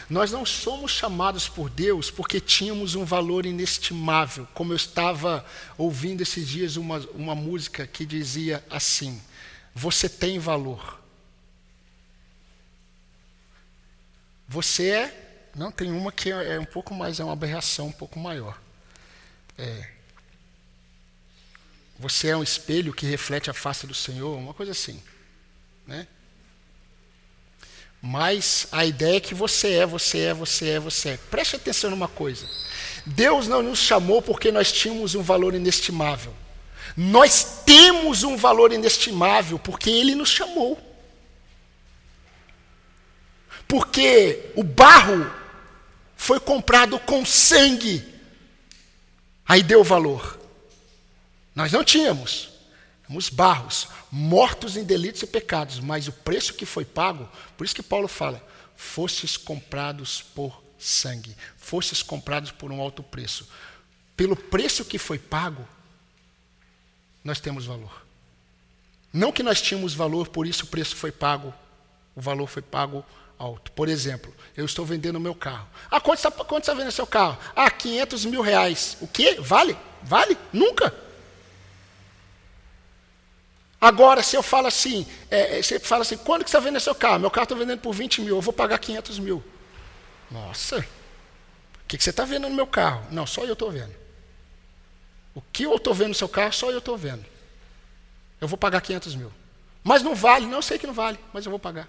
Nós 0.09 0.31
não 0.31 0.47
somos 0.47 0.93
chamados 0.93 1.49
por 1.49 1.68
Deus 1.68 2.11
porque 2.11 2.41
tínhamos 2.41 2.95
um 2.95 3.05
valor 3.05 3.45
inestimável. 3.45 4.49
Como 4.55 4.72
eu 4.72 4.76
estava 4.76 5.45
ouvindo 5.76 6.22
esses 6.22 6.49
dias 6.49 6.76
uma, 6.76 6.99
uma 7.14 7.35
música 7.35 7.87
que 7.87 8.07
dizia 8.07 8.64
assim: 8.70 9.20
Você 9.74 10.09
tem 10.09 10.39
valor. 10.39 10.99
Você 14.49 14.89
é. 14.91 15.28
Não, 15.59 15.73
tem 15.73 15.91
uma 15.91 16.13
que 16.13 16.31
é, 16.31 16.55
é 16.55 16.61
um 16.61 16.65
pouco 16.65 16.95
mais, 16.95 17.19
é 17.19 17.25
uma 17.25 17.33
aberração 17.33 17.89
um 17.89 17.93
pouco 17.93 18.17
maior. 18.19 18.57
É. 19.59 19.89
você 21.99 22.29
é 22.29 22.37
um 22.37 22.45
espelho 22.45 22.95
que 22.95 23.05
reflete 23.05 23.51
a 23.51 23.53
face 23.55 23.85
do 23.85 23.95
Senhor, 23.95 24.39
uma 24.39 24.55
coisa 24.55 24.71
assim. 24.71 25.03
Né? 25.85 26.07
Mas 28.01 28.69
a 28.71 28.87
ideia 28.87 29.17
é 29.17 29.21
que 29.21 29.35
você 29.35 29.73
é, 29.73 29.85
você 29.85 30.19
é, 30.27 30.35
você 30.35 30.69
é, 30.69 30.79
você 30.79 31.09
é. 31.11 31.17
Preste 31.17 31.57
atenção 31.57 31.91
numa 31.91 32.07
coisa. 32.07 32.47
Deus 33.05 33.49
não 33.49 33.61
nos 33.61 33.81
chamou 33.81 34.23
porque 34.23 34.53
nós 34.53 34.71
tínhamos 34.71 35.17
um 35.17 35.23
valor 35.23 35.55
inestimável. 35.57 36.33
Nós 36.97 37.63
temos 37.67 38.23
um 38.23 38.37
valor 38.37 38.73
inestimável 38.73 39.59
porque 39.59 39.91
Ele 39.91 40.15
nos 40.15 40.29
chamou. 40.29 40.79
Porque 43.67 44.53
o 44.55 44.63
barro 44.63 45.38
foi 46.29 46.39
comprado 46.39 47.01
com 47.01 47.24
sangue. 47.24 48.07
Aí 49.47 49.62
deu 49.62 49.83
valor. 49.83 50.39
Nós 51.55 51.72
não 51.72 51.83
tínhamos. 51.83 52.51
Éramos 53.05 53.31
barros, 53.31 53.89
mortos 54.12 54.76
em 54.76 54.85
delitos 54.85 55.22
e 55.22 55.26
pecados, 55.26 55.81
mas 55.81 56.07
o 56.07 56.12
preço 56.12 56.53
que 56.53 56.66
foi 56.66 56.85
pago, 56.85 57.26
por 57.57 57.64
isso 57.64 57.74
que 57.74 57.83
Paulo 57.83 58.07
fala: 58.07 58.47
fostes 58.76 59.39
comprados 59.39 60.20
por 60.20 60.62
sangue, 60.79 61.35
fostes 61.57 62.03
comprados 62.03 62.51
por 62.51 62.70
um 62.70 62.79
alto 62.79 63.03
preço. 63.03 63.49
Pelo 64.14 64.37
preço 64.37 64.85
que 64.85 64.99
foi 64.99 65.18
pago, 65.18 65.66
nós 67.24 67.41
temos 67.41 67.64
valor. 67.64 68.05
Não 69.11 69.33
que 69.33 69.43
nós 69.43 69.62
tínhamos 69.62 69.95
valor, 69.95 70.29
por 70.29 70.47
isso 70.47 70.64
o 70.64 70.68
preço 70.68 70.95
foi 70.95 71.11
pago, 71.11 71.55
o 72.14 72.20
valor 72.20 72.49
foi 72.49 72.61
pago 72.61 73.03
alto. 73.39 73.70
Por 73.72 73.89
exemplo, 73.89 74.34
eu 74.57 74.64
estou 74.64 74.84
vendendo 74.84 75.20
meu 75.20 75.34
carro. 75.34 75.68
Ah, 75.91 76.01
quanto 76.01 76.18
está, 76.18 76.30
quanto 76.30 76.64
está 76.64 76.74
vendendo 76.74 76.93
seu 76.93 77.07
carro? 77.07 77.39
Ah, 77.55 77.70
500 77.70 78.24
mil 78.24 78.43
reais. 78.43 78.97
O 79.01 79.07
quê? 79.07 79.36
Vale? 79.41 79.76
Vale? 80.03 80.36
Nunca. 80.53 80.93
Agora, 83.80 84.22
se 84.22 84.34
eu 84.34 84.43
falo 84.43 84.66
assim, 84.66 85.07
é, 85.30 85.59
é 85.59 85.62
você 85.62 85.78
fala 85.78 86.03
assim, 86.03 86.16
quando 86.16 86.45
que 86.45 86.51
você 86.51 86.57
está 86.57 86.64
vendendo 86.64 86.80
seu 86.80 86.95
carro? 86.95 87.20
Meu 87.20 87.30
carro 87.30 87.45
está 87.45 87.55
vendendo 87.55 87.80
por 87.80 87.95
20 87.95 88.22
mil, 88.22 88.36
eu 88.36 88.41
vou 88.41 88.53
pagar 88.53 88.78
500 88.78 89.20
mil. 89.20 89.43
Nossa, 90.30 90.78
o 90.78 90.84
que, 91.86 91.97
que 91.97 92.03
você 92.03 92.11
está 92.11 92.24
vendo 92.24 92.49
no 92.49 92.55
meu 92.55 92.66
carro? 92.66 93.07
Não, 93.11 93.26
só 93.26 93.45
eu 93.45 93.53
estou 93.53 93.70
vendo. 93.70 93.95
O 95.32 95.41
que 95.41 95.62
eu 95.62 95.76
estou 95.76 95.95
vendo 95.95 96.09
no 96.09 96.14
seu 96.14 96.28
carro, 96.28 96.53
só 96.53 96.70
eu 96.70 96.78
estou 96.78 96.97
vendo. 96.97 97.24
Eu 98.41 98.49
vou 98.49 98.59
pagar 98.59 98.80
500 98.80 99.14
mil. 99.14 99.32
Mas 99.84 100.03
não 100.03 100.14
vale, 100.14 100.47
não 100.47 100.61
sei 100.61 100.78
que 100.78 100.86
não 100.86 100.95
vale, 100.95 101.18
mas 101.32 101.47
eu 101.47 101.51
vou 101.51 101.59
pagar. 101.59 101.89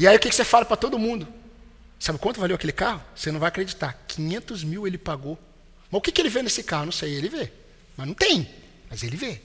E 0.00 0.08
aí 0.08 0.16
o 0.16 0.18
que, 0.18 0.32
você 0.32 0.44
fala 0.44 0.64
para 0.64 0.78
todo 0.78 0.98
mundo? 0.98 1.28
Sabe 1.98 2.18
quanto 2.18 2.40
valeu 2.40 2.56
aquele 2.56 2.72
carro? 2.72 3.04
Você 3.14 3.30
não 3.30 3.38
vai 3.38 3.50
acreditar. 3.50 4.02
500 4.08 4.64
mil 4.64 4.86
ele 4.86 4.96
pagou. 4.96 5.38
Mas 5.90 5.98
o 5.98 6.00
que, 6.00 6.18
ele 6.18 6.30
vê 6.30 6.42
nesse 6.42 6.62
carro? 6.62 6.86
Não 6.86 6.92
sei, 6.92 7.14
ele 7.14 7.28
vê. 7.28 7.52
Mas 7.98 8.06
não 8.06 8.14
tem, 8.14 8.48
mas 8.88 9.02
ele 9.02 9.14
vê. 9.14 9.42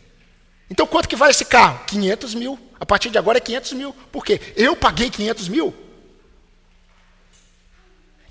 Então 0.70 0.88
quanto 0.88 1.10
que 1.10 1.16
vale 1.18 1.32
esse 1.32 1.43
carro? 1.43 1.84
500 1.88 2.36
mil. 2.36 2.58
A 2.80 2.86
partir 2.86 3.10
de 3.10 3.18
agora 3.18 3.38
é 3.38 3.41
500 3.41 3.74
mil. 3.74 3.93
Por 4.14 4.24
quê? 4.24 4.39
Eu 4.56 4.78
paguei 4.78 5.10
500 5.10 5.49
mil? 5.49 5.76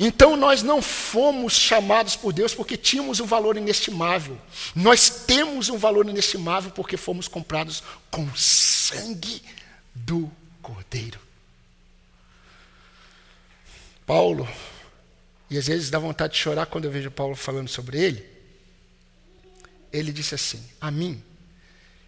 Então 0.00 0.34
nós 0.34 0.62
não 0.62 0.80
fomos 0.80 1.52
chamados 1.52 2.16
por 2.16 2.32
Deus 2.32 2.54
porque 2.54 2.78
tínhamos 2.78 3.20
um 3.20 3.26
valor 3.26 3.58
inestimável. 3.58 4.38
Nós 4.74 5.10
temos 5.26 5.68
um 5.68 5.76
valor 5.76 6.08
inestimável 6.08 6.70
porque 6.70 6.96
fomos 6.96 7.28
comprados 7.28 7.82
com 8.10 8.34
sangue 8.34 9.42
do 9.94 10.32
Cordeiro. 10.62 11.23
Paulo, 14.06 14.48
e 15.48 15.56
às 15.56 15.66
vezes 15.66 15.90
dá 15.90 15.98
vontade 15.98 16.34
de 16.34 16.38
chorar 16.38 16.66
quando 16.66 16.84
eu 16.84 16.90
vejo 16.90 17.10
Paulo 17.10 17.34
falando 17.34 17.68
sobre 17.68 17.98
ele, 17.98 18.26
ele 19.92 20.12
disse 20.12 20.34
assim: 20.34 20.64
A 20.80 20.90
mim, 20.90 21.22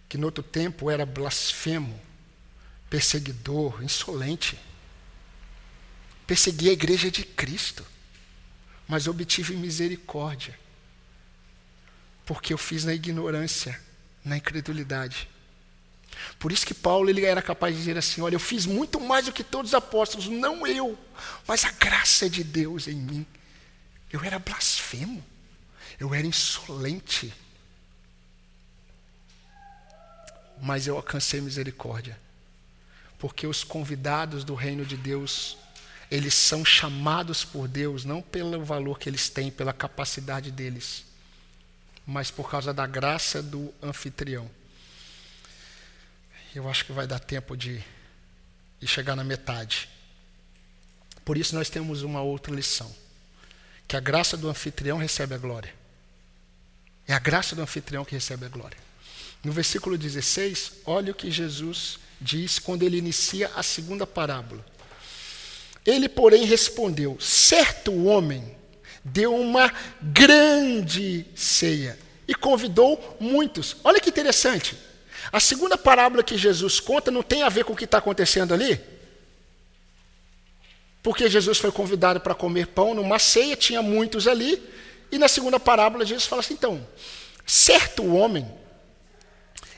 que 0.09 0.18
no 0.18 0.26
outro 0.26 0.42
tempo 0.42 0.90
era 0.90 1.07
blasfemo, 1.07 1.99
perseguidor, 2.90 3.82
insolente, 3.82 4.59
persegui 6.26 6.68
a 6.68 6.72
igreja 6.72 7.11
de 7.11 7.24
Cristo, 7.24 7.84
mas 8.88 9.07
obtive 9.07 9.55
misericórdia, 9.57 10.59
porque 12.24 12.53
eu 12.53 12.59
fiz 12.59 12.84
na 12.84 12.92
ignorância, 12.92 13.80
na 14.24 14.36
incredulidade. 14.36 15.28
Por 16.39 16.53
isso 16.53 16.66
que 16.66 16.74
Paulo 16.74 17.09
ele 17.09 17.24
era 17.24 17.41
capaz 17.41 17.74
de 17.74 17.80
dizer 17.80 17.97
assim: 17.97 18.20
Olha, 18.20 18.34
eu 18.34 18.41
fiz 18.41 18.66
muito 18.66 19.01
mais 19.01 19.26
do 19.26 19.32
que 19.32 19.43
todos 19.43 19.70
os 19.70 19.74
apóstolos, 19.74 20.28
não 20.28 20.66
eu, 20.66 20.99
mas 21.47 21.64
a 21.64 21.70
graça 21.72 22.28
de 22.28 22.45
Deus 22.45 22.87
em 22.87 22.95
mim. 22.97 23.26
Eu 24.12 24.22
era 24.22 24.39
blasfemo, 24.39 25.24
eu 25.99 26.14
era 26.14 26.26
insolente, 26.26 27.32
mas 30.61 30.87
eu 30.87 30.97
alcancei 30.97 31.41
misericórdia, 31.41 32.18
porque 33.18 33.47
os 33.47 33.64
convidados 33.64 34.45
do 34.45 34.55
reino 34.55 34.84
de 34.84 34.97
Deus, 34.97 35.59
eles 36.11 36.34
são 36.34 36.64
chamados 36.64 37.45
por 37.45 37.66
Deus 37.66 38.05
não 38.05 38.22
pelo 38.22 38.64
valor 38.64 38.99
que 38.99 39.09
eles 39.09 39.28
têm, 39.28 39.51
pela 39.51 39.72
capacidade 39.72 40.51
deles, 40.51 41.05
mas 42.07 42.30
por 42.30 42.49
causa 42.49 42.72
da 42.72 42.87
graça 42.87 43.43
do 43.43 43.72
anfitrião. 43.82 44.49
Eu 46.57 46.66
acho 46.70 46.86
que 46.86 46.92
vai 46.92 47.07
dar 47.07 47.18
tempo 47.18 47.54
de, 47.54 47.84
de 48.80 48.86
chegar 48.86 49.14
na 49.14 49.22
metade. 49.22 49.90
Por 51.22 51.36
isso 51.36 51.54
nós 51.54 51.68
temos 51.68 52.02
uma 52.02 52.22
outra 52.22 52.54
lição. 52.54 52.90
Que 53.86 53.94
a 53.94 54.00
graça 54.00 54.38
do 54.38 54.48
anfitrião 54.48 54.96
recebe 54.96 55.34
a 55.34 55.38
glória. 55.38 55.74
É 57.07 57.12
a 57.12 57.18
graça 57.18 57.54
do 57.54 57.61
anfitrião 57.61 58.07
que 58.07 58.14
recebe 58.14 58.46
a 58.46 58.48
glória. 58.48 58.78
No 59.44 59.52
versículo 59.52 59.98
16, 59.98 60.72
olha 60.86 61.12
o 61.12 61.14
que 61.14 61.30
Jesus 61.30 61.98
diz 62.18 62.59
quando 62.59 62.84
ele 62.84 62.96
inicia 62.96 63.50
a 63.54 63.62
segunda 63.62 64.07
parábola. 64.07 64.64
Ele, 65.84 66.09
porém, 66.09 66.46
respondeu: 66.46 67.20
Certo 67.20 67.92
homem 68.07 68.57
deu 69.04 69.36
uma 69.36 69.70
grande 70.00 71.26
ceia 71.34 71.98
e 72.26 72.34
convidou 72.34 73.18
muitos. 73.20 73.76
Olha 73.84 74.00
que 74.00 74.09
interessante. 74.09 74.86
A 75.33 75.41
segunda 75.41 75.77
parábola 75.77 76.22
que 76.22 76.37
Jesus 76.37 76.81
conta 76.81 77.11
não 77.11 77.22
tem 77.22 77.43
a 77.43 77.49
ver 77.49 77.64
com 77.64 77.72
o 77.72 77.77
que 77.77 77.85
está 77.85 77.99
acontecendo 77.99 78.55
ali. 78.55 78.81
Porque 81.03 81.29
Jesus 81.29 81.59
foi 81.59 81.70
convidado 81.70 82.20
para 82.20 82.35
comer 82.35 82.68
pão 82.68 82.95
numa 82.95 83.18
ceia, 83.18 83.57
tinha 83.57 83.83
muitos 83.83 84.27
ali. 84.27 84.62
E 85.11 85.18
na 85.18 85.29
segunda 85.29 85.61
parábola, 85.61 86.05
Jesus 86.05 86.27
fala 86.27 86.41
assim: 86.41 86.55
então, 86.55 86.85
certo 87.47 88.05
homem, 88.12 88.47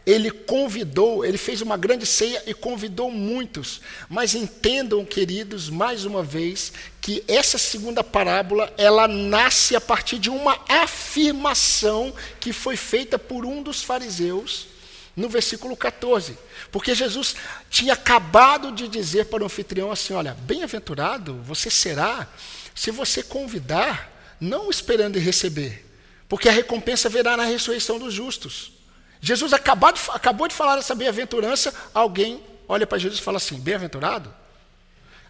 ele 0.06 0.30
convidou, 0.30 1.22
ele 1.22 1.36
fez 1.36 1.60
uma 1.60 1.76
grande 1.76 2.06
ceia 2.06 2.42
e 2.46 2.54
convidou 2.54 3.10
muitos. 3.10 3.82
Mas 4.08 4.34
entendam, 4.34 5.04
queridos, 5.04 5.68
mais 5.68 6.06
uma 6.06 6.22
vez, 6.22 6.72
que 6.98 7.22
essa 7.28 7.58
segunda 7.58 8.02
parábola, 8.02 8.72
ela 8.78 9.06
nasce 9.06 9.76
a 9.76 9.80
partir 9.82 10.18
de 10.18 10.30
uma 10.30 10.58
afirmação 10.66 12.14
que 12.40 12.54
foi 12.54 12.74
feita 12.74 13.18
por 13.18 13.44
um 13.44 13.62
dos 13.62 13.82
fariseus 13.82 14.77
no 15.18 15.28
versículo 15.28 15.76
14. 15.76 16.38
Porque 16.70 16.94
Jesus 16.94 17.34
tinha 17.68 17.92
acabado 17.92 18.70
de 18.70 18.86
dizer 18.86 19.26
para 19.26 19.42
o 19.42 19.46
anfitrião 19.46 19.90
assim: 19.90 20.14
Olha, 20.14 20.34
bem-aventurado 20.34 21.34
você 21.42 21.68
será 21.68 22.28
se 22.74 22.90
você 22.92 23.22
convidar, 23.22 24.36
não 24.40 24.70
esperando 24.70 25.18
receber, 25.18 25.84
porque 26.28 26.48
a 26.48 26.52
recompensa 26.52 27.08
virá 27.08 27.36
na 27.36 27.44
ressurreição 27.44 27.98
dos 27.98 28.14
justos. 28.14 28.72
Jesus 29.20 29.52
acabou 29.52 29.90
de, 29.90 30.00
acabou 30.10 30.46
de 30.46 30.54
falar 30.54 30.78
essa 30.78 30.94
bem-aventurança, 30.94 31.74
alguém 31.92 32.40
olha 32.68 32.86
para 32.86 32.98
Jesus 32.98 33.18
e 33.18 33.22
fala 33.22 33.38
assim: 33.38 33.58
Bem-aventurado? 33.58 34.32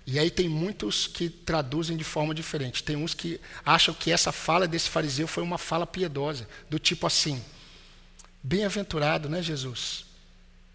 E 0.06 0.18
aí 0.18 0.30
tem 0.30 0.48
muitos 0.48 1.06
que 1.06 1.28
traduzem 1.28 1.96
de 1.96 2.04
forma 2.04 2.34
diferente. 2.34 2.82
Tem 2.82 2.96
uns 2.96 3.12
que 3.12 3.40
acham 3.64 3.94
que 3.94 4.10
essa 4.10 4.32
fala 4.32 4.66
desse 4.66 4.88
fariseu 4.88 5.26
foi 5.28 5.42
uma 5.42 5.58
fala 5.58 5.86
piedosa, 5.86 6.46
do 6.68 6.78
tipo 6.78 7.06
assim: 7.06 7.42
Bem-aventurado, 8.42 9.28
né, 9.28 9.42
Jesus? 9.42 10.06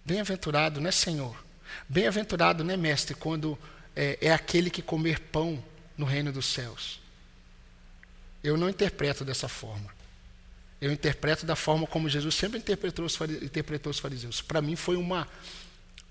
Bem-aventurado, 0.06 0.82
né, 0.82 0.92
Senhor? 0.92 1.44
Bem-aventurado, 1.88 2.64
né, 2.64 2.76
Mestre, 2.76 3.16
quando 3.16 3.58
é, 3.96 4.18
é 4.22 4.34
aquele 4.34 4.70
que 4.70 4.82
comer 4.82 5.20
pão 5.20 5.64
no 5.98 6.06
reino 6.06 6.32
dos 6.32 6.46
céus. 6.46 7.00
Eu 8.44 8.58
não 8.58 8.70
interpreto 8.70 9.24
dessa 9.24 9.48
forma. 9.48 9.90
Eu 10.82 10.92
interpreto 10.92 11.46
da 11.46 11.56
forma 11.56 11.88
como 11.88 12.10
Jesus 12.10 12.36
sempre 12.36 12.60
interpretou 12.60 13.06
os, 13.06 13.18
interpretou 13.42 13.90
os 13.90 14.00
fariseus. 14.00 14.42
Para 14.42 14.62
mim 14.62 14.76
foi 14.76 14.98
uma 14.98 15.28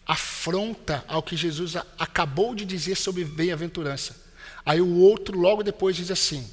afronta 0.06 1.04
ao 1.06 1.22
que 1.22 1.36
Jesus 1.36 1.76
acabou 1.98 2.54
de 2.54 2.64
dizer 2.64 2.96
sobre 2.96 3.24
bem-aventurança. 3.24 4.16
Aí 4.64 4.80
o 4.80 4.96
outro 4.96 5.38
logo 5.38 5.62
depois 5.62 5.94
diz 5.94 6.10
assim: 6.10 6.50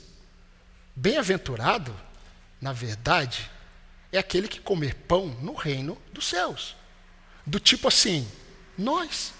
Bem-aventurado, 0.96 1.96
na 2.60 2.74
verdade, 2.74 3.50
é 4.12 4.18
aquele 4.18 4.48
que 4.48 4.60
comer 4.60 4.96
pão 5.08 5.28
no 5.42 5.54
reino 5.54 5.98
dos 6.12 6.28
céus. 6.28 6.76
Do 7.46 7.60
tipo 7.60 7.88
assim, 7.88 8.28
nós. 8.78 9.34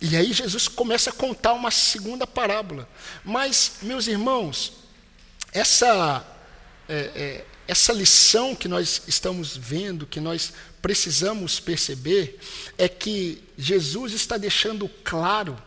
E 0.00 0.16
aí 0.16 0.32
Jesus 0.32 0.66
começa 0.66 1.10
a 1.10 1.12
contar 1.12 1.52
uma 1.52 1.70
segunda 1.70 2.26
parábola. 2.26 2.88
Mas, 3.24 3.78
meus 3.82 4.06
irmãos, 4.06 4.72
essa, 5.52 6.26
é, 6.88 6.94
é, 7.14 7.44
essa 7.68 7.92
lição 7.92 8.56
que 8.56 8.66
nós 8.66 9.02
estamos 9.06 9.56
vendo, 9.56 10.06
que 10.06 10.18
nós 10.18 10.52
precisamos 10.80 11.60
perceber, 11.60 12.40
é 12.78 12.88
que 12.88 13.44
Jesus 13.58 14.14
está 14.14 14.38
deixando 14.38 14.88
claro 15.04 15.60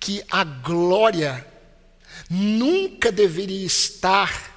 que 0.00 0.24
a 0.28 0.42
glória 0.42 1.46
nunca 2.28 3.12
deveria 3.12 3.64
estar 3.64 4.56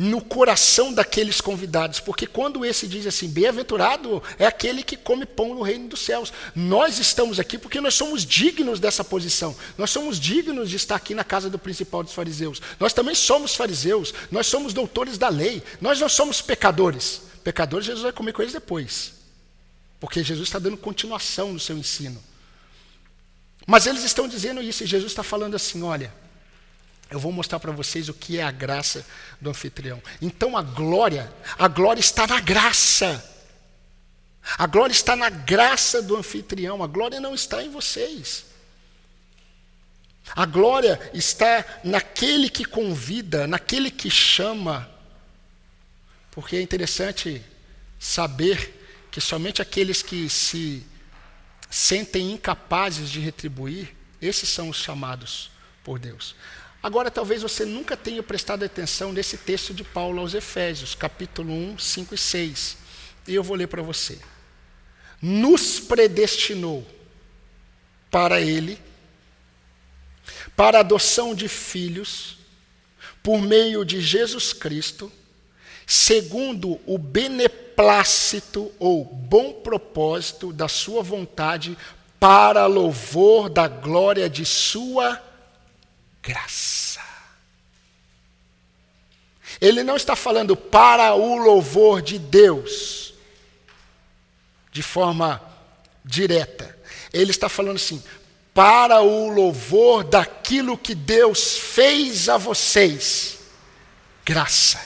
no 0.00 0.22
coração 0.22 0.94
daqueles 0.94 1.42
convidados, 1.42 2.00
porque 2.00 2.26
quando 2.26 2.64
esse 2.64 2.88
diz 2.88 3.06
assim, 3.06 3.28
bem-aventurado 3.28 4.22
é 4.38 4.46
aquele 4.46 4.82
que 4.82 4.96
come 4.96 5.26
pão 5.26 5.54
no 5.54 5.60
reino 5.60 5.88
dos 5.88 6.00
céus. 6.00 6.32
Nós 6.56 6.98
estamos 6.98 7.38
aqui 7.38 7.58
porque 7.58 7.82
nós 7.82 7.94
somos 7.94 8.24
dignos 8.24 8.80
dessa 8.80 9.04
posição. 9.04 9.54
Nós 9.76 9.90
somos 9.90 10.18
dignos 10.18 10.70
de 10.70 10.76
estar 10.76 10.96
aqui 10.96 11.14
na 11.14 11.22
casa 11.22 11.50
do 11.50 11.58
principal 11.58 12.02
dos 12.02 12.14
fariseus. 12.14 12.62
Nós 12.78 12.94
também 12.94 13.14
somos 13.14 13.54
fariseus, 13.54 14.14
nós 14.30 14.46
somos 14.46 14.72
doutores 14.72 15.18
da 15.18 15.28
lei. 15.28 15.62
Nós 15.82 16.00
não 16.00 16.08
somos 16.08 16.40
pecadores. 16.40 17.20
Pecadores 17.44 17.84
Jesus 17.84 18.02
vai 18.02 18.12
comer 18.12 18.32
com 18.32 18.40
eles 18.40 18.54
depois. 18.54 19.12
Porque 19.98 20.24
Jesus 20.24 20.48
está 20.48 20.58
dando 20.58 20.78
continuação 20.78 21.52
no 21.52 21.60
seu 21.60 21.76
ensino. 21.76 22.22
Mas 23.66 23.86
eles 23.86 24.02
estão 24.02 24.26
dizendo 24.26 24.62
isso, 24.62 24.82
e 24.82 24.86
Jesus 24.86 25.12
está 25.12 25.22
falando 25.22 25.56
assim: 25.56 25.82
olha, 25.82 26.10
eu 27.10 27.18
vou 27.18 27.32
mostrar 27.32 27.58
para 27.58 27.72
vocês 27.72 28.08
o 28.08 28.14
que 28.14 28.38
é 28.38 28.42
a 28.42 28.50
graça 28.50 29.04
do 29.40 29.50
anfitrião. 29.50 30.00
Então 30.22 30.56
a 30.56 30.62
glória, 30.62 31.32
a 31.58 31.66
glória 31.66 32.00
está 32.00 32.26
na 32.26 32.40
graça. 32.40 33.24
A 34.56 34.66
glória 34.66 34.92
está 34.92 35.16
na 35.16 35.28
graça 35.28 36.00
do 36.00 36.16
anfitrião, 36.16 36.82
a 36.82 36.86
glória 36.86 37.20
não 37.20 37.34
está 37.34 37.62
em 37.62 37.70
vocês. 37.70 38.46
A 40.34 40.46
glória 40.46 40.98
está 41.12 41.64
naquele 41.82 42.48
que 42.48 42.64
convida, 42.64 43.46
naquele 43.46 43.90
que 43.90 44.10
chama. 44.10 44.88
Porque 46.30 46.56
é 46.56 46.62
interessante 46.62 47.42
saber 47.98 49.08
que 49.10 49.20
somente 49.20 49.60
aqueles 49.60 50.02
que 50.02 50.28
se 50.30 50.86
sentem 51.68 52.32
incapazes 52.32 53.10
de 53.10 53.18
retribuir, 53.20 53.94
esses 54.22 54.48
são 54.48 54.68
os 54.68 54.76
chamados 54.76 55.50
por 55.82 55.98
Deus. 55.98 56.34
Agora, 56.82 57.10
talvez 57.10 57.42
você 57.42 57.66
nunca 57.66 57.94
tenha 57.94 58.22
prestado 58.22 58.64
atenção 58.64 59.12
nesse 59.12 59.36
texto 59.36 59.74
de 59.74 59.84
Paulo 59.84 60.20
aos 60.20 60.32
Efésios, 60.32 60.94
capítulo 60.94 61.52
1, 61.52 61.78
5 61.78 62.14
e 62.14 62.18
6. 62.18 62.76
E 63.28 63.34
eu 63.34 63.42
vou 63.42 63.54
ler 63.54 63.66
para 63.66 63.82
você. 63.82 64.18
Nos 65.20 65.78
predestinou 65.78 66.86
para 68.10 68.40
Ele, 68.40 68.78
para 70.56 70.78
a 70.78 70.80
adoção 70.80 71.34
de 71.34 71.48
filhos, 71.48 72.38
por 73.22 73.42
meio 73.42 73.84
de 73.84 74.00
Jesus 74.00 74.54
Cristo, 74.54 75.12
segundo 75.86 76.80
o 76.86 76.96
beneplácito 76.96 78.72
ou 78.78 79.04
bom 79.04 79.52
propósito 79.52 80.50
da 80.50 80.66
Sua 80.66 81.02
vontade, 81.02 81.76
para 82.18 82.64
louvor 82.64 83.50
da 83.50 83.68
glória 83.68 84.30
de 84.30 84.46
Sua 84.46 85.29
graça. 86.22 87.00
Ele 89.60 89.82
não 89.82 89.96
está 89.96 90.16
falando 90.16 90.56
para 90.56 91.14
o 91.14 91.36
louvor 91.36 92.00
de 92.00 92.18
Deus, 92.18 93.14
de 94.72 94.82
forma 94.82 95.42
direta. 96.04 96.78
Ele 97.12 97.30
está 97.30 97.48
falando 97.48 97.76
assim, 97.76 98.02
para 98.54 99.00
o 99.00 99.28
louvor 99.28 100.04
daquilo 100.04 100.78
que 100.78 100.94
Deus 100.94 101.58
fez 101.58 102.28
a 102.28 102.36
vocês. 102.36 103.38
Graça. 104.24 104.80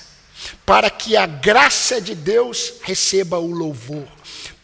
Para 0.66 0.90
que 0.90 1.16
a 1.16 1.26
graça 1.26 2.00
de 2.00 2.14
Deus 2.14 2.74
receba 2.82 3.38
o 3.38 3.50
louvor 3.50 4.08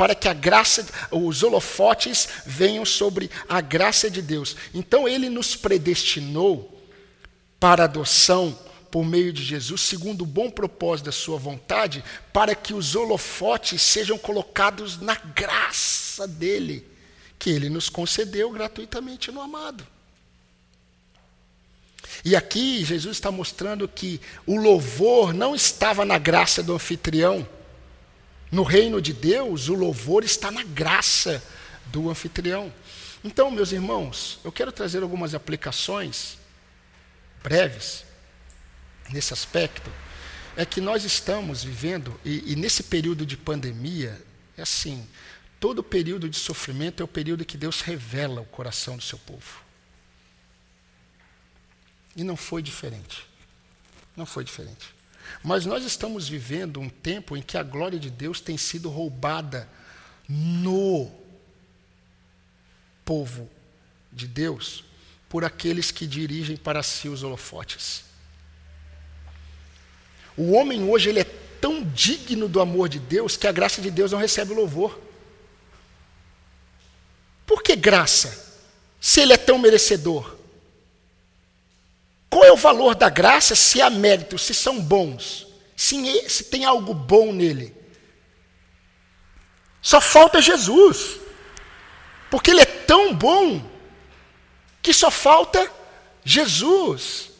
para 0.01 0.15
que 0.15 0.29
a 0.29 0.33
graça, 0.33 0.87
os 1.11 1.43
holofotes 1.43 2.27
venham 2.47 2.87
sobre 2.87 3.31
a 3.47 3.61
graça 3.61 4.11
de 4.11 4.23
Deus. 4.23 4.57
Então 4.73 5.07
ele 5.07 5.29
nos 5.29 5.55
predestinou 5.55 6.83
para 7.61 7.85
adoção 7.85 8.59
por 8.91 9.05
meio 9.05 9.31
de 9.31 9.45
Jesus, 9.45 9.83
segundo 9.83 10.23
o 10.23 10.27
bom 10.27 10.51
propósito 10.51 11.05
da 11.05 11.13
sua 11.13 11.37
vontade, 11.37 12.03
para 12.33 12.55
que 12.55 12.73
os 12.73 12.97
holofotes 12.97 13.83
sejam 13.83 14.17
colocados 14.17 14.99
na 14.99 15.17
graça 15.17 16.27
dele, 16.27 16.83
que 17.39 17.51
ele 17.51 17.69
nos 17.69 17.91
concedeu 17.91 18.51
gratuitamente 18.51 19.31
no 19.31 19.43
amado. 19.43 19.87
E 22.25 22.35
aqui 22.35 22.83
Jesus 22.87 23.19
está 23.19 23.31
mostrando 23.31 23.87
que 23.87 24.19
o 24.47 24.57
louvor 24.57 25.35
não 25.35 25.55
estava 25.55 26.07
na 26.07 26.17
graça 26.17 26.63
do 26.63 26.73
anfitrião, 26.73 27.47
no 28.51 28.63
reino 28.63 29.01
de 29.01 29.13
Deus, 29.13 29.69
o 29.69 29.75
louvor 29.75 30.25
está 30.25 30.51
na 30.51 30.65
graça 30.65 31.43
do 31.87 32.11
anfitrião. 32.11 32.73
Então, 33.23 33.51
meus 33.51 33.71
irmãos, 33.71 34.41
eu 34.43 34.51
quero 34.51 34.73
trazer 34.73 35.03
algumas 35.03 35.35
aplicações 35.35 36.39
breves 37.43 38.05
nesse 39.11 39.33
aspecto. 39.33 39.91
É 40.57 40.65
que 40.65 40.81
nós 40.81 41.05
estamos 41.05 41.63
vivendo, 41.63 42.19
e, 42.25 42.53
e 42.53 42.57
nesse 42.57 42.83
período 42.83 43.25
de 43.25 43.37
pandemia, 43.37 44.21
é 44.57 44.63
assim: 44.63 45.07
todo 45.61 45.83
período 45.83 46.29
de 46.29 46.37
sofrimento 46.37 47.03
é 47.03 47.05
o 47.05 47.09
período 47.09 47.45
que 47.45 47.57
Deus 47.57 47.81
revela 47.83 48.41
o 48.41 48.47
coração 48.47 48.97
do 48.97 49.03
seu 49.03 49.19
povo. 49.19 49.63
E 52.17 52.25
não 52.25 52.37
foi 52.37 52.63
diferente. 52.63 53.25
Não 54.17 54.27
foi 54.27 54.43
diferente. 54.43 55.00
Mas 55.43 55.65
nós 55.65 55.85
estamos 55.85 56.29
vivendo 56.29 56.81
um 56.81 56.89
tempo 56.89 57.37
em 57.37 57.43
que 57.43 57.57
a 57.57 57.63
glória 57.63 57.99
de 57.99 58.11
Deus 58.11 58.41
tem 58.41 58.59
sido 58.59 58.91
roubada 58.91 59.69
no 60.29 61.11
povo 63.05 63.49
de 64.13 64.29
Deus 64.29 64.85
por 65.29 65.45
aqueles 65.45 65.91
que 65.91 66.07
dirigem 66.07 66.57
para 66.57 66.83
si 66.83 67.09
os 67.09 67.23
holofotes. 67.23 68.05
O 70.37 70.53
homem 70.53 70.83
hoje 70.83 71.09
ele 71.09 71.21
é 71.21 71.25
tão 71.61 71.85
digno 71.85 72.49
do 72.49 72.61
amor 72.61 72.89
de 72.89 72.99
Deus 72.99 73.37
que 73.37 73.47
a 73.47 73.53
graça 73.53 73.81
de 73.81 73.91
Deus 73.91 74.13
não 74.13 74.19
recebe 74.19 74.55
louvor. 74.55 75.01
Por 77.47 77.63
que 77.63 77.75
graça? 77.77 78.59
Se 79.01 79.21
ele 79.21 79.33
é 79.33 79.37
tão 79.37 79.59
merecedor. 79.59 80.40
É 82.51 82.53
o 82.53 82.57
valor 82.57 82.97
da 82.97 83.09
graça 83.09 83.55
se 83.55 83.81
há 83.81 83.89
mérito, 83.89 84.37
se 84.37 84.53
são 84.53 84.83
bons, 84.83 85.47
se, 85.77 86.29
se 86.29 86.43
tem 86.43 86.65
algo 86.65 86.93
bom 86.93 87.33
nele? 87.33 87.73
Só 89.81 90.01
falta 90.01 90.43
Jesus. 90.43 91.21
Porque 92.29 92.51
ele 92.51 92.61
é 92.61 92.67
tão 92.67 93.15
bom 93.15 93.65
que 94.83 94.93
só 94.93 95.13
falta 95.13 95.73
Jesus. 96.25 97.31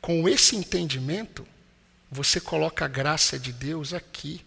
Com 0.00 0.28
esse 0.28 0.54
entendimento, 0.54 1.44
você 2.08 2.40
coloca 2.40 2.84
a 2.84 2.88
graça 2.88 3.36
de 3.36 3.52
Deus 3.52 3.92
aqui. 3.92 4.46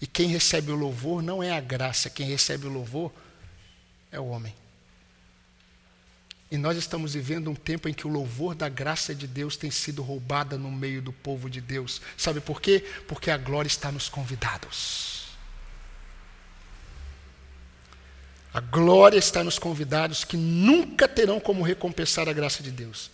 E 0.00 0.06
quem 0.06 0.28
recebe 0.28 0.70
o 0.70 0.76
louvor 0.76 1.24
não 1.24 1.42
é 1.42 1.50
a 1.50 1.60
graça, 1.60 2.08
quem 2.08 2.26
recebe 2.26 2.68
o 2.68 2.72
louvor 2.72 3.12
é 4.12 4.20
o 4.20 4.28
homem. 4.28 4.54
E 6.50 6.58
nós 6.58 6.76
estamos 6.76 7.14
vivendo 7.14 7.50
um 7.50 7.54
tempo 7.54 7.88
em 7.88 7.94
que 7.94 8.06
o 8.06 8.10
louvor 8.10 8.54
da 8.54 8.68
graça 8.68 9.14
de 9.14 9.26
Deus 9.26 9.56
tem 9.56 9.70
sido 9.70 10.02
roubada 10.02 10.56
no 10.56 10.70
meio 10.70 11.02
do 11.02 11.12
povo 11.12 11.48
de 11.48 11.60
Deus. 11.60 12.00
Sabe 12.16 12.40
por 12.40 12.60
quê? 12.60 12.84
Porque 13.08 13.30
a 13.30 13.36
glória 13.36 13.68
está 13.68 13.90
nos 13.90 14.08
convidados. 14.08 15.24
A 18.52 18.60
glória 18.60 19.18
está 19.18 19.42
nos 19.42 19.58
convidados 19.58 20.22
que 20.22 20.36
nunca 20.36 21.08
terão 21.08 21.40
como 21.40 21.64
recompensar 21.64 22.28
a 22.28 22.32
graça 22.32 22.62
de 22.62 22.70
Deus. 22.70 23.10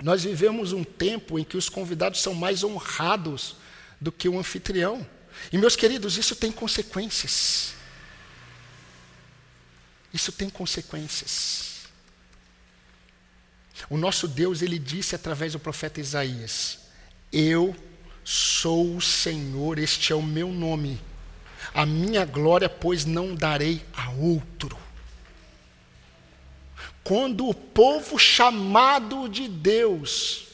Nós 0.00 0.22
vivemos 0.22 0.72
um 0.72 0.84
tempo 0.84 1.38
em 1.40 1.44
que 1.44 1.56
os 1.56 1.68
convidados 1.68 2.20
são 2.22 2.34
mais 2.34 2.62
honrados 2.62 3.56
do 4.00 4.12
que 4.12 4.28
o 4.28 4.38
anfitrião. 4.38 5.04
E, 5.52 5.58
meus 5.58 5.74
queridos, 5.74 6.16
isso 6.16 6.36
tem 6.36 6.52
consequências. 6.52 7.74
Isso 10.12 10.30
tem 10.30 10.48
consequências. 10.48 11.79
O 13.88 13.96
nosso 13.96 14.28
Deus, 14.28 14.62
ele 14.62 14.78
disse 14.78 15.14
através 15.14 15.52
do 15.52 15.58
profeta 15.58 16.00
Isaías: 16.00 16.78
Eu 17.32 17.74
sou 18.24 18.96
o 18.96 19.00
Senhor, 19.00 19.78
este 19.78 20.12
é 20.12 20.16
o 20.16 20.22
meu 20.22 20.48
nome. 20.52 21.00
A 21.72 21.86
minha 21.86 22.24
glória, 22.24 22.68
pois, 22.68 23.04
não 23.04 23.34
darei 23.34 23.82
a 23.92 24.10
outro. 24.10 24.76
Quando 27.02 27.48
o 27.48 27.54
povo 27.54 28.18
chamado 28.18 29.28
de 29.28 29.48
Deus 29.48 30.44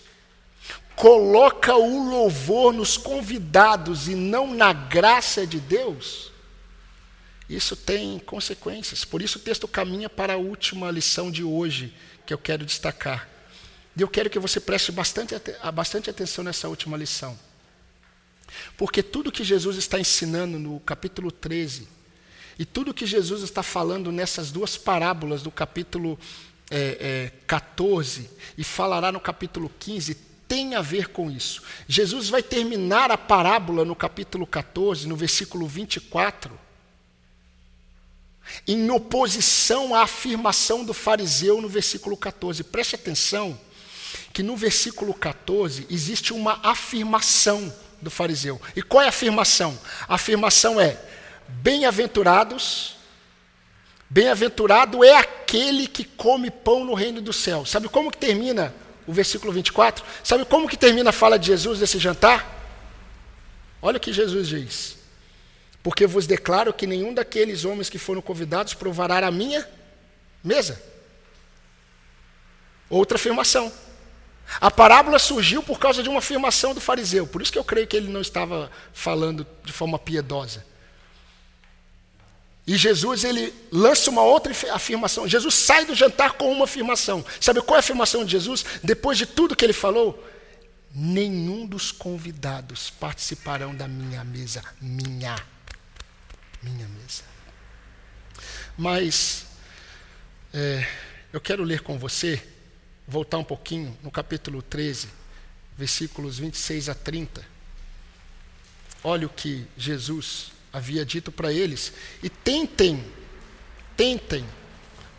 coloca 0.95 1.75
o 1.77 2.09
louvor 2.09 2.73
nos 2.73 2.97
convidados 2.97 4.09
e 4.09 4.15
não 4.15 4.55
na 4.55 4.73
graça 4.73 5.47
de 5.47 5.61
Deus, 5.61 6.33
Isso 7.49 7.77
tem 7.77 8.19
consequências. 8.19 9.05
Por 9.05 9.23
isso 9.23 9.39
o 9.39 9.41
texto 9.41 9.69
caminha 9.69 10.09
para 10.09 10.35
a 10.35 10.39
última 10.39 10.91
lição 10.91 11.31
de 11.31 11.45
hoje 11.45 11.95
que 12.27 12.35
eu 12.35 12.39
quero 12.39 12.65
destacar. 12.65 13.29
E 13.97 14.03
eu 14.03 14.09
quero 14.09 14.29
que 14.29 14.39
você 14.39 14.61
preste 14.61 14.93
bastante, 14.93 15.35
bastante 15.73 16.11
atenção 16.11 16.45
nessa 16.45 16.69
última 16.69 16.97
lição. 16.97 17.39
Porque 18.77 19.03
tudo 19.03 19.33
que 19.33 19.43
Jesus 19.43 19.77
está 19.77 19.99
ensinando 19.99 20.59
no 20.59 20.79
capítulo 20.81 21.31
13, 21.31 21.89
e 22.59 22.65
tudo 22.65 22.95
que 22.95 23.07
Jesus 23.07 23.43
está 23.43 23.63
falando 23.63 24.11
nessas 24.11 24.51
duas 24.51 24.77
parábolas 24.77 25.43
do 25.43 25.51
capítulo 25.51 26.19
é, 26.71 27.31
é, 27.31 27.33
14 27.47 28.29
e 28.57 28.65
falará 28.65 29.13
no 29.13 29.21
capítulo 29.21 29.71
15, 29.79 30.15
tem 30.49 30.75
a 30.75 30.81
ver 30.81 31.09
com 31.09 31.31
isso. 31.31 31.63
Jesus 31.89 32.29
vai 32.29 32.43
terminar 32.43 33.11
a 33.11 33.19
parábola 33.19 33.85
no 33.85 33.95
capítulo 33.95 34.47
14, 34.47 35.07
no 35.07 35.17
versículo 35.17 35.67
24, 35.67 36.66
em 38.67 38.91
oposição 38.91 39.95
à 39.95 40.03
afirmação 40.03 40.85
do 40.85 40.95
fariseu 40.95 41.61
no 41.61 41.69
versículo 41.69 42.17
14. 42.17 42.65
Preste 42.65 42.95
atenção 42.95 43.59
que 44.33 44.43
no 44.43 44.57
versículo 44.57 45.15
14 45.15 45.87
existe 45.91 46.33
uma 46.33 46.61
afirmação 46.63 47.73
do 48.01 48.11
fariseu. 48.11 48.61
E 48.75 48.83
qual 48.83 49.03
é 49.03 49.07
a 49.07 49.11
afirmação? 49.11 49.79
A 50.09 50.15
afirmação 50.15 50.81
é: 50.81 51.01
bem-aventurados, 51.49 52.97
bem-aventurado 54.09 55.03
é 55.05 55.17
aquele 55.17 55.87
que 55.87 56.05
come 56.05 56.51
pão 56.51 56.85
no 56.85 56.95
reino 56.95 57.21
do 57.21 57.33
céu. 57.33 57.65
Sabe 57.65 57.89
como 57.89 58.11
que 58.11 58.19
termina 58.19 58.75
o 59.07 59.13
versículo 59.13 59.53
24? 59.53 60.05
Sabe 60.23 60.45
como 60.45 60.69
que 60.69 60.77
termina 60.77 61.11
a 61.11 61.13
fala 61.13 61.39
de 61.39 61.47
Jesus 61.47 61.81
nesse 61.81 61.99
jantar? 61.99 62.55
Olha 63.81 63.99
o 63.99 64.01
que 64.01 64.13
Jesus 64.13 64.49
diz. 64.49 64.96
Porque 65.87 66.05
vos 66.05 66.27
declaro 66.27 66.73
que 66.73 66.85
nenhum 66.85 67.15
daqueles 67.15 67.65
homens 67.65 67.89
que 67.89 67.97
foram 67.97 68.21
convidados 68.21 68.75
provará 68.75 69.25
a 69.25 69.31
minha 69.31 69.65
mesa. 70.43 70.83
Outra 72.91 73.15
afirmação. 73.15 73.73
A 74.61 74.69
parábola 74.69 75.17
surgiu 75.21 75.63
por 75.63 75.79
causa 75.79 76.03
de 76.03 76.09
uma 76.09 76.19
afirmação 76.19 76.75
do 76.75 76.81
fariseu. 76.81 77.25
Por 77.25 77.41
isso 77.41 77.53
que 77.53 77.59
eu 77.59 77.63
creio 77.63 77.87
que 77.87 77.97
ele 77.97 78.09
não 78.09 78.21
estava 78.21 78.69
falando 78.93 79.47
de 79.63 79.73
forma 79.73 79.97
piedosa. 79.97 80.67
E 82.67 82.77
Jesus 82.77 83.23
ele 83.23 83.55
lança 83.71 84.11
uma 84.11 84.23
outra 84.23 84.53
afirmação. 84.73 85.29
Jesus 85.29 85.55
sai 85.55 85.85
do 85.85 85.95
jantar 85.95 86.33
com 86.33 86.51
uma 86.51 86.65
afirmação. 86.65 87.25
Sabe 87.41 87.63
qual 87.63 87.77
é 87.77 87.79
a 87.79 87.79
afirmação 87.79 88.25
de 88.25 88.33
Jesus? 88.33 88.65
Depois 88.83 89.17
de 89.17 89.25
tudo 89.25 89.55
que 89.55 89.65
ele 89.65 89.73
falou, 89.73 90.21
nenhum 90.93 91.65
dos 91.65 91.93
convidados 91.93 92.91
participarão 92.91 93.73
da 93.73 93.87
minha 93.87 94.25
mesa, 94.25 94.65
minha, 94.81 95.37
minha 96.67 96.87
mesa. 96.89 97.23
Mas 98.77 99.47
é, 100.53 100.87
eu 101.33 101.41
quero 101.41 101.63
ler 101.63 101.81
com 101.81 101.99
você 101.99 102.43
voltar 103.07 103.39
um 103.39 103.45
pouquinho 103.45 103.97
no 104.03 104.11
capítulo 104.11 104.63
13, 104.63 105.09
versículos 105.77 106.39
26 106.39 106.89
a 106.89 106.95
30. 106.95 107.45
Olha 109.05 109.27
o 109.27 109.31
que 109.31 109.67
Jesus 109.77 110.51
havia 110.73 111.05
dito 111.05 111.31
para 111.31 111.53
eles 111.53 111.93
e 112.23 112.29
tentem, 112.29 113.05
tentem 113.97 114.45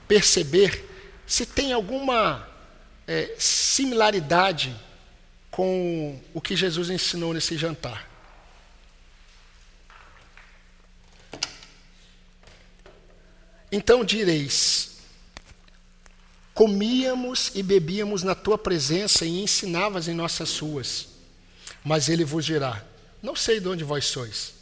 perceber 0.08 0.86
se 1.26 1.46
tem 1.46 1.74
alguma 1.74 2.48
é, 3.08 3.36
similaridade 3.38 4.76
com 5.50 6.22
o 6.34 6.42
que 6.42 6.56
Jesus 6.56 6.90
ensinou 6.90 7.34
nesse 7.34 7.58
jantar. 7.58 8.07
Então 13.72 14.04
direis: 14.04 14.98
Comíamos 16.54 17.52
e 17.54 17.62
bebíamos 17.62 18.24
na 18.24 18.34
tua 18.34 18.58
presença 18.58 19.26
e 19.26 19.42
ensinavas 19.42 20.08
em 20.08 20.14
nossas 20.14 20.58
ruas. 20.58 21.08
Mas 21.84 22.10
ele 22.10 22.24
vos 22.24 22.46
dirá: 22.46 22.84
Não 23.22 23.36
sei 23.36 23.60
de 23.60 23.68
onde 23.68 23.84
vós 23.84 24.06
sois. 24.06 24.54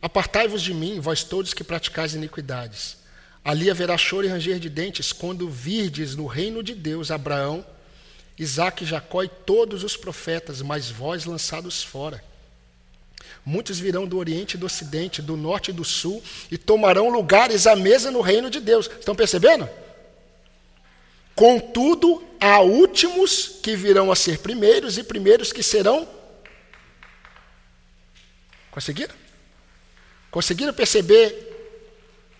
Apartai-vos 0.00 0.62
de 0.62 0.74
mim, 0.74 1.00
vós 1.00 1.24
todos 1.24 1.54
que 1.54 1.64
praticais 1.64 2.14
iniquidades. 2.14 2.98
Ali 3.44 3.70
haverá 3.70 3.96
choro 3.96 4.26
e 4.26 4.30
ranger 4.30 4.58
de 4.58 4.68
dentes 4.68 5.12
quando 5.12 5.48
virdes 5.48 6.14
no 6.14 6.26
reino 6.26 6.62
de 6.62 6.74
Deus 6.74 7.10
Abraão, 7.10 7.64
Isaque, 8.38 8.84
Jacó 8.84 9.22
e 9.22 9.28
todos 9.28 9.84
os 9.84 9.96
profetas, 9.96 10.62
mas 10.62 10.90
vós 10.90 11.24
lançados 11.24 11.82
fora. 11.82 12.22
Muitos 13.44 13.78
virão 13.78 14.06
do 14.06 14.18
Oriente 14.18 14.54
e 14.54 14.58
do 14.58 14.66
Ocidente, 14.66 15.20
do 15.20 15.36
Norte 15.36 15.70
e 15.70 15.74
do 15.74 15.84
Sul, 15.84 16.22
e 16.50 16.56
tomarão 16.56 17.10
lugares 17.10 17.66
à 17.66 17.76
mesa 17.76 18.10
no 18.10 18.20
reino 18.20 18.48
de 18.48 18.60
Deus. 18.60 18.86
Estão 18.86 19.14
percebendo? 19.14 19.68
Contudo, 21.34 22.22
há 22.40 22.60
últimos 22.60 23.58
que 23.62 23.74
virão 23.74 24.10
a 24.10 24.16
ser 24.16 24.38
primeiros 24.38 24.96
e 24.98 25.02
primeiros 25.02 25.52
que 25.52 25.62
serão. 25.62 26.08
Conseguiram? 28.70 29.14
Conseguiram 30.30 30.72
perceber 30.72 31.52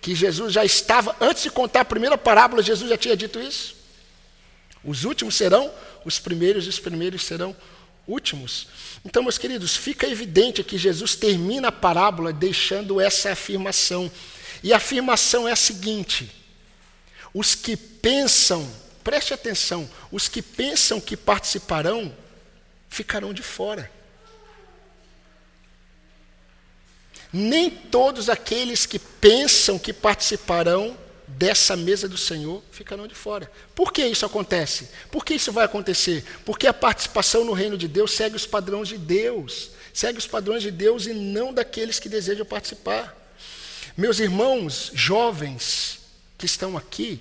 que 0.01 0.15
Jesus 0.15 0.53
já 0.53 0.65
estava, 0.65 1.17
antes 1.21 1.43
de 1.43 1.51
contar 1.51 1.81
a 1.81 1.85
primeira 1.85 2.17
parábola, 2.17 2.63
Jesus 2.63 2.91
já 2.91 2.97
tinha 2.97 3.17
dito 3.17 3.41
isso? 3.41 3.77
Os 4.85 5.05
últimos 5.05 5.35
serão 5.35 5.73
os 6.05 6.19
primeiros 6.19 6.67
e 6.67 6.69
os 6.69 6.79
primeiros 6.79 7.25
serão 7.25 7.57
últimos. 8.07 8.69
Então, 9.05 9.23
meus 9.23 9.39
queridos, 9.39 9.77
fica 9.77 10.07
evidente 10.07 10.65
que 10.65 10.79
Jesus 10.79 11.15
termina 11.15 11.69
a 11.69 11.73
parábola 11.73 12.33
deixando 12.33 13.01
essa 13.01 13.33
afirmação. 13.33 14.11
E 14.63 14.73
a 14.73 14.77
afirmação 14.77 15.49
é 15.49 15.53
a 15.53 15.57
seguinte: 15.57 16.31
os 17.33 17.55
que 17.55 17.77
pensam 17.77 18.69
Preste 19.05 19.35
atenção: 19.35 19.89
os 20.11 20.27
que 20.29 20.41
pensam 20.41 20.99
que 20.99 21.15
participarão 21.15 22.17
ficarão 22.89 23.35
de 23.35 23.43
fora. 23.43 23.93
Nem 27.31 27.69
todos 27.69 28.31
aqueles 28.31 28.87
que 28.87 28.99
pensam 28.99 29.79
que 29.79 29.93
participarão 29.93 30.97
dessa 31.27 31.77
mesa 31.77 32.09
do 32.09 32.19
Senhor 32.19 32.63
ficarão 32.71 33.07
de 33.07 33.15
fora. 33.15 33.51
Por 33.75 33.93
que 33.93 34.05
isso 34.05 34.27
acontece? 34.27 34.89
Por 35.11 35.25
que 35.25 35.35
isso 35.35 35.53
vai 35.53 35.65
acontecer? 35.65 36.25
Porque 36.45 36.67
a 36.67 36.75
participação 36.75 37.45
no 37.45 37.53
reino 37.53 37.77
de 37.77 37.89
Deus 37.89 38.13
segue 38.13 38.37
os 38.37 38.47
padrões 38.47 38.89
de 38.89 38.99
Deus, 38.99 39.71
segue 39.93 40.19
os 40.19 40.27
padrões 40.27 40.63
de 40.63 40.71
Deus 40.71 41.07
e 41.07 41.15
não 41.15 41.53
daqueles 41.53 41.99
que 41.99 42.09
desejam 42.09 42.45
participar. 42.45 43.17
Meus 43.97 44.19
irmãos 44.19 44.91
jovens 44.95 46.01
que 46.37 46.47
estão 46.47 46.77
aqui, 46.77 47.21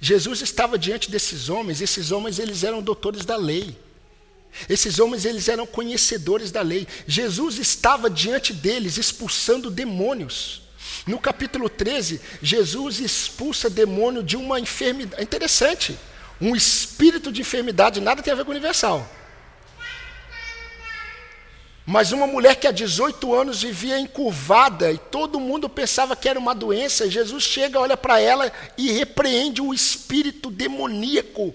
Jesus 0.00 0.40
estava 0.40 0.78
diante 0.78 1.10
desses 1.10 1.48
homens, 1.48 1.80
esses 1.80 2.10
homens 2.10 2.38
eles 2.38 2.64
eram 2.64 2.82
doutores 2.82 3.24
da 3.24 3.36
lei. 3.36 3.76
Esses 4.68 4.98
homens 4.98 5.24
eles 5.24 5.48
eram 5.48 5.66
conhecedores 5.66 6.50
da 6.50 6.62
lei. 6.62 6.86
Jesus 7.06 7.58
estava 7.58 8.10
diante 8.10 8.52
deles 8.52 8.98
expulsando 8.98 9.70
demônios. 9.70 10.61
No 11.06 11.18
capítulo 11.18 11.68
13, 11.68 12.20
Jesus 12.42 13.00
expulsa 13.00 13.68
demônio 13.68 14.22
de 14.22 14.36
uma 14.36 14.60
enfermidade. 14.60 15.20
É 15.20 15.24
interessante. 15.24 15.98
Um 16.40 16.56
espírito 16.56 17.30
de 17.30 17.40
enfermidade 17.40 18.00
nada 18.00 18.22
tem 18.22 18.32
a 18.32 18.36
ver 18.36 18.44
com 18.44 18.50
universal. 18.50 19.08
Mas 21.84 22.12
uma 22.12 22.26
mulher 22.26 22.56
que 22.56 22.66
há 22.66 22.70
18 22.70 23.34
anos 23.34 23.62
vivia 23.62 23.98
encurvada 23.98 24.92
e 24.92 24.98
todo 24.98 25.40
mundo 25.40 25.68
pensava 25.68 26.14
que 26.14 26.28
era 26.28 26.38
uma 26.38 26.54
doença, 26.54 27.10
Jesus 27.10 27.42
chega, 27.42 27.80
olha 27.80 27.96
para 27.96 28.20
ela 28.20 28.52
e 28.78 28.92
repreende 28.92 29.60
o 29.60 29.74
espírito 29.74 30.50
demoníaco. 30.50 31.54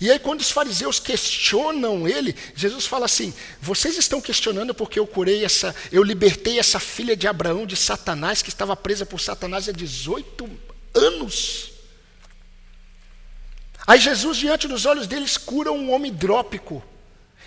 E 0.00 0.10
aí, 0.10 0.18
quando 0.18 0.40
os 0.40 0.50
fariseus 0.50 0.98
questionam 0.98 2.06
ele, 2.06 2.34
Jesus 2.54 2.86
fala 2.86 3.06
assim: 3.06 3.34
Vocês 3.60 3.98
estão 3.98 4.20
questionando 4.20 4.74
porque 4.74 4.98
eu 4.98 5.06
curei 5.06 5.44
essa, 5.44 5.74
eu 5.90 6.02
libertei 6.02 6.58
essa 6.58 6.78
filha 6.78 7.16
de 7.16 7.26
Abraão 7.26 7.66
de 7.66 7.76
Satanás, 7.76 8.42
que 8.42 8.48
estava 8.48 8.76
presa 8.76 9.04
por 9.04 9.20
Satanás 9.20 9.68
há 9.68 9.72
18 9.72 10.48
anos. 10.94 11.72
Aí 13.86 13.98
Jesus, 13.98 14.38
diante 14.38 14.68
dos 14.68 14.86
olhos 14.86 15.06
deles, 15.06 15.36
cura 15.36 15.72
um 15.72 15.92
homem 15.92 16.12
hidrópico. 16.12 16.82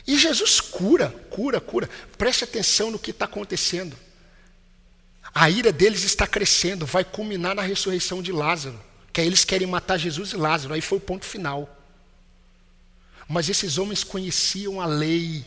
E 0.05 0.17
Jesus 0.17 0.59
cura, 0.59 1.09
cura, 1.29 1.59
cura. 1.59 1.89
Preste 2.17 2.43
atenção 2.43 2.91
no 2.91 2.99
que 2.99 3.11
está 3.11 3.25
acontecendo. 3.25 3.95
A 5.33 5.49
ira 5.49 5.71
deles 5.71 6.03
está 6.03 6.27
crescendo, 6.27 6.85
vai 6.85 7.03
culminar 7.03 7.55
na 7.55 7.61
ressurreição 7.61 8.21
de 8.21 8.31
Lázaro. 8.31 8.79
Que 9.11 9.21
aí 9.21 9.27
eles 9.27 9.45
querem 9.45 9.65
matar 9.65 9.97
Jesus 9.97 10.31
e 10.31 10.37
Lázaro, 10.37 10.73
aí 10.73 10.81
foi 10.81 10.97
o 10.97 11.01
ponto 11.01 11.25
final. 11.25 11.84
Mas 13.27 13.49
esses 13.49 13.77
homens 13.77 14.03
conheciam 14.03 14.79
a 14.79 14.85
lei. 14.85 15.45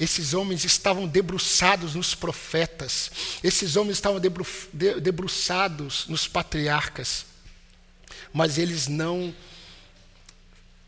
Esses 0.00 0.34
homens 0.34 0.64
estavam 0.64 1.06
debruçados 1.06 1.94
nos 1.94 2.14
profetas. 2.14 3.10
Esses 3.42 3.76
homens 3.76 3.98
estavam 3.98 4.18
debru 4.18 4.46
debruçados 5.00 6.06
nos 6.08 6.26
patriarcas. 6.26 7.26
Mas 8.32 8.58
eles 8.58 8.88
não 8.88 9.34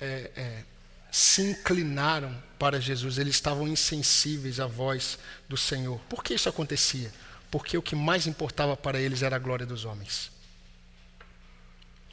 é, 0.01 0.31
é, 0.37 0.63
se 1.11 1.43
inclinaram 1.43 2.35
para 2.59 2.81
Jesus, 2.81 3.19
eles 3.19 3.35
estavam 3.35 3.69
insensíveis 3.69 4.59
à 4.59 4.67
voz 4.67 5.19
do 5.49 5.57
Senhor. 5.57 6.01
Por 6.09 6.25
que 6.25 6.35
isso 6.35 6.49
acontecia? 6.49 7.13
porque 7.51 7.79
o 7.79 7.83
que 7.83 7.95
mais 7.95 8.27
importava 8.27 8.77
para 8.77 9.01
eles 9.01 9.23
era 9.23 9.37
a 9.37 9.39
glória 9.39 9.67
dos 9.67 9.85
homens. 9.85 10.31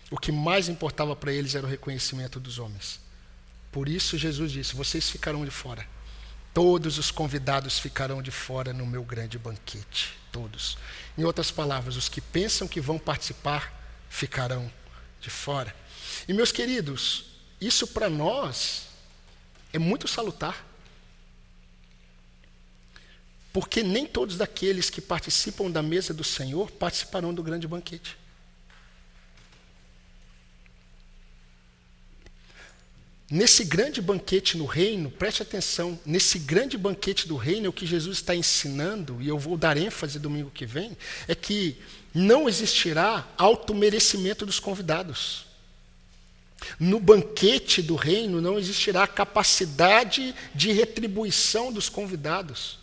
O 0.09 0.17
que 0.17 0.31
mais 0.31 0.69
importava 0.69 1.15
para 1.15 1.33
eles 1.33 1.55
era 1.55 1.65
o 1.65 1.69
reconhecimento 1.69 2.39
dos 2.39 2.59
homens. 2.59 2.99
Por 3.73 3.89
isso 3.89 4.17
Jesus 4.17 4.51
disse: 4.51 4.75
Vocês 4.75 5.09
ficarão 5.09 5.43
de 5.43 5.51
fora. 5.51 5.85
Todos 6.53 6.99
os 6.99 7.09
convidados 7.09 7.79
ficarão 7.79 8.21
de 8.21 8.29
fora 8.29 8.71
no 8.71 8.85
meu 8.85 9.03
grande 9.03 9.39
banquete. 9.39 10.13
Todos. 10.31 10.77
Em 11.17 11.23
outras 11.23 11.49
palavras, 11.49 11.97
os 11.97 12.07
que 12.07 12.21
pensam 12.21 12.67
que 12.67 12.79
vão 12.79 12.99
participar 12.99 13.73
ficarão 14.09 14.71
de 15.19 15.31
fora. 15.31 15.75
E 16.27 16.33
meus 16.33 16.51
queridos, 16.51 17.25
isso 17.59 17.87
para 17.87 18.09
nós 18.09 18.85
é 19.73 19.79
muito 19.79 20.07
salutar. 20.07 20.63
Porque 23.51 23.81
nem 23.81 24.05
todos 24.05 24.37
daqueles 24.37 24.91
que 24.91 25.01
participam 25.01 25.69
da 25.71 25.81
mesa 25.81 26.13
do 26.13 26.23
Senhor 26.23 26.69
participarão 26.71 27.33
do 27.33 27.41
grande 27.41 27.67
banquete. 27.67 28.17
Nesse 33.31 33.63
grande 33.63 34.01
banquete 34.01 34.57
no 34.57 34.65
reino, 34.65 35.09
preste 35.09 35.41
atenção, 35.41 35.99
nesse 36.05 36.37
grande 36.37 36.77
banquete 36.77 37.27
do 37.27 37.35
reino, 37.35 37.69
o 37.69 37.73
que 37.73 37.85
Jesus 37.85 38.17
está 38.17 38.35
ensinando, 38.35 39.21
e 39.21 39.27
eu 39.27 39.39
vou 39.39 39.57
dar 39.57 39.77
ênfase 39.77 40.19
domingo 40.19 40.51
que 40.53 40.65
vem, 40.65 40.95
é 41.27 41.33
que 41.33 41.77
não 42.13 42.47
existirá 42.47 43.27
auto-merecimento 43.37 44.45
dos 44.45 44.59
convidados. 44.59 45.45
No 46.79 46.99
banquete 46.99 47.81
do 47.81 47.95
reino 47.95 48.39
não 48.41 48.59
existirá 48.59 49.07
capacidade 49.07 50.33
de 50.53 50.71
retribuição 50.71 51.71
dos 51.71 51.89
convidados. 51.89 52.79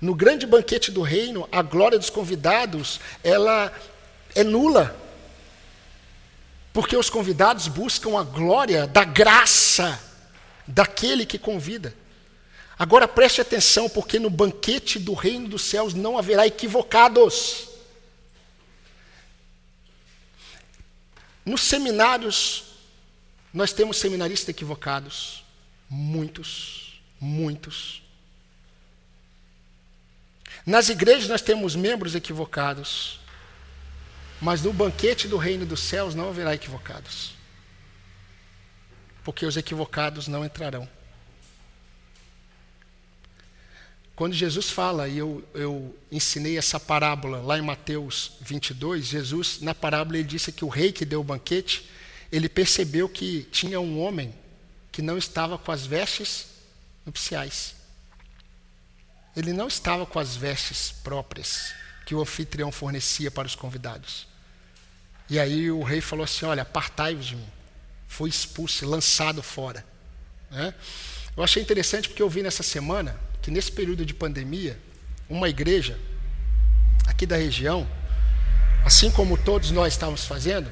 No 0.00 0.14
grande 0.14 0.46
banquete 0.46 0.90
do 0.90 1.02
reino, 1.02 1.48
a 1.50 1.62
glória 1.62 1.98
dos 1.98 2.10
convidados, 2.10 3.00
ela 3.24 3.72
é 4.34 4.44
nula. 4.44 4.96
Porque 6.72 6.96
os 6.96 7.10
convidados 7.10 7.68
buscam 7.68 8.18
a 8.18 8.22
glória 8.22 8.86
da 8.86 9.04
graça 9.04 10.00
daquele 10.66 11.26
que 11.26 11.38
convida. 11.38 11.94
Agora 12.78 13.06
preste 13.06 13.40
atenção, 13.40 13.88
porque 13.88 14.18
no 14.18 14.30
banquete 14.30 14.98
do 14.98 15.12
reino 15.12 15.48
dos 15.48 15.62
céus 15.62 15.92
não 15.92 16.16
haverá 16.16 16.46
equivocados. 16.46 17.68
Nos 21.44 21.62
seminários, 21.62 22.64
nós 23.52 23.72
temos 23.72 23.98
seminaristas 23.98 24.48
equivocados. 24.48 25.44
Muitos, 25.88 27.02
muitos. 27.20 28.02
Nas 30.64 30.88
igrejas 30.88 31.28
nós 31.28 31.42
temos 31.42 31.74
membros 31.74 32.14
equivocados. 32.14 33.18
Mas 34.40 34.62
no 34.62 34.72
banquete 34.72 35.28
do 35.28 35.36
reino 35.36 35.66
dos 35.66 35.80
céus 35.80 36.14
não 36.14 36.30
haverá 36.30 36.54
equivocados. 36.54 37.34
Porque 39.22 39.44
os 39.44 39.56
equivocados 39.56 40.28
não 40.28 40.44
entrarão. 40.44 40.88
Quando 44.16 44.34
Jesus 44.34 44.68
fala, 44.68 45.08
e 45.08 45.16
eu, 45.16 45.42
eu 45.54 45.98
ensinei 46.12 46.58
essa 46.58 46.78
parábola 46.78 47.40
lá 47.40 47.58
em 47.58 47.62
Mateus 47.62 48.32
22, 48.42 49.06
Jesus, 49.06 49.60
na 49.60 49.74
parábola, 49.74 50.18
ele 50.18 50.28
disse 50.28 50.52
que 50.52 50.64
o 50.64 50.68
rei 50.68 50.92
que 50.92 51.06
deu 51.06 51.20
o 51.20 51.24
banquete, 51.24 51.88
ele 52.30 52.48
percebeu 52.48 53.08
que 53.08 53.44
tinha 53.50 53.80
um 53.80 53.98
homem 53.98 54.34
que 54.92 55.00
não 55.00 55.16
estava 55.16 55.56
com 55.56 55.72
as 55.72 55.86
vestes 55.86 56.48
nupciais. 57.06 57.74
Ele 59.34 59.52
não 59.52 59.68
estava 59.68 60.04
com 60.04 60.18
as 60.18 60.36
vestes 60.36 60.92
próprias 61.02 61.72
que 62.04 62.14
o 62.14 62.20
anfitrião 62.20 62.70
fornecia 62.70 63.30
para 63.30 63.46
os 63.46 63.54
convidados. 63.54 64.29
E 65.30 65.38
aí 65.38 65.70
o 65.70 65.82
rei 65.84 66.00
falou 66.00 66.24
assim: 66.24 66.44
Olha, 66.44 66.62
apartai-vos 66.62 67.24
de 67.24 67.36
mim. 67.36 67.48
Foi 68.08 68.28
expulso, 68.28 68.84
lançado 68.84 69.42
fora. 69.42 69.84
Né? 70.50 70.74
Eu 71.36 71.44
achei 71.44 71.62
interessante 71.62 72.08
porque 72.08 72.20
eu 72.22 72.28
vi 72.28 72.42
nessa 72.42 72.64
semana 72.64 73.16
que 73.40 73.50
nesse 73.50 73.70
período 73.70 74.04
de 74.04 74.12
pandemia, 74.12 74.76
uma 75.28 75.48
igreja 75.48 75.96
aqui 77.06 77.24
da 77.24 77.36
região, 77.36 77.88
assim 78.84 79.10
como 79.10 79.38
todos 79.38 79.70
nós 79.70 79.94
estávamos 79.94 80.24
fazendo, 80.24 80.70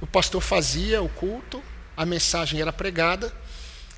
o 0.00 0.06
pastor 0.06 0.42
fazia 0.42 1.02
o 1.02 1.08
culto, 1.08 1.62
a 1.96 2.04
mensagem 2.04 2.60
era 2.60 2.72
pregada 2.72 3.32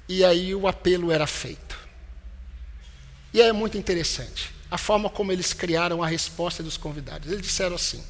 e 0.08 0.24
aí 0.24 0.54
o 0.54 0.68
apelo 0.68 1.10
era 1.10 1.26
feito. 1.26 1.76
E 3.34 3.42
é 3.42 3.52
muito 3.52 3.76
interessante 3.76 4.54
a 4.70 4.78
forma 4.78 5.10
como 5.10 5.32
eles 5.32 5.52
criaram 5.52 6.02
a 6.02 6.06
resposta 6.06 6.62
dos 6.62 6.76
convidados. 6.76 7.30
Eles 7.30 7.42
disseram 7.42 7.74
assim: 7.74 8.02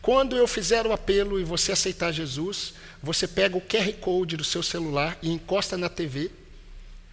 quando 0.00 0.36
eu 0.36 0.46
fizer 0.46 0.86
o 0.86 0.92
apelo 0.92 1.40
e 1.40 1.44
você 1.44 1.72
aceitar 1.72 2.12
Jesus, 2.12 2.74
você 3.02 3.26
pega 3.26 3.56
o 3.56 3.60
QR 3.60 3.92
Code 3.94 4.36
do 4.36 4.44
seu 4.44 4.62
celular 4.62 5.18
e 5.22 5.30
encosta 5.30 5.76
na 5.76 5.88
TV, 5.88 6.30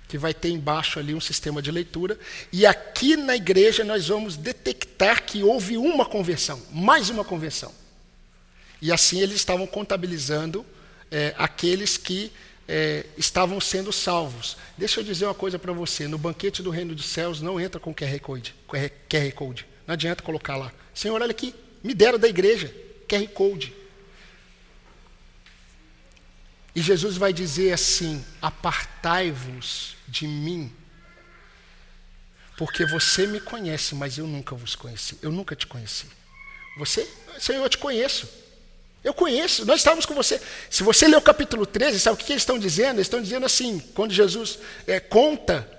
que 0.08 0.18
vai 0.18 0.34
ter 0.34 0.50
embaixo 0.50 1.00
ali 1.00 1.14
um 1.14 1.22
sistema 1.22 1.62
de 1.62 1.72
leitura, 1.72 2.18
e 2.52 2.66
aqui 2.66 3.18
na 3.18 3.36
igreja 3.36 3.84
nós 3.84 4.08
vamos 4.08 4.38
detectar 4.38 5.24
que 5.24 5.44
houve 5.44 5.78
uma 5.78 6.06
conversão, 6.06 6.62
mais 6.72 7.10
uma 7.10 7.24
conversão. 7.24 7.74
E 8.82 8.92
assim 8.92 9.20
eles 9.20 9.36
estavam 9.36 9.66
contabilizando 9.66 10.66
é, 11.10 11.34
aqueles 11.38 11.98
que 11.98 12.32
é, 12.68 13.06
estavam 13.18 13.60
sendo 13.60 13.92
salvos. 13.92 14.58
Deixa 14.78 15.00
eu 15.00 15.04
dizer 15.04 15.26
uma 15.26 15.34
coisa 15.34 15.58
para 15.58 15.74
você: 15.74 16.08
no 16.08 16.18
banquete 16.18 16.62
do 16.62 16.70
reino 16.70 16.94
dos 16.94 17.06
céus 17.06 17.42
não 17.42 17.60
entra 17.60 17.80
com 17.80 17.94
QR 17.94 18.20
Code, 18.20 18.56
QR 18.68 19.32
Code. 19.34 19.66
Não 19.88 19.94
adianta 19.94 20.24
colocar 20.24 20.56
lá. 20.58 20.72
Senhor, 20.94 21.22
olha 21.22 21.32
aqui, 21.32 21.54
me 21.86 21.94
deram 21.94 22.18
da 22.18 22.28
igreja, 22.28 22.74
QR 23.08 23.28
Code. 23.28 23.72
E 26.74 26.82
Jesus 26.82 27.16
vai 27.16 27.32
dizer 27.32 27.72
assim: 27.74 28.26
apartai-vos 28.42 29.96
de 30.08 30.28
mim, 30.28 30.74
porque 32.58 32.88
você 32.88 33.28
me 33.28 33.40
conhece, 33.40 33.94
mas 33.94 34.18
eu 34.18 34.26
nunca 34.26 34.56
vos 34.56 34.76
conheci, 34.76 35.20
eu 35.22 35.32
nunca 35.32 35.56
te 35.56 35.68
conheci. 35.68 36.08
Você, 36.78 37.08
Senhor, 37.40 37.64
eu 37.64 37.70
te 37.70 37.78
conheço. 37.78 38.28
Eu 39.04 39.14
conheço, 39.14 39.64
nós 39.68 39.82
estávamos 39.82 40.08
com 40.08 40.16
você. 40.16 40.42
Se 40.68 40.82
você 40.82 41.08
ler 41.08 41.18
o 41.18 41.22
capítulo 41.22 41.68
13, 41.68 42.00
sabe 42.00 42.16
o 42.16 42.26
que 42.26 42.34
eles 42.34 42.42
estão 42.42 42.58
dizendo? 42.58 42.96
Eles 42.96 43.06
estão 43.06 43.22
dizendo 43.22 43.46
assim, 43.46 43.78
quando 43.94 44.12
Jesus 44.12 44.58
é, 44.88 45.00
conta, 45.00 45.70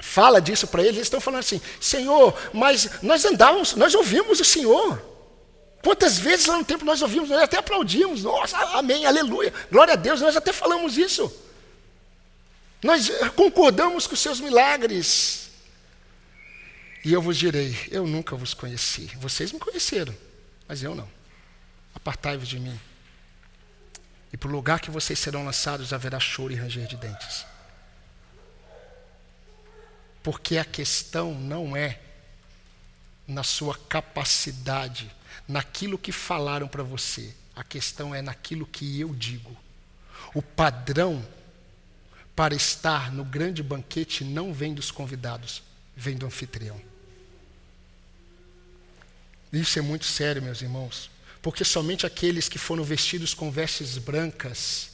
fala 0.00 0.40
disso 0.40 0.66
para 0.66 0.82
eles, 0.82 0.96
eles 0.96 1.06
estão 1.06 1.20
falando 1.20 1.38
assim: 1.38 1.60
Senhor, 1.80 2.36
mas 2.52 3.00
nós 3.00 3.24
andávamos, 3.24 3.76
nós 3.76 3.94
ouvimos 3.94 4.40
o 4.40 4.44
Senhor. 4.44 5.08
Quantas 5.82 6.18
vezes 6.18 6.46
lá 6.46 6.58
no 6.58 6.64
tempo 6.64 6.84
nós 6.84 7.00
ouvimos, 7.00 7.30
nós 7.30 7.42
até 7.42 7.56
aplaudimos, 7.58 8.22
nossa, 8.22 8.56
amém, 8.76 9.06
aleluia, 9.06 9.52
glória 9.70 9.94
a 9.94 9.96
Deus, 9.96 10.20
nós 10.20 10.36
até 10.36 10.52
falamos 10.52 10.98
isso. 10.98 11.32
Nós 12.82 13.10
concordamos 13.34 14.06
com 14.06 14.14
os 14.14 14.20
seus 14.20 14.40
milagres. 14.40 15.50
E 17.04 17.12
eu 17.12 17.20
vos 17.20 17.36
direi: 17.36 17.76
eu 17.90 18.06
nunca 18.06 18.36
vos 18.36 18.54
conheci. 18.54 19.06
Vocês 19.16 19.52
me 19.52 19.58
conheceram, 19.58 20.14
mas 20.66 20.82
eu 20.82 20.94
não. 20.94 21.08
Apartai-vos 21.94 22.48
de 22.48 22.58
mim. 22.58 22.78
E 24.32 24.36
para 24.36 24.48
o 24.48 24.52
lugar 24.52 24.80
que 24.80 24.90
vocês 24.90 25.18
serão 25.18 25.44
lançados 25.44 25.92
haverá 25.92 26.20
choro 26.20 26.52
e 26.52 26.56
ranger 26.56 26.86
de 26.86 26.96
dentes. 26.96 27.44
Porque 30.22 30.58
a 30.58 30.64
questão 30.64 31.34
não 31.34 31.76
é 31.76 31.98
na 33.26 33.42
sua 33.42 33.76
capacidade 33.88 35.10
naquilo 35.46 35.98
que 35.98 36.12
falaram 36.12 36.68
para 36.68 36.82
você. 36.82 37.34
A 37.54 37.64
questão 37.64 38.14
é 38.14 38.22
naquilo 38.22 38.66
que 38.66 39.00
eu 39.00 39.14
digo. 39.14 39.56
O 40.34 40.40
padrão 40.40 41.24
para 42.34 42.54
estar 42.54 43.12
no 43.12 43.24
grande 43.24 43.62
banquete 43.62 44.24
não 44.24 44.54
vem 44.54 44.72
dos 44.72 44.90
convidados, 44.90 45.62
vem 45.96 46.16
do 46.16 46.26
anfitrião. 46.26 46.80
Isso 49.52 49.78
é 49.78 49.82
muito 49.82 50.04
sério, 50.04 50.40
meus 50.40 50.62
irmãos, 50.62 51.10
porque 51.42 51.64
somente 51.64 52.06
aqueles 52.06 52.48
que 52.48 52.58
foram 52.58 52.84
vestidos 52.84 53.34
com 53.34 53.50
vestes 53.50 53.98
brancas, 53.98 54.90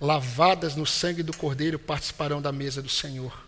lavadas 0.00 0.76
no 0.76 0.86
sangue 0.86 1.22
do 1.22 1.36
Cordeiro, 1.36 1.78
participarão 1.78 2.40
da 2.40 2.52
mesa 2.52 2.80
do 2.80 2.88
Senhor. 2.88 3.44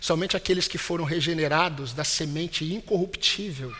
Somente 0.00 0.36
aqueles 0.36 0.66
que 0.66 0.78
foram 0.78 1.04
regenerados 1.04 1.92
da 1.92 2.04
semente 2.04 2.64
incorruptível 2.64 3.74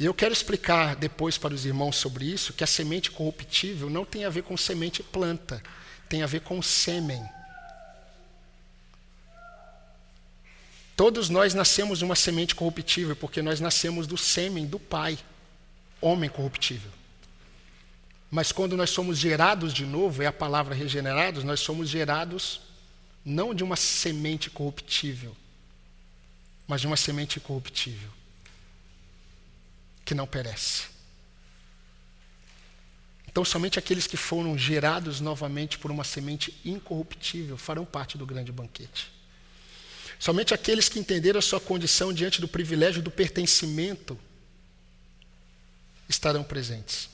e 0.00 0.06
eu 0.06 0.14
quero 0.14 0.32
explicar 0.32 0.96
depois 0.96 1.36
para 1.36 1.52
os 1.52 1.66
irmãos 1.66 1.94
sobre 1.96 2.24
isso, 2.24 2.54
que 2.54 2.64
a 2.64 2.66
semente 2.66 3.10
corruptível 3.10 3.90
não 3.90 4.02
tem 4.02 4.24
a 4.24 4.30
ver 4.30 4.42
com 4.42 4.56
semente 4.56 5.02
planta, 5.02 5.62
tem 6.08 6.22
a 6.22 6.26
ver 6.26 6.40
com 6.40 6.62
sêmen. 6.62 7.22
Todos 10.96 11.28
nós 11.28 11.52
nascemos 11.52 11.98
de 11.98 12.06
uma 12.06 12.16
semente 12.16 12.54
corruptível, 12.54 13.14
porque 13.14 13.42
nós 13.42 13.60
nascemos 13.60 14.06
do 14.06 14.16
sêmen 14.16 14.66
do 14.66 14.80
Pai, 14.80 15.18
homem 16.00 16.30
corruptível. 16.30 16.90
Mas 18.30 18.52
quando 18.52 18.78
nós 18.78 18.88
somos 18.88 19.18
gerados 19.18 19.74
de 19.74 19.84
novo, 19.84 20.22
é 20.22 20.26
a 20.26 20.32
palavra 20.32 20.74
regenerados, 20.74 21.44
nós 21.44 21.60
somos 21.60 21.90
gerados 21.90 22.62
não 23.22 23.54
de 23.54 23.62
uma 23.62 23.76
semente 23.76 24.48
corruptível, 24.48 25.36
mas 26.66 26.80
de 26.80 26.86
uma 26.86 26.96
semente 26.96 27.38
incorruptível, 27.38 28.08
que 30.10 30.14
não 30.16 30.26
perece. 30.26 30.86
Então, 33.28 33.44
somente 33.44 33.78
aqueles 33.78 34.08
que 34.08 34.16
foram 34.16 34.58
gerados 34.58 35.20
novamente 35.20 35.78
por 35.78 35.88
uma 35.88 36.02
semente 36.02 36.60
incorruptível 36.64 37.56
farão 37.56 37.84
parte 37.84 38.18
do 38.18 38.26
grande 38.26 38.50
banquete. 38.50 39.08
Somente 40.18 40.52
aqueles 40.52 40.88
que 40.88 40.98
entenderam 40.98 41.38
a 41.38 41.42
sua 41.42 41.60
condição 41.60 42.12
diante 42.12 42.40
do 42.40 42.48
privilégio 42.48 43.00
do 43.00 43.08
pertencimento 43.08 44.18
estarão 46.08 46.42
presentes. 46.42 47.08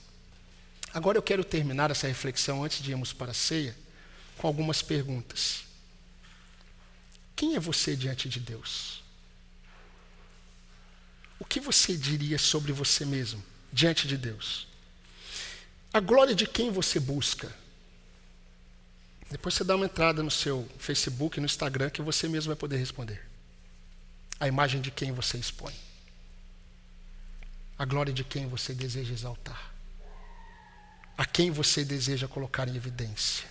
Agora 0.95 1.19
eu 1.19 1.23
quero 1.23 1.45
terminar 1.45 1.91
essa 1.91 2.09
reflexão 2.09 2.65
antes 2.65 2.83
de 2.83 2.93
irmos 2.93 3.13
para 3.13 3.33
a 3.33 3.35
ceia 3.35 3.77
com 4.39 4.47
algumas 4.47 4.81
perguntas. 4.81 5.65
Quem 7.37 7.57
é 7.57 7.61
você 7.61 7.95
diante 7.95 8.27
de 8.27 8.41
Deus? 8.41 9.05
O 11.39 11.45
que 11.45 11.61
você 11.61 11.97
diria 11.97 12.39
sobre 12.39 12.73
você 12.73 13.05
mesmo 13.05 13.43
diante 13.73 14.09
de 14.09 14.17
Deus? 14.17 14.67
A 15.93 16.01
glória 16.01 16.35
de 16.35 16.47
quem 16.47 16.71
você 16.71 16.99
busca? 16.99 17.55
Depois 19.31 19.55
você 19.55 19.65
dá 19.65 19.75
uma 19.75 19.87
entrada 19.87 20.23
no 20.23 20.31
seu 20.31 20.69
Facebook, 20.79 21.41
no 21.41 21.47
Instagram, 21.47 21.91
que 21.91 22.03
você 22.03 22.29
mesmo 22.29 22.49
vai 22.49 22.57
poder 22.57 22.77
responder. 22.77 23.27
A 24.39 24.47
imagem 24.47 24.81
de 24.81 24.91
quem 24.91 25.13
você 25.13 25.37
expõe. 25.37 25.75
A 27.79 27.85
glória 27.85 28.13
de 28.13 28.25
quem 28.25 28.47
você 28.47 28.73
deseja 28.73 29.13
exaltar. 29.13 29.75
A 31.19 31.25
quem 31.25 31.51
você 31.51 31.85
deseja 31.85 32.29
colocar 32.29 32.69
em 32.69 32.77
evidência. 32.77 33.47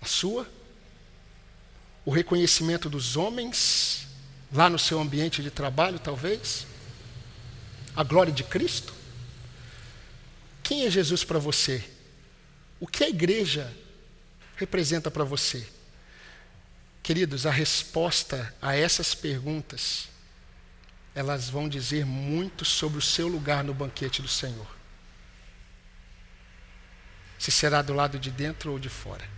A 0.00 0.06
sua 0.06 0.46
o 2.06 2.12
reconhecimento 2.12 2.88
dos 2.88 3.16
homens, 3.16 4.05
lá 4.56 4.70
no 4.70 4.78
seu 4.78 4.98
ambiente 4.98 5.42
de 5.42 5.50
trabalho, 5.50 5.98
talvez? 5.98 6.66
A 7.94 8.02
glória 8.02 8.32
de 8.32 8.42
Cristo? 8.42 8.92
Quem 10.62 10.86
é 10.86 10.90
Jesus 10.90 11.22
para 11.22 11.38
você? 11.38 11.84
O 12.80 12.86
que 12.86 13.04
a 13.04 13.08
igreja 13.08 13.72
representa 14.56 15.10
para 15.10 15.24
você? 15.24 15.66
Queridos, 17.02 17.46
a 17.46 17.50
resposta 17.50 18.52
a 18.60 18.74
essas 18.74 19.14
perguntas, 19.14 20.08
elas 21.14 21.48
vão 21.48 21.68
dizer 21.68 22.04
muito 22.04 22.64
sobre 22.64 22.98
o 22.98 23.02
seu 23.02 23.28
lugar 23.28 23.62
no 23.62 23.72
banquete 23.72 24.20
do 24.20 24.28
Senhor. 24.28 24.66
Se 27.38 27.50
será 27.50 27.82
do 27.82 27.92
lado 27.92 28.18
de 28.18 28.30
dentro 28.30 28.72
ou 28.72 28.78
de 28.78 28.88
fora. 28.88 29.35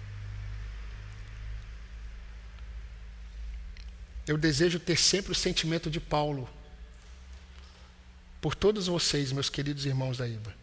Eu 4.29 4.37
desejo 4.37 4.79
ter 4.79 4.97
sempre 4.97 5.33
o 5.33 5.35
sentimento 5.35 5.91
de 5.91 5.99
Paulo 5.99 6.49
por 8.41 8.55
todos 8.55 8.87
vocês, 8.87 9.33
meus 9.33 9.49
queridos 9.49 9.87
irmãos 9.87 10.19
da 10.19 10.29
IBA. 10.29 10.55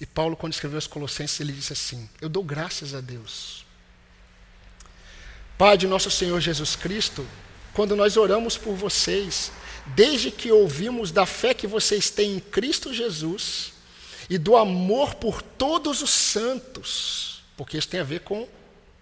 E 0.00 0.06
Paulo, 0.06 0.34
quando 0.34 0.54
escreveu 0.54 0.78
aos 0.78 0.86
Colossenses, 0.86 1.38
ele 1.38 1.52
disse 1.52 1.72
assim: 1.72 2.08
Eu 2.20 2.28
dou 2.28 2.42
graças 2.42 2.94
a 2.94 3.00
Deus. 3.00 3.64
Pai 5.56 5.76
de 5.76 5.86
nosso 5.86 6.10
Senhor 6.10 6.40
Jesus 6.40 6.74
Cristo, 6.74 7.24
quando 7.72 7.94
nós 7.94 8.16
oramos 8.16 8.56
por 8.56 8.74
vocês, 8.74 9.52
desde 9.94 10.30
que 10.30 10.50
ouvimos 10.50 11.12
da 11.12 11.26
fé 11.26 11.54
que 11.54 11.66
vocês 11.66 12.10
têm 12.10 12.36
em 12.36 12.40
Cristo 12.40 12.92
Jesus 12.92 13.72
e 14.28 14.38
do 14.38 14.56
amor 14.56 15.14
por 15.16 15.42
todos 15.42 16.02
os 16.02 16.10
santos, 16.10 17.42
porque 17.56 17.76
isso 17.76 17.88
tem 17.88 18.00
a 18.00 18.04
ver 18.04 18.20
com 18.20 18.48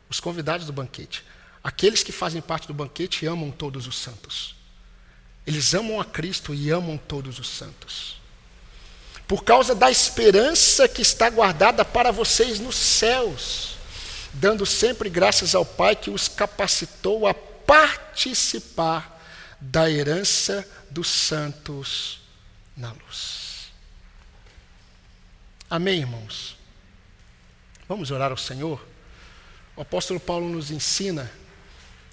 os 0.09 0.21
convidados 0.21 0.67
do 0.67 0.73
banquete. 0.73 1.25
Aqueles 1.63 2.03
que 2.03 2.13
fazem 2.13 2.41
parte 2.41 2.67
do 2.67 2.75
banquete 2.75 3.27
amam 3.27 3.51
todos 3.51 3.87
os 3.87 3.97
santos. 3.97 4.55
Eles 5.47 5.75
amam 5.75 6.01
a 6.01 6.05
Cristo 6.05 6.55
e 6.55 6.71
amam 6.71 6.97
todos 6.97 7.39
os 7.39 7.49
santos. 7.49 8.21
Por 9.27 9.45
causa 9.45 9.75
da 9.75 9.91
esperança 9.91 10.89
que 10.89 11.03
está 11.03 11.29
guardada 11.29 11.85
para 11.85 12.11
vocês 12.11 12.59
nos 12.59 12.77
céus, 12.77 13.77
dando 14.33 14.65
sempre 14.65 15.09
graças 15.09 15.55
ao 15.55 15.65
Pai 15.65 15.95
que 15.95 16.11
os 16.11 16.29
capacitou 16.29 17.27
a 17.27 17.35
participar 17.35 19.21
da 19.61 19.91
herança 19.91 20.67
dos 20.91 21.09
santos 21.09 22.21
na 22.77 22.91
luz. 22.93 23.71
Amém, 25.69 26.01
irmãos? 26.01 26.57
Vamos 27.89 28.11
orar 28.11 28.31
ao 28.31 28.37
Senhor? 28.37 28.85
O 29.77 29.83
apóstolo 29.83 30.19
Paulo 30.19 30.49
nos 30.49 30.71
ensina 30.71 31.31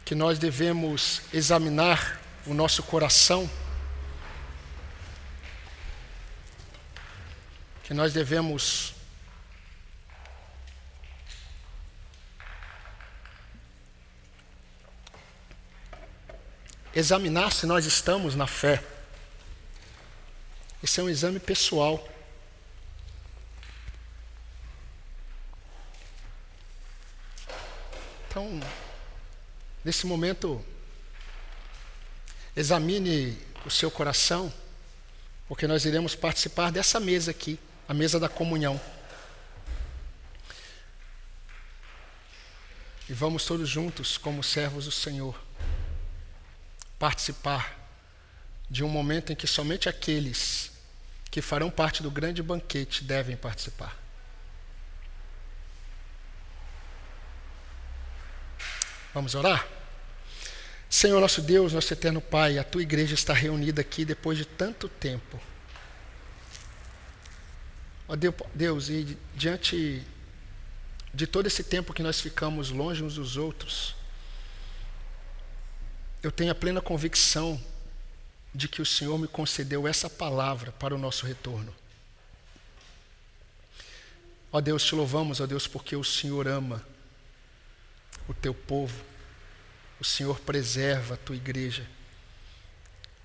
que 0.08 0.16
nós 0.16 0.40
devemos 0.40 1.22
examinar 1.34 2.18
o 2.46 2.54
nosso 2.54 2.82
coração, 2.82 3.50
que 7.84 7.94
nós 7.94 8.14
devemos 8.14 8.94
examinar 16.96 17.52
se 17.52 17.66
nós 17.66 17.86
estamos 17.86 18.34
na 18.34 18.48
fé. 18.48 18.82
Esse 20.82 21.02
é 21.02 21.04
um 21.04 21.10
exame 21.10 21.38
pessoal. 21.38 22.08
Então, 28.30 28.62
Nesse 29.84 30.06
momento, 30.06 30.64
examine 32.56 33.38
o 33.66 33.70
seu 33.70 33.92
coração, 33.92 34.52
porque 35.48 35.68
nós 35.68 35.86
iremos 35.86 36.16
participar 36.16 36.72
dessa 36.72 37.00
mesa 37.00 37.32
aqui, 37.32 37.60
a 37.88 37.94
mesa 37.94 38.20
da 38.20 38.28
comunhão. 38.28 38.80
E 43.10 43.14
vamos 43.14 43.46
todos 43.46 43.70
juntos, 43.70 44.18
como 44.18 44.44
servos 44.44 44.86
do 44.86 44.92
Senhor, 44.92 45.40
participar 47.00 47.78
de 48.70 48.84
um 48.84 48.90
momento 48.90 49.32
em 49.32 49.36
que 49.36 49.48
somente 49.48 49.88
aqueles 49.88 50.72
que 51.32 51.42
farão 51.42 51.70
parte 51.70 52.04
do 52.04 52.12
grande 52.12 52.44
banquete 52.44 53.04
devem 53.04 53.38
participar. 53.38 54.07
Vamos 59.18 59.34
orar? 59.34 59.68
Senhor 60.88 61.20
nosso 61.20 61.42
Deus, 61.42 61.74
nosso 61.74 61.92
eterno 61.92 62.22
Pai, 62.22 62.60
a 62.60 62.64
tua 62.64 62.84
igreja 62.84 63.16
está 63.16 63.34
reunida 63.34 63.82
aqui 63.82 64.06
depois 64.06 64.38
de 64.38 64.46
tanto 64.46 64.88
tempo. 64.88 65.42
Ó 68.08 68.16
Deus, 68.54 68.90
e 68.90 69.18
diante 69.34 70.04
de 71.12 71.26
todo 71.26 71.48
esse 71.48 71.64
tempo 71.64 71.96
que 71.96 72.04
nós 72.04 72.22
ficamos 72.22 72.70
longe 72.70 73.04
uns 73.04 73.16
dos 73.16 73.38
outros, 73.38 73.96
eu 76.22 76.32
tenho 76.32 76.52
a 76.52 76.56
plena 76.56 76.80
convicção 76.80 77.60
de 78.54 78.68
que 78.68 78.84
o 78.84 78.86
Senhor 78.86 79.18
me 79.18 79.28
concedeu 79.28 79.88
essa 79.88 80.08
palavra 80.08 80.72
para 80.74 80.94
o 80.94 81.00
nosso 81.00 81.26
retorno. 81.26 81.74
Ó 84.52 84.62
Deus, 84.62 84.84
te 84.86 84.94
louvamos, 84.94 85.42
ó 85.42 85.48
Deus, 85.48 85.66
porque 85.66 85.96
o 85.96 86.04
Senhor 86.04 86.48
ama 86.48 86.86
o 88.28 88.34
teu 88.34 88.54
povo 88.54 89.07
o 90.00 90.06
Senhor 90.06 90.40
preserva 90.40 91.16
a 91.16 91.18
tua 91.18 91.36
igreja. 91.36 91.86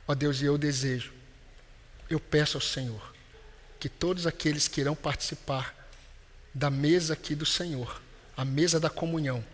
Ó 0.06 0.14
Deus, 0.14 0.40
e 0.40 0.44
eu 0.44 0.58
desejo, 0.58 1.12
eu 2.08 2.18
peço 2.18 2.56
ao 2.56 2.60
Senhor, 2.60 3.14
que 3.78 3.88
todos 3.88 4.26
aqueles 4.26 4.68
que 4.68 4.80
irão 4.80 4.94
participar 4.94 5.74
da 6.54 6.70
mesa 6.70 7.14
aqui 7.14 7.34
do 7.34 7.46
Senhor, 7.46 8.00
a 8.36 8.44
mesa 8.44 8.78
da 8.78 8.90
comunhão, 8.90 9.44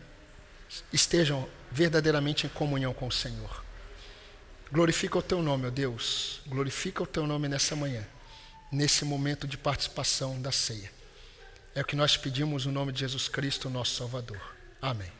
estejam 0.93 1.49
verdadeiramente 1.71 2.47
em 2.47 2.51
comunhão 2.51 2.93
com 2.93 3.07
o 3.07 3.13
Senhor. 3.13 3.65
Glorifica 4.71 5.19
o 5.19 5.23
teu 5.23 5.43
nome, 5.43 5.67
ó 5.67 5.71
Deus. 5.71 6.41
Glorifica 6.47 7.03
o 7.03 7.07
teu 7.07 7.27
nome 7.27 7.49
nessa 7.49 7.75
manhã, 7.75 8.07
nesse 8.71 9.05
momento 9.05 9.47
de 9.47 9.57
participação 9.57 10.41
da 10.41 10.53
ceia. 10.53 10.93
É 11.75 11.81
o 11.81 11.85
que 11.85 11.97
nós 11.97 12.17
pedimos 12.17 12.67
no 12.67 12.73
nome 12.73 12.93
de 12.93 13.01
Jesus 13.01 13.29
Cristo, 13.29 13.71
nosso 13.71 13.95
Salvador. 13.95 14.41
Amém. 14.81 15.18